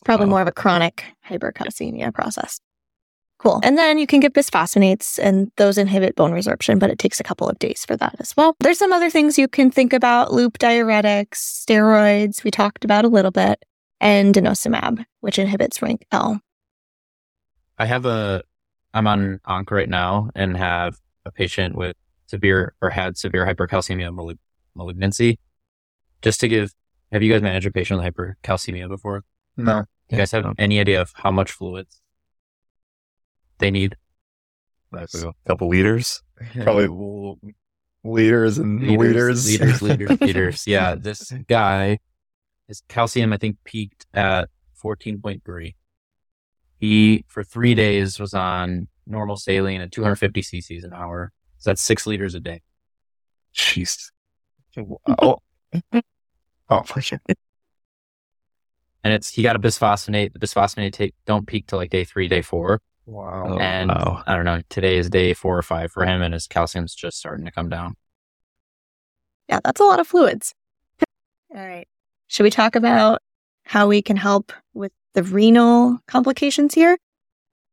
Probably 0.05 0.27
more 0.27 0.43
of 0.43 0.47
a 0.47 0.53
chronic 0.53 1.05
hypercalcemia 1.29 2.15
process. 2.15 2.61
Cool. 3.39 3.61
And 3.65 3.77
then 3.77 3.99
you 3.99 4.07
can 4.07 4.21
get 4.21 4.33
bisphosphonates, 4.33 5.19
and 5.21 5.51
those 5.57 5.77
inhibit 5.77 6.15
bone 6.15 6.31
resorption, 6.31 6.79
but 6.79 6.91
it 6.91 7.01
takes 7.01 7.19
a 7.19 7.25
couple 7.25 7.49
of 7.49 7.59
days 7.59 7.85
for 7.85 7.97
that 7.97 8.15
as 8.21 8.33
well. 8.37 8.55
There's 8.61 8.79
some 8.79 8.93
other 8.93 9.11
things 9.11 9.39
you 9.39 9.49
can 9.49 9.73
think 9.73 9.93
about 9.93 10.33
loop 10.33 10.59
diuretics, 10.59 11.35
steroids, 11.35 12.45
we 12.45 12.51
talked 12.53 12.85
about 12.85 13.05
a 13.05 13.09
little 13.09 13.33
bit, 13.33 13.65
and 14.01 14.35
denosumab, 14.35 15.05
which 15.21 15.39
inhibits 15.39 15.79
RANKL. 15.81 16.39
I 17.77 17.87
have 17.87 18.07
a, 18.07 18.45
I'm 18.95 19.07
on 19.07 19.41
onc 19.45 19.71
right 19.71 19.89
now 19.89 20.31
and 20.35 20.57
have 20.57 20.99
a 21.27 21.31
patient 21.33 21.75
with 21.75 21.97
severe 22.27 22.75
or 22.81 22.91
had 22.91 23.19
severe 23.19 23.45
hypercalcemia 23.45 24.37
malignancy. 24.75 25.39
Just 26.23 26.41
to 26.41 26.49
give, 26.49 26.73
have 27.13 27.23
you 27.23 27.31
guys 27.33 27.43
managed 27.43 27.67
a 27.67 27.71
patient 27.71 28.01
with 28.01 28.15
hypercalcemia 28.15 28.89
before? 28.89 29.25
No. 29.57 29.85
You 30.09 30.19
guys 30.19 30.31
have 30.33 30.47
any 30.59 30.79
idea 30.81 31.01
of 31.01 31.13
how 31.17 31.31
much 31.31 31.51
fluids 31.51 32.01
they 33.59 33.71
need? 33.71 33.97
A 35.25 35.33
couple 35.47 35.69
liters. 35.69 36.23
Probably 36.63 36.89
Well, 36.89 37.39
Liters 38.07 38.59
and 38.59 38.83
liters. 38.83 39.51
liters, 39.51 39.81
liters, 39.83 40.21
liters. 40.21 40.67
Yeah, 40.67 40.95
this 40.95 41.33
guy, 41.49 41.99
his 42.69 42.83
calcium, 42.87 43.33
I 43.33 43.39
think, 43.39 43.57
peaked 43.65 44.07
at 44.13 44.51
14.3. 44.83 45.75
He, 46.79 47.25
for 47.29 47.43
three 47.45 47.75
days, 47.75 48.19
was 48.21 48.35
on 48.35 48.89
normal 49.07 49.37
saline 49.37 49.81
at 49.81 49.93
250 49.93 50.43
cc's 50.43 50.85
an 50.85 50.93
hour. 50.93 51.33
So 51.59 51.71
that's 51.71 51.83
six 51.83 52.07
liters 52.07 52.35
a 52.35 52.41
day. 52.41 52.63
Jeez. 53.55 54.11
oh. 54.77 55.39
Oh, 56.71 56.83
fucking- 56.83 57.21
And 59.05 59.13
it's, 59.13 59.29
he 59.31 59.43
got 59.43 59.57
a 59.57 59.59
bisphosphonate. 59.59 60.33
The 60.33 60.39
bisphosphonate 60.39 60.93
take, 60.93 61.15
don't 61.27 61.47
peak 61.47 61.67
till 61.67 61.79
like 61.79 61.91
day 61.91 62.05
three, 62.05 62.27
day 62.29 62.43
four. 62.43 62.81
wow. 63.07 63.45
Oh, 63.47 63.59
and 63.59 63.91
wow. 63.91 64.23
I 64.27 64.35
don't 64.35 64.45
know, 64.47 64.61
today 64.71 64.97
is 64.97 65.11
day 65.11 65.35
four 65.35 65.57
or 65.59 65.63
five 65.63 65.93
for 65.93 66.05
him, 66.05 66.23
and 66.23 66.33
his 66.35 66.47
calcium's 66.47 66.95
just 66.95 67.19
starting 67.19 67.45
to 67.45 67.53
come 67.53 67.69
down. 67.69 67.95
Yeah, 69.49 69.61
that's 69.63 69.81
a 69.81 69.85
lot 69.85 70.01
of 70.01 70.07
fluids. 70.07 70.55
All 71.55 71.61
right. 71.65 71.87
Should 72.29 72.45
we 72.45 72.51
talk 72.51 72.75
about 72.77 73.21
how 73.65 73.87
we 73.89 74.01
can 74.03 74.17
help 74.17 74.47
with 74.49 74.57
the 75.15 75.23
renal 75.23 75.99
complications 76.07 76.75
here? 76.75 76.97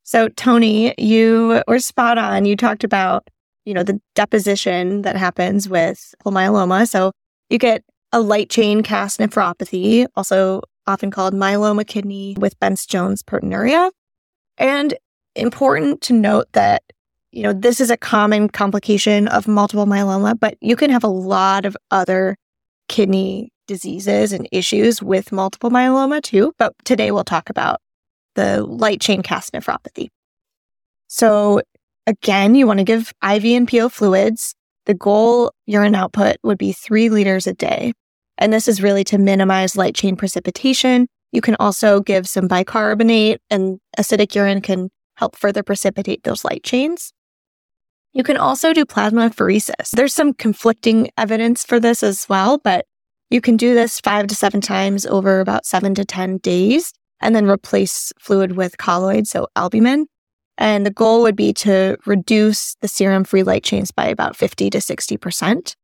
So, 0.03 0.29
Tony, 0.29 0.93
you 0.97 1.61
were 1.67 1.79
spot 1.79 2.17
on. 2.17 2.45
You 2.45 2.55
talked 2.55 2.83
about, 2.83 3.27
you 3.65 3.73
know, 3.73 3.83
the 3.83 3.99
deposition 4.15 5.03
that 5.03 5.15
happens 5.15 5.69
with 5.69 6.13
myeloma. 6.25 6.87
So, 6.87 7.11
you 7.49 7.57
get 7.57 7.83
a 8.11 8.19
light 8.19 8.49
chain 8.49 8.83
cast 8.83 9.19
nephropathy, 9.19 10.07
also 10.15 10.61
often 10.87 11.11
called 11.11 11.33
myeloma 11.33 11.85
kidney 11.85 12.35
with 12.39 12.59
Bence 12.59 12.85
Jones 12.85 13.23
proteinuria. 13.23 13.91
And 14.57 14.95
important 15.35 16.01
to 16.01 16.13
note 16.13 16.47
that 16.53 16.83
you 17.31 17.43
know, 17.43 17.53
this 17.53 17.79
is 17.79 17.89
a 17.89 17.97
common 17.97 18.49
complication 18.49 19.27
of 19.29 19.47
multiple 19.47 19.85
myeloma, 19.85 20.37
but 20.39 20.57
you 20.61 20.75
can 20.75 20.89
have 20.89 21.03
a 21.03 21.07
lot 21.07 21.65
of 21.65 21.77
other 21.89 22.35
kidney 22.89 23.51
diseases 23.71 24.33
and 24.33 24.49
issues 24.51 25.01
with 25.01 25.31
multiple 25.31 25.69
myeloma 25.69 26.21
too. 26.21 26.51
But 26.57 26.73
today 26.83 27.11
we'll 27.11 27.23
talk 27.23 27.49
about 27.49 27.79
the 28.35 28.63
light 28.63 28.99
chain 28.99 29.21
cast 29.21 29.53
nephropathy. 29.53 30.09
So 31.07 31.61
again, 32.05 32.53
you 32.53 32.67
want 32.67 32.79
to 32.79 32.83
give 32.83 33.13
IV 33.23 33.45
and 33.45 33.65
PO 33.65 33.87
fluids. 33.87 34.55
The 34.87 34.93
goal 34.93 35.53
urine 35.67 35.95
output 35.95 36.35
would 36.43 36.57
be 36.57 36.73
three 36.73 37.07
liters 37.07 37.47
a 37.47 37.53
day. 37.53 37.93
And 38.37 38.51
this 38.51 38.67
is 38.67 38.81
really 38.81 39.05
to 39.05 39.17
minimize 39.17 39.77
light 39.77 39.95
chain 39.95 40.17
precipitation. 40.17 41.07
You 41.31 41.39
can 41.39 41.55
also 41.57 42.01
give 42.01 42.27
some 42.27 42.49
bicarbonate 42.49 43.39
and 43.49 43.79
acidic 43.97 44.35
urine 44.35 44.59
can 44.59 44.89
help 45.15 45.37
further 45.37 45.63
precipitate 45.63 46.23
those 46.23 46.43
light 46.43 46.63
chains. 46.63 47.13
You 48.11 48.23
can 48.23 48.35
also 48.35 48.73
do 48.73 48.85
plasma 48.85 49.29
plasmapheresis. 49.29 49.91
There's 49.91 50.13
some 50.13 50.33
conflicting 50.33 51.09
evidence 51.17 51.63
for 51.63 51.79
this 51.79 52.03
as 52.03 52.27
well, 52.27 52.57
but 52.57 52.85
you 53.31 53.41
can 53.41 53.57
do 53.57 53.73
this 53.73 53.99
five 53.99 54.27
to 54.27 54.35
seven 54.35 54.61
times 54.61 55.05
over 55.05 55.39
about 55.39 55.65
seven 55.65 55.95
to 55.95 56.05
10 56.05 56.37
days 56.39 56.93
and 57.21 57.35
then 57.35 57.47
replace 57.47 58.11
fluid 58.19 58.57
with 58.57 58.77
colloid, 58.77 59.25
so 59.25 59.47
albumin. 59.55 60.07
And 60.57 60.85
the 60.85 60.91
goal 60.91 61.21
would 61.21 61.35
be 61.35 61.53
to 61.53 61.97
reduce 62.05 62.75
the 62.81 62.87
serum 62.87 63.23
free 63.23 63.43
light 63.43 63.63
chains 63.63 63.89
by 63.91 64.05
about 64.05 64.35
50 64.35 64.69
to 64.71 64.77
60%. 64.79 65.75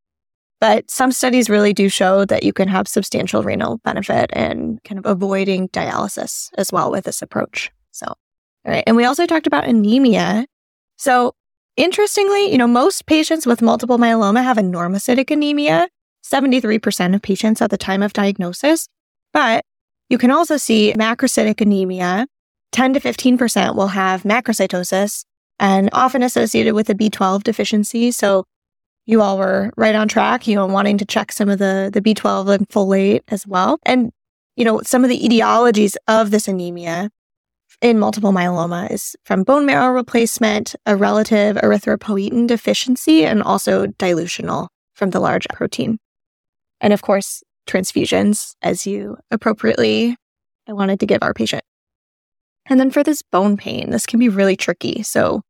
But 0.60 0.90
some 0.90 1.10
studies 1.10 1.48
really 1.48 1.72
do 1.72 1.88
show 1.88 2.24
that 2.26 2.42
you 2.42 2.52
can 2.52 2.68
have 2.68 2.86
substantial 2.86 3.42
renal 3.42 3.78
benefit 3.78 4.30
and 4.32 4.82
kind 4.84 4.98
of 4.98 5.06
avoiding 5.06 5.68
dialysis 5.68 6.50
as 6.58 6.70
well 6.70 6.90
with 6.90 7.04
this 7.04 7.22
approach. 7.22 7.70
So, 7.92 8.06
all 8.06 8.16
right. 8.64 8.84
And 8.86 8.96
we 8.96 9.04
also 9.04 9.24
talked 9.24 9.46
about 9.46 9.66
anemia. 9.66 10.46
So, 10.96 11.34
interestingly, 11.76 12.50
you 12.50 12.58
know, 12.58 12.66
most 12.66 13.06
patients 13.06 13.46
with 13.46 13.62
multiple 13.62 13.98
myeloma 13.98 14.42
have 14.42 14.58
a 14.58 14.62
normocytic 14.62 15.30
anemia, 15.30 15.88
73% 16.28 17.14
of 17.14 17.22
patients 17.22 17.62
at 17.62 17.70
the 17.70 17.78
time 17.78 18.02
of 18.02 18.12
diagnosis. 18.12 18.88
But 19.32 19.64
you 20.08 20.18
can 20.18 20.30
also 20.30 20.56
see 20.56 20.92
macrocytic 20.94 21.60
anemia. 21.60 22.26
10 22.72 22.94
to 22.94 23.00
15% 23.00 23.74
will 23.74 23.88
have 23.88 24.24
macrocytosis 24.24 25.24
and 25.58 25.88
often 25.92 26.22
associated 26.22 26.74
with 26.74 26.90
a 26.90 26.94
B12 26.94 27.42
deficiency. 27.42 28.10
So, 28.10 28.44
you 29.06 29.22
all 29.22 29.38
were 29.38 29.72
right 29.78 29.94
on 29.94 30.06
track, 30.06 30.46
you 30.46 30.54
know, 30.54 30.66
wanting 30.66 30.98
to 30.98 31.06
check 31.06 31.32
some 31.32 31.48
of 31.48 31.58
the, 31.58 31.90
the 31.90 32.02
B12 32.02 32.54
and 32.54 32.68
folate 32.68 33.22
as 33.28 33.46
well. 33.46 33.78
And, 33.84 34.12
you 34.54 34.66
know, 34.66 34.82
some 34.84 35.02
of 35.02 35.08
the 35.08 35.18
etiologies 35.18 35.96
of 36.08 36.30
this 36.30 36.46
anemia 36.46 37.08
in 37.80 37.98
multiple 37.98 38.32
myeloma 38.32 38.90
is 38.90 39.16
from 39.24 39.44
bone 39.44 39.64
marrow 39.64 39.94
replacement, 39.94 40.74
a 40.84 40.94
relative 40.94 41.56
erythropoietin 41.56 42.46
deficiency, 42.46 43.24
and 43.24 43.42
also 43.42 43.86
dilutional 43.86 44.68
from 44.94 45.10
the 45.10 45.20
large 45.20 45.46
protein. 45.54 45.98
And 46.80 46.92
of 46.92 47.02
course, 47.02 47.42
transfusions, 47.66 48.54
as 48.62 48.86
you 48.86 49.16
appropriately 49.30 50.16
I 50.68 50.72
wanted 50.74 51.00
to 51.00 51.06
give 51.06 51.22
our 51.22 51.32
patient. 51.32 51.62
And 52.66 52.78
then 52.78 52.90
for 52.90 53.02
this 53.02 53.22
bone 53.22 53.56
pain, 53.56 53.90
this 53.90 54.04
can 54.04 54.18
be 54.18 54.28
really 54.28 54.56
tricky. 54.56 55.02
So 55.02 55.40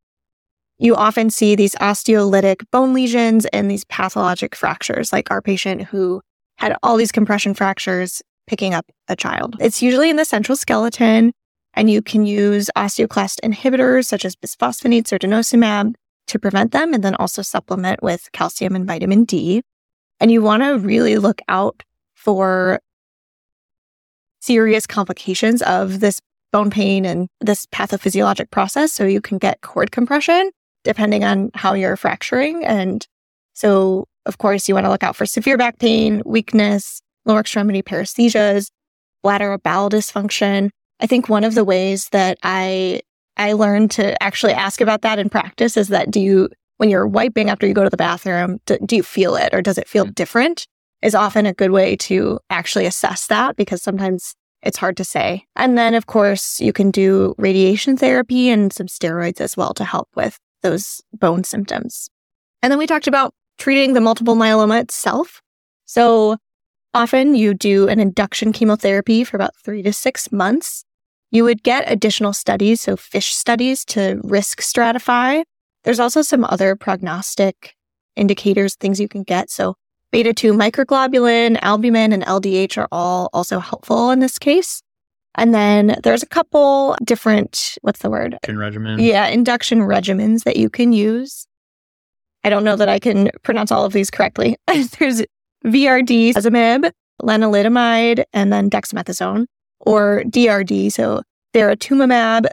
you 0.78 0.94
often 0.94 1.30
see 1.30 1.56
these 1.56 1.74
osteolytic 1.76 2.62
bone 2.70 2.94
lesions 2.94 3.44
and 3.46 3.68
these 3.68 3.84
pathologic 3.84 4.54
fractures, 4.54 5.12
like 5.12 5.30
our 5.30 5.42
patient 5.42 5.82
who 5.82 6.22
had 6.58 6.76
all 6.82 6.96
these 6.96 7.10
compression 7.10 7.52
fractures 7.52 8.22
picking 8.46 8.74
up 8.74 8.86
a 9.08 9.16
child. 9.16 9.56
It's 9.58 9.82
usually 9.82 10.08
in 10.08 10.16
the 10.16 10.24
central 10.24 10.56
skeleton, 10.56 11.32
and 11.74 11.90
you 11.90 12.00
can 12.00 12.24
use 12.24 12.70
osteoclast 12.76 13.40
inhibitors 13.40 14.06
such 14.06 14.24
as 14.24 14.36
bisphosphonates 14.36 15.12
or 15.12 15.18
denosumab 15.18 15.94
to 16.28 16.38
prevent 16.38 16.72
them, 16.72 16.94
and 16.94 17.02
then 17.02 17.16
also 17.16 17.42
supplement 17.42 18.02
with 18.02 18.28
calcium 18.32 18.76
and 18.76 18.86
vitamin 18.86 19.24
D. 19.24 19.62
And 20.20 20.30
you 20.30 20.42
want 20.42 20.62
to 20.62 20.78
really 20.78 21.16
look 21.16 21.40
out 21.48 21.82
for 22.14 22.80
serious 24.40 24.86
complications 24.86 25.62
of 25.62 26.00
this 26.00 26.20
bone 26.52 26.70
pain 26.70 27.04
and 27.04 27.28
this 27.40 27.66
pathophysiologic 27.66 28.50
process. 28.50 28.92
So 28.92 29.04
you 29.04 29.20
can 29.20 29.38
get 29.38 29.60
cord 29.60 29.92
compression 29.92 30.50
depending 30.84 31.24
on 31.24 31.50
how 31.54 31.74
you're 31.74 31.96
fracturing. 31.96 32.64
And 32.64 33.06
so, 33.52 34.06
of 34.26 34.38
course, 34.38 34.68
you 34.68 34.74
want 34.74 34.86
to 34.86 34.90
look 34.90 35.02
out 35.02 35.16
for 35.16 35.26
severe 35.26 35.58
back 35.58 35.78
pain, 35.78 36.22
weakness, 36.24 37.02
lower 37.26 37.40
extremity 37.40 37.82
paresthesias, 37.82 38.70
bladder 39.22 39.52
or 39.52 39.58
bowel 39.58 39.90
dysfunction. 39.90 40.70
I 41.00 41.06
think 41.06 41.28
one 41.28 41.44
of 41.44 41.54
the 41.54 41.64
ways 41.64 42.08
that 42.10 42.38
I 42.42 43.02
I 43.36 43.52
learned 43.52 43.92
to 43.92 44.20
actually 44.22 44.52
ask 44.52 44.80
about 44.80 45.02
that 45.02 45.18
in 45.18 45.28
practice 45.28 45.76
is 45.76 45.88
that 45.88 46.10
do 46.10 46.20
you 46.20 46.48
when 46.78 46.90
you're 46.90 47.06
wiping 47.06 47.50
after 47.50 47.66
you 47.66 47.74
go 47.74 47.84
to 47.84 47.90
the 47.90 47.96
bathroom, 47.96 48.60
do, 48.66 48.78
do 48.84 48.96
you 48.96 49.02
feel 49.02 49.36
it 49.36 49.52
or 49.52 49.60
does 49.60 49.78
it 49.78 49.88
feel 49.88 50.06
mm. 50.06 50.14
different? 50.14 50.66
Is 51.02 51.14
often 51.14 51.46
a 51.46 51.54
good 51.54 51.70
way 51.70 51.94
to 51.96 52.40
actually 52.50 52.86
assess 52.86 53.28
that 53.28 53.54
because 53.54 53.82
sometimes 53.82 54.34
it's 54.62 54.78
hard 54.78 54.96
to 54.96 55.04
say. 55.04 55.44
And 55.54 55.78
then, 55.78 55.94
of 55.94 56.06
course, 56.06 56.60
you 56.60 56.72
can 56.72 56.90
do 56.90 57.34
radiation 57.38 57.96
therapy 57.96 58.48
and 58.48 58.72
some 58.72 58.88
steroids 58.88 59.40
as 59.40 59.56
well 59.56 59.74
to 59.74 59.84
help 59.84 60.08
with 60.16 60.38
those 60.62 61.00
bone 61.12 61.44
symptoms. 61.44 62.10
And 62.62 62.72
then 62.72 62.78
we 62.78 62.86
talked 62.88 63.06
about 63.06 63.32
treating 63.58 63.92
the 63.92 64.00
multiple 64.00 64.34
myeloma 64.34 64.80
itself. 64.80 65.40
So 65.84 66.36
often 66.94 67.34
you 67.34 67.54
do 67.54 67.88
an 67.88 68.00
induction 68.00 68.52
chemotherapy 68.52 69.22
for 69.22 69.36
about 69.36 69.56
three 69.64 69.82
to 69.82 69.92
six 69.92 70.32
months. 70.32 70.84
You 71.30 71.44
would 71.44 71.62
get 71.62 71.90
additional 71.90 72.32
studies, 72.32 72.80
so 72.80 72.96
FISH 72.96 73.34
studies 73.34 73.84
to 73.86 74.20
risk 74.24 74.60
stratify. 74.60 75.44
There's 75.84 76.00
also 76.00 76.22
some 76.22 76.44
other 76.44 76.76
prognostic 76.76 77.74
indicators, 78.16 78.74
things 78.74 79.00
you 79.00 79.08
can 79.08 79.22
get. 79.22 79.50
So 79.50 79.74
beta 80.10 80.34
2 80.34 80.52
microglobulin, 80.52 81.58
albumin, 81.62 82.12
and 82.12 82.24
LDH 82.24 82.78
are 82.78 82.88
all 82.90 83.30
also 83.32 83.58
helpful 83.58 84.10
in 84.10 84.18
this 84.18 84.38
case. 84.38 84.82
And 85.36 85.54
then 85.54 85.96
there's 86.02 86.22
a 86.22 86.26
couple 86.26 86.96
different, 87.04 87.78
what's 87.82 88.00
the 88.00 88.10
word? 88.10 88.38
regimen. 88.58 88.98
Yeah, 88.98 89.28
induction 89.28 89.80
regimens 89.80 90.42
that 90.44 90.56
you 90.56 90.68
can 90.68 90.92
use. 90.92 91.46
I 92.42 92.50
don't 92.50 92.64
know 92.64 92.76
that 92.76 92.88
I 92.88 92.98
can 92.98 93.30
pronounce 93.42 93.70
all 93.70 93.84
of 93.84 93.92
these 93.92 94.10
correctly. 94.10 94.56
there's 94.98 95.22
VRD, 95.64 96.32
Azimib, 96.34 96.90
lenalidomide, 97.22 98.24
and 98.32 98.52
then 98.52 98.70
dexamethasone, 98.70 99.46
or 99.80 100.22
DRD, 100.26 100.92
so 100.92 101.22
daratumumab, 101.54 102.46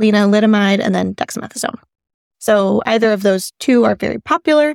lenalidomide, 0.00 0.80
and 0.80 0.94
then 0.94 1.14
dexamethasone. 1.14 1.78
So 2.44 2.82
either 2.84 3.10
of 3.10 3.22
those 3.22 3.52
two 3.58 3.84
are 3.86 3.94
very 3.94 4.20
popular. 4.20 4.74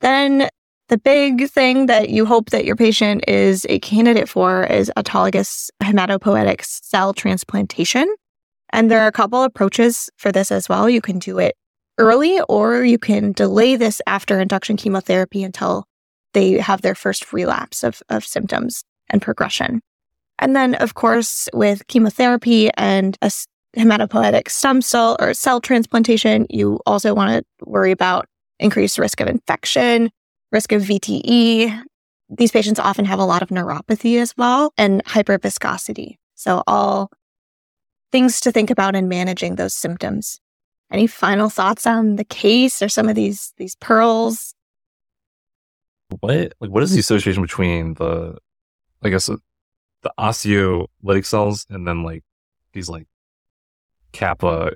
Then 0.00 0.48
the 0.88 0.96
big 0.96 1.50
thing 1.50 1.86
that 1.86 2.08
you 2.08 2.24
hope 2.24 2.50
that 2.50 2.64
your 2.64 2.76
patient 2.76 3.24
is 3.26 3.66
a 3.68 3.80
candidate 3.80 4.28
for 4.28 4.62
is 4.62 4.92
autologous 4.96 5.70
hematopoietic 5.82 6.64
cell 6.64 7.12
transplantation. 7.12 8.06
And 8.72 8.88
there 8.88 9.00
are 9.00 9.08
a 9.08 9.12
couple 9.12 9.42
approaches 9.42 10.08
for 10.18 10.30
this 10.30 10.52
as 10.52 10.68
well. 10.68 10.88
You 10.88 11.00
can 11.00 11.18
do 11.18 11.40
it 11.40 11.56
early 11.98 12.40
or 12.48 12.84
you 12.84 12.96
can 12.96 13.32
delay 13.32 13.74
this 13.74 14.00
after 14.06 14.38
induction 14.38 14.76
chemotherapy 14.76 15.42
until 15.42 15.86
they 16.32 16.58
have 16.60 16.82
their 16.82 16.94
first 16.94 17.32
relapse 17.32 17.82
of, 17.82 18.04
of 18.08 18.24
symptoms 18.24 18.84
and 19.08 19.20
progression. 19.20 19.80
And 20.38 20.54
then, 20.54 20.76
of 20.76 20.94
course, 20.94 21.48
with 21.52 21.88
chemotherapy 21.88 22.70
and 22.76 23.18
a 23.20 23.32
hematopoietic 23.76 24.50
stem 24.50 24.82
cell 24.82 25.16
or 25.20 25.34
cell 25.34 25.60
transplantation, 25.60 26.46
you 26.50 26.80
also 26.86 27.14
want 27.14 27.44
to 27.44 27.64
worry 27.64 27.92
about 27.92 28.26
increased 28.58 28.98
risk 28.98 29.20
of 29.20 29.28
infection, 29.28 30.10
risk 30.52 30.72
of 30.72 30.82
VTE. 30.82 31.82
These 32.28 32.52
patients 32.52 32.78
often 32.78 33.04
have 33.04 33.18
a 33.18 33.24
lot 33.24 33.42
of 33.42 33.48
neuropathy 33.48 34.20
as 34.20 34.36
well 34.36 34.72
and 34.76 35.04
hyperviscosity. 35.04 36.16
So, 36.34 36.62
all 36.66 37.10
things 38.12 38.40
to 38.40 38.52
think 38.52 38.70
about 38.70 38.96
in 38.96 39.08
managing 39.08 39.56
those 39.56 39.74
symptoms. 39.74 40.40
Any 40.92 41.06
final 41.06 41.48
thoughts 41.48 41.86
on 41.86 42.16
the 42.16 42.24
case 42.24 42.82
or 42.82 42.88
some 42.88 43.08
of 43.08 43.14
these 43.14 43.52
these 43.56 43.76
pearls? 43.76 44.54
What 46.20 46.52
like 46.60 46.70
what 46.70 46.82
is 46.82 46.92
the 46.92 46.98
association 46.98 47.42
between 47.42 47.94
the 47.94 48.36
I 49.02 49.08
guess 49.10 49.26
the 49.26 50.12
osteolytic 50.18 51.26
cells 51.26 51.66
and 51.70 51.86
then 51.86 52.02
like 52.02 52.24
these 52.72 52.88
like 52.88 53.06
kappa 54.12 54.72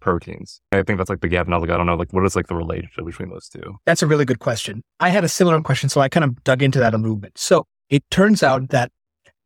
proteins? 0.00 0.60
I 0.72 0.82
think 0.82 0.98
that's 0.98 1.10
like 1.10 1.20
the 1.20 1.28
like 1.28 1.70
I 1.70 1.76
don't 1.76 1.86
know 1.86 1.94
like 1.94 2.12
what 2.12 2.24
is 2.24 2.36
like 2.36 2.48
the 2.48 2.54
relationship 2.54 3.04
between 3.04 3.30
those 3.30 3.48
two? 3.48 3.78
That's 3.86 4.02
a 4.02 4.06
really 4.06 4.24
good 4.24 4.40
question. 4.40 4.82
I 5.00 5.10
had 5.10 5.24
a 5.24 5.28
similar 5.28 5.60
question, 5.60 5.88
so 5.88 6.00
I 6.00 6.08
kind 6.08 6.24
of 6.24 6.42
dug 6.44 6.62
into 6.62 6.78
that 6.80 6.94
a 6.94 6.98
little 6.98 7.16
bit. 7.16 7.32
So 7.36 7.64
it 7.88 8.02
turns 8.10 8.42
out 8.42 8.70
that 8.70 8.90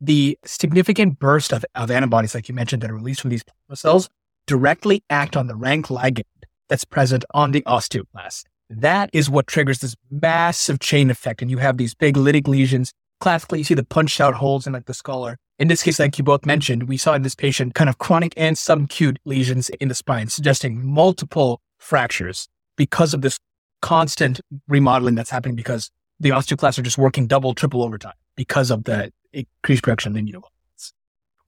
the 0.01 0.39
significant 0.45 1.19
burst 1.19 1.53
of, 1.53 1.65
of 1.75 1.91
antibodies, 1.91 2.35
like 2.35 2.49
you 2.49 2.55
mentioned, 2.55 2.83
that 2.83 2.91
are 2.91 2.95
released 2.95 3.21
from 3.21 3.31
these 3.31 3.43
plasma 3.45 3.77
cells 3.77 4.09
directly 4.47 5.03
act 5.11 5.37
on 5.37 5.47
the 5.47 5.57
rank 5.57 5.87
ligand 5.87 6.23
that's 6.69 6.85
present 6.85 7.25
on 7.33 7.53
the 7.53 7.63
osteoclast. 7.63 8.45
That 8.69 9.11
is 9.13 9.31
what 9.31 9.47
triggers 9.47 9.79
this 9.79 9.95
massive 10.11 10.81
chain 10.81 11.11
effect. 11.11 11.41
And 11.41 11.51
you 11.51 11.59
have 11.59 11.77
these 11.77 11.95
big 11.95 12.17
lytic 12.17 12.49
lesions. 12.49 12.93
Classically, 13.21 13.59
you 13.59 13.65
see 13.65 13.75
the 13.75 13.85
punched 13.85 14.21
out 14.21 14.35
holes 14.35 14.67
in 14.67 14.73
like 14.73 14.87
the 14.87 14.95
skull. 14.95 15.35
In 15.59 15.69
this 15.69 15.83
case, 15.83 15.99
like 15.99 16.19
you 16.19 16.25
both 16.25 16.45
mentioned, 16.45 16.85
we 16.85 16.97
saw 16.97 17.15
in 17.15 17.23
this 17.23 17.35
patient 17.35 17.75
kind 17.75 17.89
of 17.89 17.99
chronic 17.99 18.35
and 18.37 18.57
subacute 18.57 19.17
lesions 19.25 19.69
in 19.71 19.89
the 19.89 19.95
spine, 19.95 20.29
suggesting 20.29 20.85
multiple 20.87 21.61
fractures 21.79 22.49
because 22.77 23.15
of 23.15 23.23
this 23.23 23.39
constant 23.83 24.41
remodeling 24.69 25.15
that's 25.15 25.31
happening 25.31 25.57
because 25.57 25.91
the 26.21 26.31
osteoclasts 26.31 26.79
are 26.79 26.83
just 26.83 26.99
working 26.99 27.27
double, 27.27 27.55
triple 27.55 27.83
overtime 27.83 28.15
because 28.37 28.71
of 28.71 28.85
the 28.85 29.13
increased 29.33 29.83
production 29.83 30.17
of 30.17 30.23
immunoglobulins. 30.23 30.93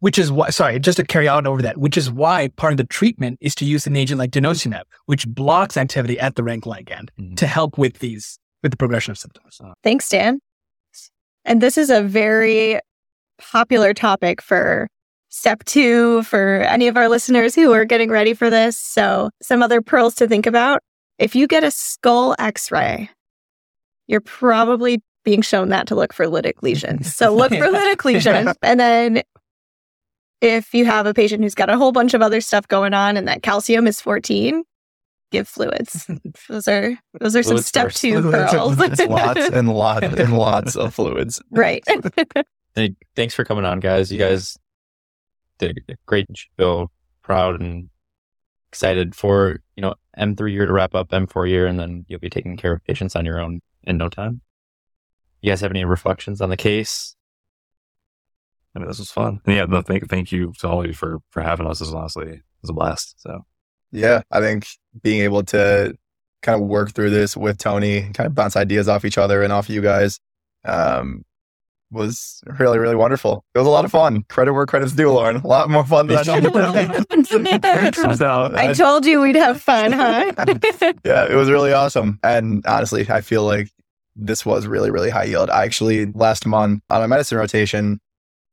Which 0.01 0.19
is 0.19 0.31
why, 0.31 0.51
sorry, 0.51 0.79
just 0.79 0.97
to 0.99 1.05
carry 1.05 1.27
on 1.27 1.47
over 1.47 1.61
that, 1.63 1.79
which 1.79 1.97
is 1.97 2.11
why 2.11 2.49
part 2.57 2.73
of 2.73 2.77
the 2.77 2.85
treatment 2.85 3.39
is 3.41 3.55
to 3.57 3.65
use 3.65 3.87
an 3.87 3.97
agent 3.97 4.19
like 4.19 4.31
denosumab, 4.31 4.83
which 5.07 5.27
blocks 5.27 5.77
activity 5.77 6.21
at 6.21 6.37
the 6.37 6.45
rank 6.45 6.65
ligand 6.65 7.09
Mhm. 7.19 7.37
to 7.37 7.47
help 7.47 7.77
with 7.77 7.99
these, 7.99 8.39
with 8.63 8.71
the 8.71 8.77
progression 8.77 9.11
of 9.11 9.19
symptoms. 9.19 9.61
Thanks, 9.83 10.09
Dan. 10.09 10.41
And 11.45 11.61
this 11.61 11.77
is 11.77 11.91
a 11.91 12.03
very 12.03 12.79
popular 13.39 13.95
topic 13.95 14.41
for 14.43 14.89
step 15.30 15.64
two 15.64 16.22
for 16.24 16.61
any 16.62 16.89
of 16.89 16.97
our 16.97 17.09
listeners 17.09 17.55
who 17.55 17.72
are 17.72 17.84
getting 17.84 18.11
ready 18.11 18.34
for 18.34 18.51
this. 18.51 18.78
So, 18.78 19.30
some 19.43 19.62
other 19.62 19.80
pearls 19.82 20.14
to 20.16 20.28
think 20.28 20.47
about. 20.47 20.80
If 21.18 21.34
you 21.34 21.47
get 21.47 21.64
a 21.64 21.70
skull 21.70 22.34
x 22.39 22.70
ray, 22.70 23.11
you're 24.07 24.20
probably 24.20 25.01
being 25.24 25.43
shown 25.43 25.68
that 25.70 25.86
to 25.89 25.95
look 25.95 26.12
for 26.12 26.26
lytic 26.26 26.62
lesions. 26.62 27.14
So, 27.14 27.34
look 27.34 27.51
for 27.51 27.57
lytic 27.59 28.05
lesions. 28.05 28.55
And 28.62 28.78
then, 28.80 29.22
if 30.41 30.72
you 30.72 30.84
have 30.86 31.07
a 31.07 31.12
patient 31.14 31.43
who's 31.43 31.55
got 31.55 31.68
a 31.70 31.76
whole 31.76 31.93
bunch 31.93 32.14
of 32.14 32.22
other 32.22 32.41
stuff 32.41 32.66
going 32.68 32.95
on 32.95 33.16
and 33.16 33.26
that 33.28 33.43
calcium 33.43 33.86
is 33.89 34.01
14, 34.01 34.62
give 35.32 35.49
fluids. 35.49 36.09
Those 36.49 36.68
are 36.68 36.97
those 37.20 37.34
are 37.36 37.43
some 37.43 37.51
Fluids 37.57 37.66
step 37.66 37.86
first. 37.89 37.99
two 38.01 38.22
Fluids. 38.22 38.53
pearls. 38.53 38.78
lots 38.78 39.01
and 39.51 39.68
lots 39.68 40.07
and 40.07 40.32
lots 40.39 40.76
of 40.76 40.95
fluids. 40.95 41.43
right. 41.51 41.84
Hey, 42.79 42.95
thanks 43.16 43.35
for 43.35 43.45
coming 43.45 43.64
on, 43.64 43.81
guys. 43.81 44.12
You 44.12 44.20
guys 44.20 44.57
did 45.59 45.81
a 45.89 45.95
great 46.07 46.29
show. 46.57 46.93
Proud 47.22 47.61
and 47.61 47.91
excited 48.70 49.16
for 49.16 49.61
you 49.74 49.83
know 49.83 49.97
M 50.16 50.37
three 50.37 50.53
year 50.53 50.64
to 50.64 50.72
wrap 50.72 50.95
up 50.95 51.12
M 51.12 51.26
four 51.26 51.45
year, 51.45 51.66
and 51.66 51.81
then 51.81 52.05
you'll 52.09 52.20
be 52.20 52.31
taking 52.31 52.57
care 52.57 52.72
of 52.72 52.85
patients 52.85 53.16
on 53.16 53.24
your 53.24 53.41
own 53.41 53.62
in 53.83 53.97
no 53.99 54.09
time. 54.09 54.43
You 55.41 55.51
guys 55.51 55.61
have 55.61 55.72
any 55.72 55.85
reflections 55.85 56.41
on 56.41 56.51
the 56.51 56.57
case? 56.57 57.16
I 58.76 58.79
mean 58.79 58.87
this 58.87 59.01
was 59.01 59.11
fun. 59.11 59.41
And 59.45 59.57
yeah, 59.57 59.64
no, 59.64 59.83
thank 59.83 60.09
thank 60.09 60.31
you 60.31 60.53
to 60.61 60.68
all 60.68 60.83
of 60.83 60.87
you 60.87 60.95
for 60.95 61.18
for 61.31 61.43
having 61.43 61.66
us. 61.66 61.81
This 61.81 61.89
was 61.89 61.97
honestly 61.97 62.29
it 62.29 62.43
was 62.62 62.70
a 62.70 62.74
blast. 62.74 63.20
So 63.20 63.45
Yeah, 63.91 64.22
I 64.31 64.39
think 64.39 64.68
being 65.03 65.22
able 65.22 65.43
to 65.47 65.97
kind 66.43 66.62
of 66.62 66.68
work 66.68 66.93
through 66.93 67.11
this 67.11 67.37
with 67.37 67.59
Tony, 67.59 68.03
kind 68.12 68.29
of 68.29 68.37
bounce 68.37 68.55
ideas 68.55 68.87
off 68.89 69.05
each 69.05 69.18
other 69.18 69.43
and 69.43 69.53
off 69.53 69.68
you 69.68 69.83
guys, 69.83 70.20
um, 70.64 71.24
was 71.91 72.43
really, 72.59 72.78
really 72.78 72.97
wonderful. 72.97 73.45
It 73.55 73.59
was 73.59 73.66
a 73.66 73.70
lot 73.70 73.84
of 73.84 73.91
fun. 73.91 74.24
Credit 74.28 74.53
where 74.53 74.66
credit's 74.66 74.93
due, 74.93 75.11
Lauren. 75.11 75.36
A 75.36 75.47
lot 75.47 75.70
more 75.70 75.84
fun 75.84 76.07
than 76.07 76.18
I 76.18 76.41
know. 76.41 78.14
So, 78.14 78.51
I 78.55 78.72
told 78.72 79.07
you 79.07 79.20
we'd 79.20 79.36
have 79.36 79.61
fun, 79.61 79.93
huh? 79.93 80.32
yeah, 81.05 81.26
it 81.26 81.34
was 81.34 81.51
really 81.51 81.72
awesome. 81.72 82.18
And 82.22 82.64
honestly, 82.66 83.09
I 83.09 83.20
feel 83.20 83.45
like 83.45 83.70
this 84.16 84.45
was 84.45 84.66
really, 84.66 84.91
really 84.91 85.11
high 85.11 85.24
yield. 85.24 85.49
I 85.51 85.64
actually, 85.64 86.07
last 86.07 86.47
month 86.47 86.82
on 86.91 87.03
a 87.03 87.09
medicine 87.09 87.39
rotation, 87.39 88.01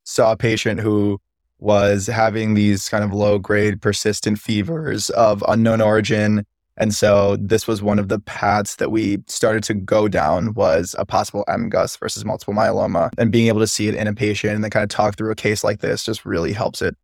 saw 0.04 0.32
a 0.32 0.38
patient 0.38 0.80
who 0.80 1.20
was 1.60 2.08
having 2.08 2.54
these 2.54 2.88
kind 2.90 3.04
of 3.04 3.12
low 3.14 3.40
grade 3.40 3.82
persistent 3.82 4.40
fevers 4.40 5.10
of 5.12 5.44
unknown 5.48 5.82
origin. 5.82 6.46
And 6.78 6.94
so 6.94 7.38
this 7.38 7.68
was 7.68 7.82
one 7.82 8.00
of 8.00 8.10
the 8.10 8.20
paths 8.20 8.76
that 8.78 8.92
we 8.92 9.20
started 9.28 9.64
to 9.66 9.74
go 9.74 10.08
down 10.08 10.54
was 10.54 10.96
a 11.00 11.06
possible 11.06 11.46
MGUS 11.48 11.98
versus 11.98 12.26
multiple 12.26 12.54
myeloma. 12.54 13.12
And 13.18 13.32
being 13.32 13.48
able 13.48 13.62
to 13.62 13.68
see 13.68 13.88
it 13.88 13.96
in 13.96 14.08
a 14.08 14.14
patient 14.14 14.56
and 14.56 14.64
then 14.64 14.72
kind 14.72 14.84
of 14.84 14.90
talk 14.90 15.16
through 15.16 15.32
a 15.32 15.36
case 15.36 15.64
like 15.64 15.80
this 15.80 16.04
just 16.04 16.26
really 16.26 16.52
helps 16.52 16.82
it 16.82 16.96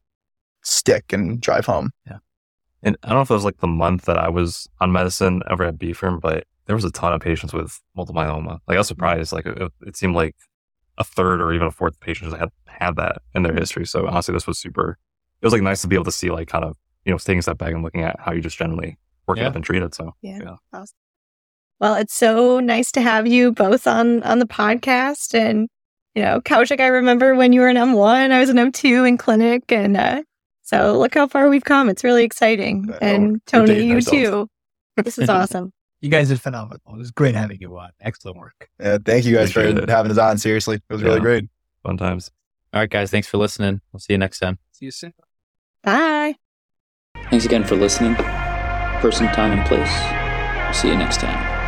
stick 0.63 1.13
and 1.13 1.39
drive 1.39 1.65
home. 1.65 1.91
Yeah. 2.05 2.17
And 2.84 2.97
I 3.03 3.09
don't 3.09 3.17
know 3.17 3.22
if 3.22 3.30
it 3.30 3.36
was 3.36 3.45
like 3.45 3.59
the 3.59 3.67
month 3.67 4.05
that 4.05 4.17
I 4.17 4.28
was 4.28 4.67
on 4.82 4.91
medicine 4.91 5.41
over 5.49 5.63
at 5.63 5.78
BFIRM, 5.78 6.19
but 6.19 6.45
there 6.65 6.76
was 6.76 6.86
a 6.86 6.91
ton 6.91 7.13
of 7.13 7.22
patients 7.22 7.53
with 7.53 7.80
multiple 7.95 8.22
myeloma. 8.22 8.59
Like 8.67 8.76
I 8.76 8.78
was 8.78 8.88
mm-hmm. 8.88 8.95
surprised. 8.95 9.32
Like 9.32 9.45
it, 9.45 9.72
it 9.86 9.95
seemed 9.95 10.15
like 10.15 10.36
a 10.97 11.03
third 11.03 11.41
or 11.41 11.53
even 11.53 11.67
a 11.67 11.72
fourth 11.72 11.99
patient 11.99 12.30
just 12.30 12.39
had 12.39 12.49
had 12.65 12.95
that 12.97 13.22
in 13.34 13.43
their 13.43 13.53
history. 13.53 13.86
So 13.86 14.07
honestly, 14.07 14.34
this 14.34 14.47
was 14.47 14.57
super. 14.57 14.97
It 15.41 15.45
was 15.45 15.53
like 15.53 15.61
nice 15.61 15.82
to 15.82 15.88
be 15.88 15.95
able 15.95 16.05
to 16.05 16.11
see 16.11 16.30
like 16.30 16.47
kind 16.47 16.65
of 16.65 16.76
you 17.05 17.11
know 17.11 17.17
taking 17.17 17.39
a 17.39 17.41
step 17.41 17.57
back 17.57 17.74
and 17.74 17.84
looking 17.84 18.03
at 18.03 18.19
how 18.19 18.32
you 18.32 18.41
just 18.41 18.57
generally 18.57 18.97
work 19.32 19.39
it 19.39 19.45
up 19.47 19.55
and 19.55 19.63
treat 19.65 19.82
it. 19.84 19.93
So 19.95 20.13
Yeah. 20.21 20.39
Yeah. 20.43 20.55
Awesome. 20.73 20.95
Well, 21.79 21.95
it's 21.95 22.13
so 22.13 22.59
nice 22.59 22.91
to 22.91 23.01
have 23.01 23.25
you 23.27 23.51
both 23.51 23.88
on 23.88 24.21
on 24.23 24.39
the 24.39 24.45
podcast. 24.47 25.34
And 25.34 25.67
you 26.15 26.21
know, 26.21 26.41
Kaushik, 26.41 26.79
I 26.79 26.88
remember 26.88 27.36
when 27.36 27.53
you 27.53 27.61
were 27.61 27.69
an 27.69 27.77
M1, 27.77 28.32
I 28.32 28.39
was 28.39 28.49
an 28.49 28.57
M2 28.57 29.07
in 29.07 29.17
clinic, 29.17 29.71
and 29.71 29.95
uh, 29.97 30.23
so 30.61 30.99
look 30.99 31.13
how 31.15 31.27
far 31.27 31.49
we've 31.49 31.63
come. 31.63 31.89
It's 31.89 32.03
really 32.03 32.23
exciting. 32.23 32.86
Yeah, 32.89 32.97
And 33.01 33.41
Tony, 33.47 33.82
you 33.86 33.95
ourselves. 33.95 34.17
too. 34.19 34.47
This 35.03 35.17
is 35.17 35.29
awesome. 35.38 35.71
You 36.01 36.09
guys 36.09 36.27
did 36.29 36.41
phenomenal. 36.41 36.82
It 36.88 36.97
was 36.97 37.11
great 37.11 37.34
having 37.36 37.59
you 37.61 37.77
on. 37.77 37.91
Excellent 38.01 38.38
work. 38.38 38.69
Yeah, 38.79 38.97
thank 39.05 39.23
you 39.23 39.36
guys 39.36 39.51
Appreciate 39.51 39.77
for 39.77 39.84
it. 39.84 39.89
having 39.89 40.11
us 40.11 40.17
on. 40.17 40.38
Seriously, 40.38 40.75
it 40.77 40.93
was 40.93 41.01
really 41.03 41.19
great. 41.21 41.45
fun 41.84 41.95
times. 41.97 42.29
All 42.73 42.82
right, 42.82 42.89
guys. 42.89 43.09
Thanks 43.11 43.27
for 43.27 43.38
listening. 43.38 43.82
We'll 43.93 43.99
see 43.99 44.13
you 44.13 44.17
next 44.17 44.39
time. 44.39 44.57
See 44.71 44.86
you 44.86 44.91
soon. 44.91 45.13
Bye. 45.84 46.36
Thanks 47.29 47.45
again 47.45 47.63
for 47.63 47.75
listening. 47.75 48.15
Person, 49.02 49.26
time, 49.30 49.58
and 49.58 49.66
place. 49.66 50.80
See 50.80 50.89
you 50.89 50.95
next 50.95 51.22
time. 51.22 51.61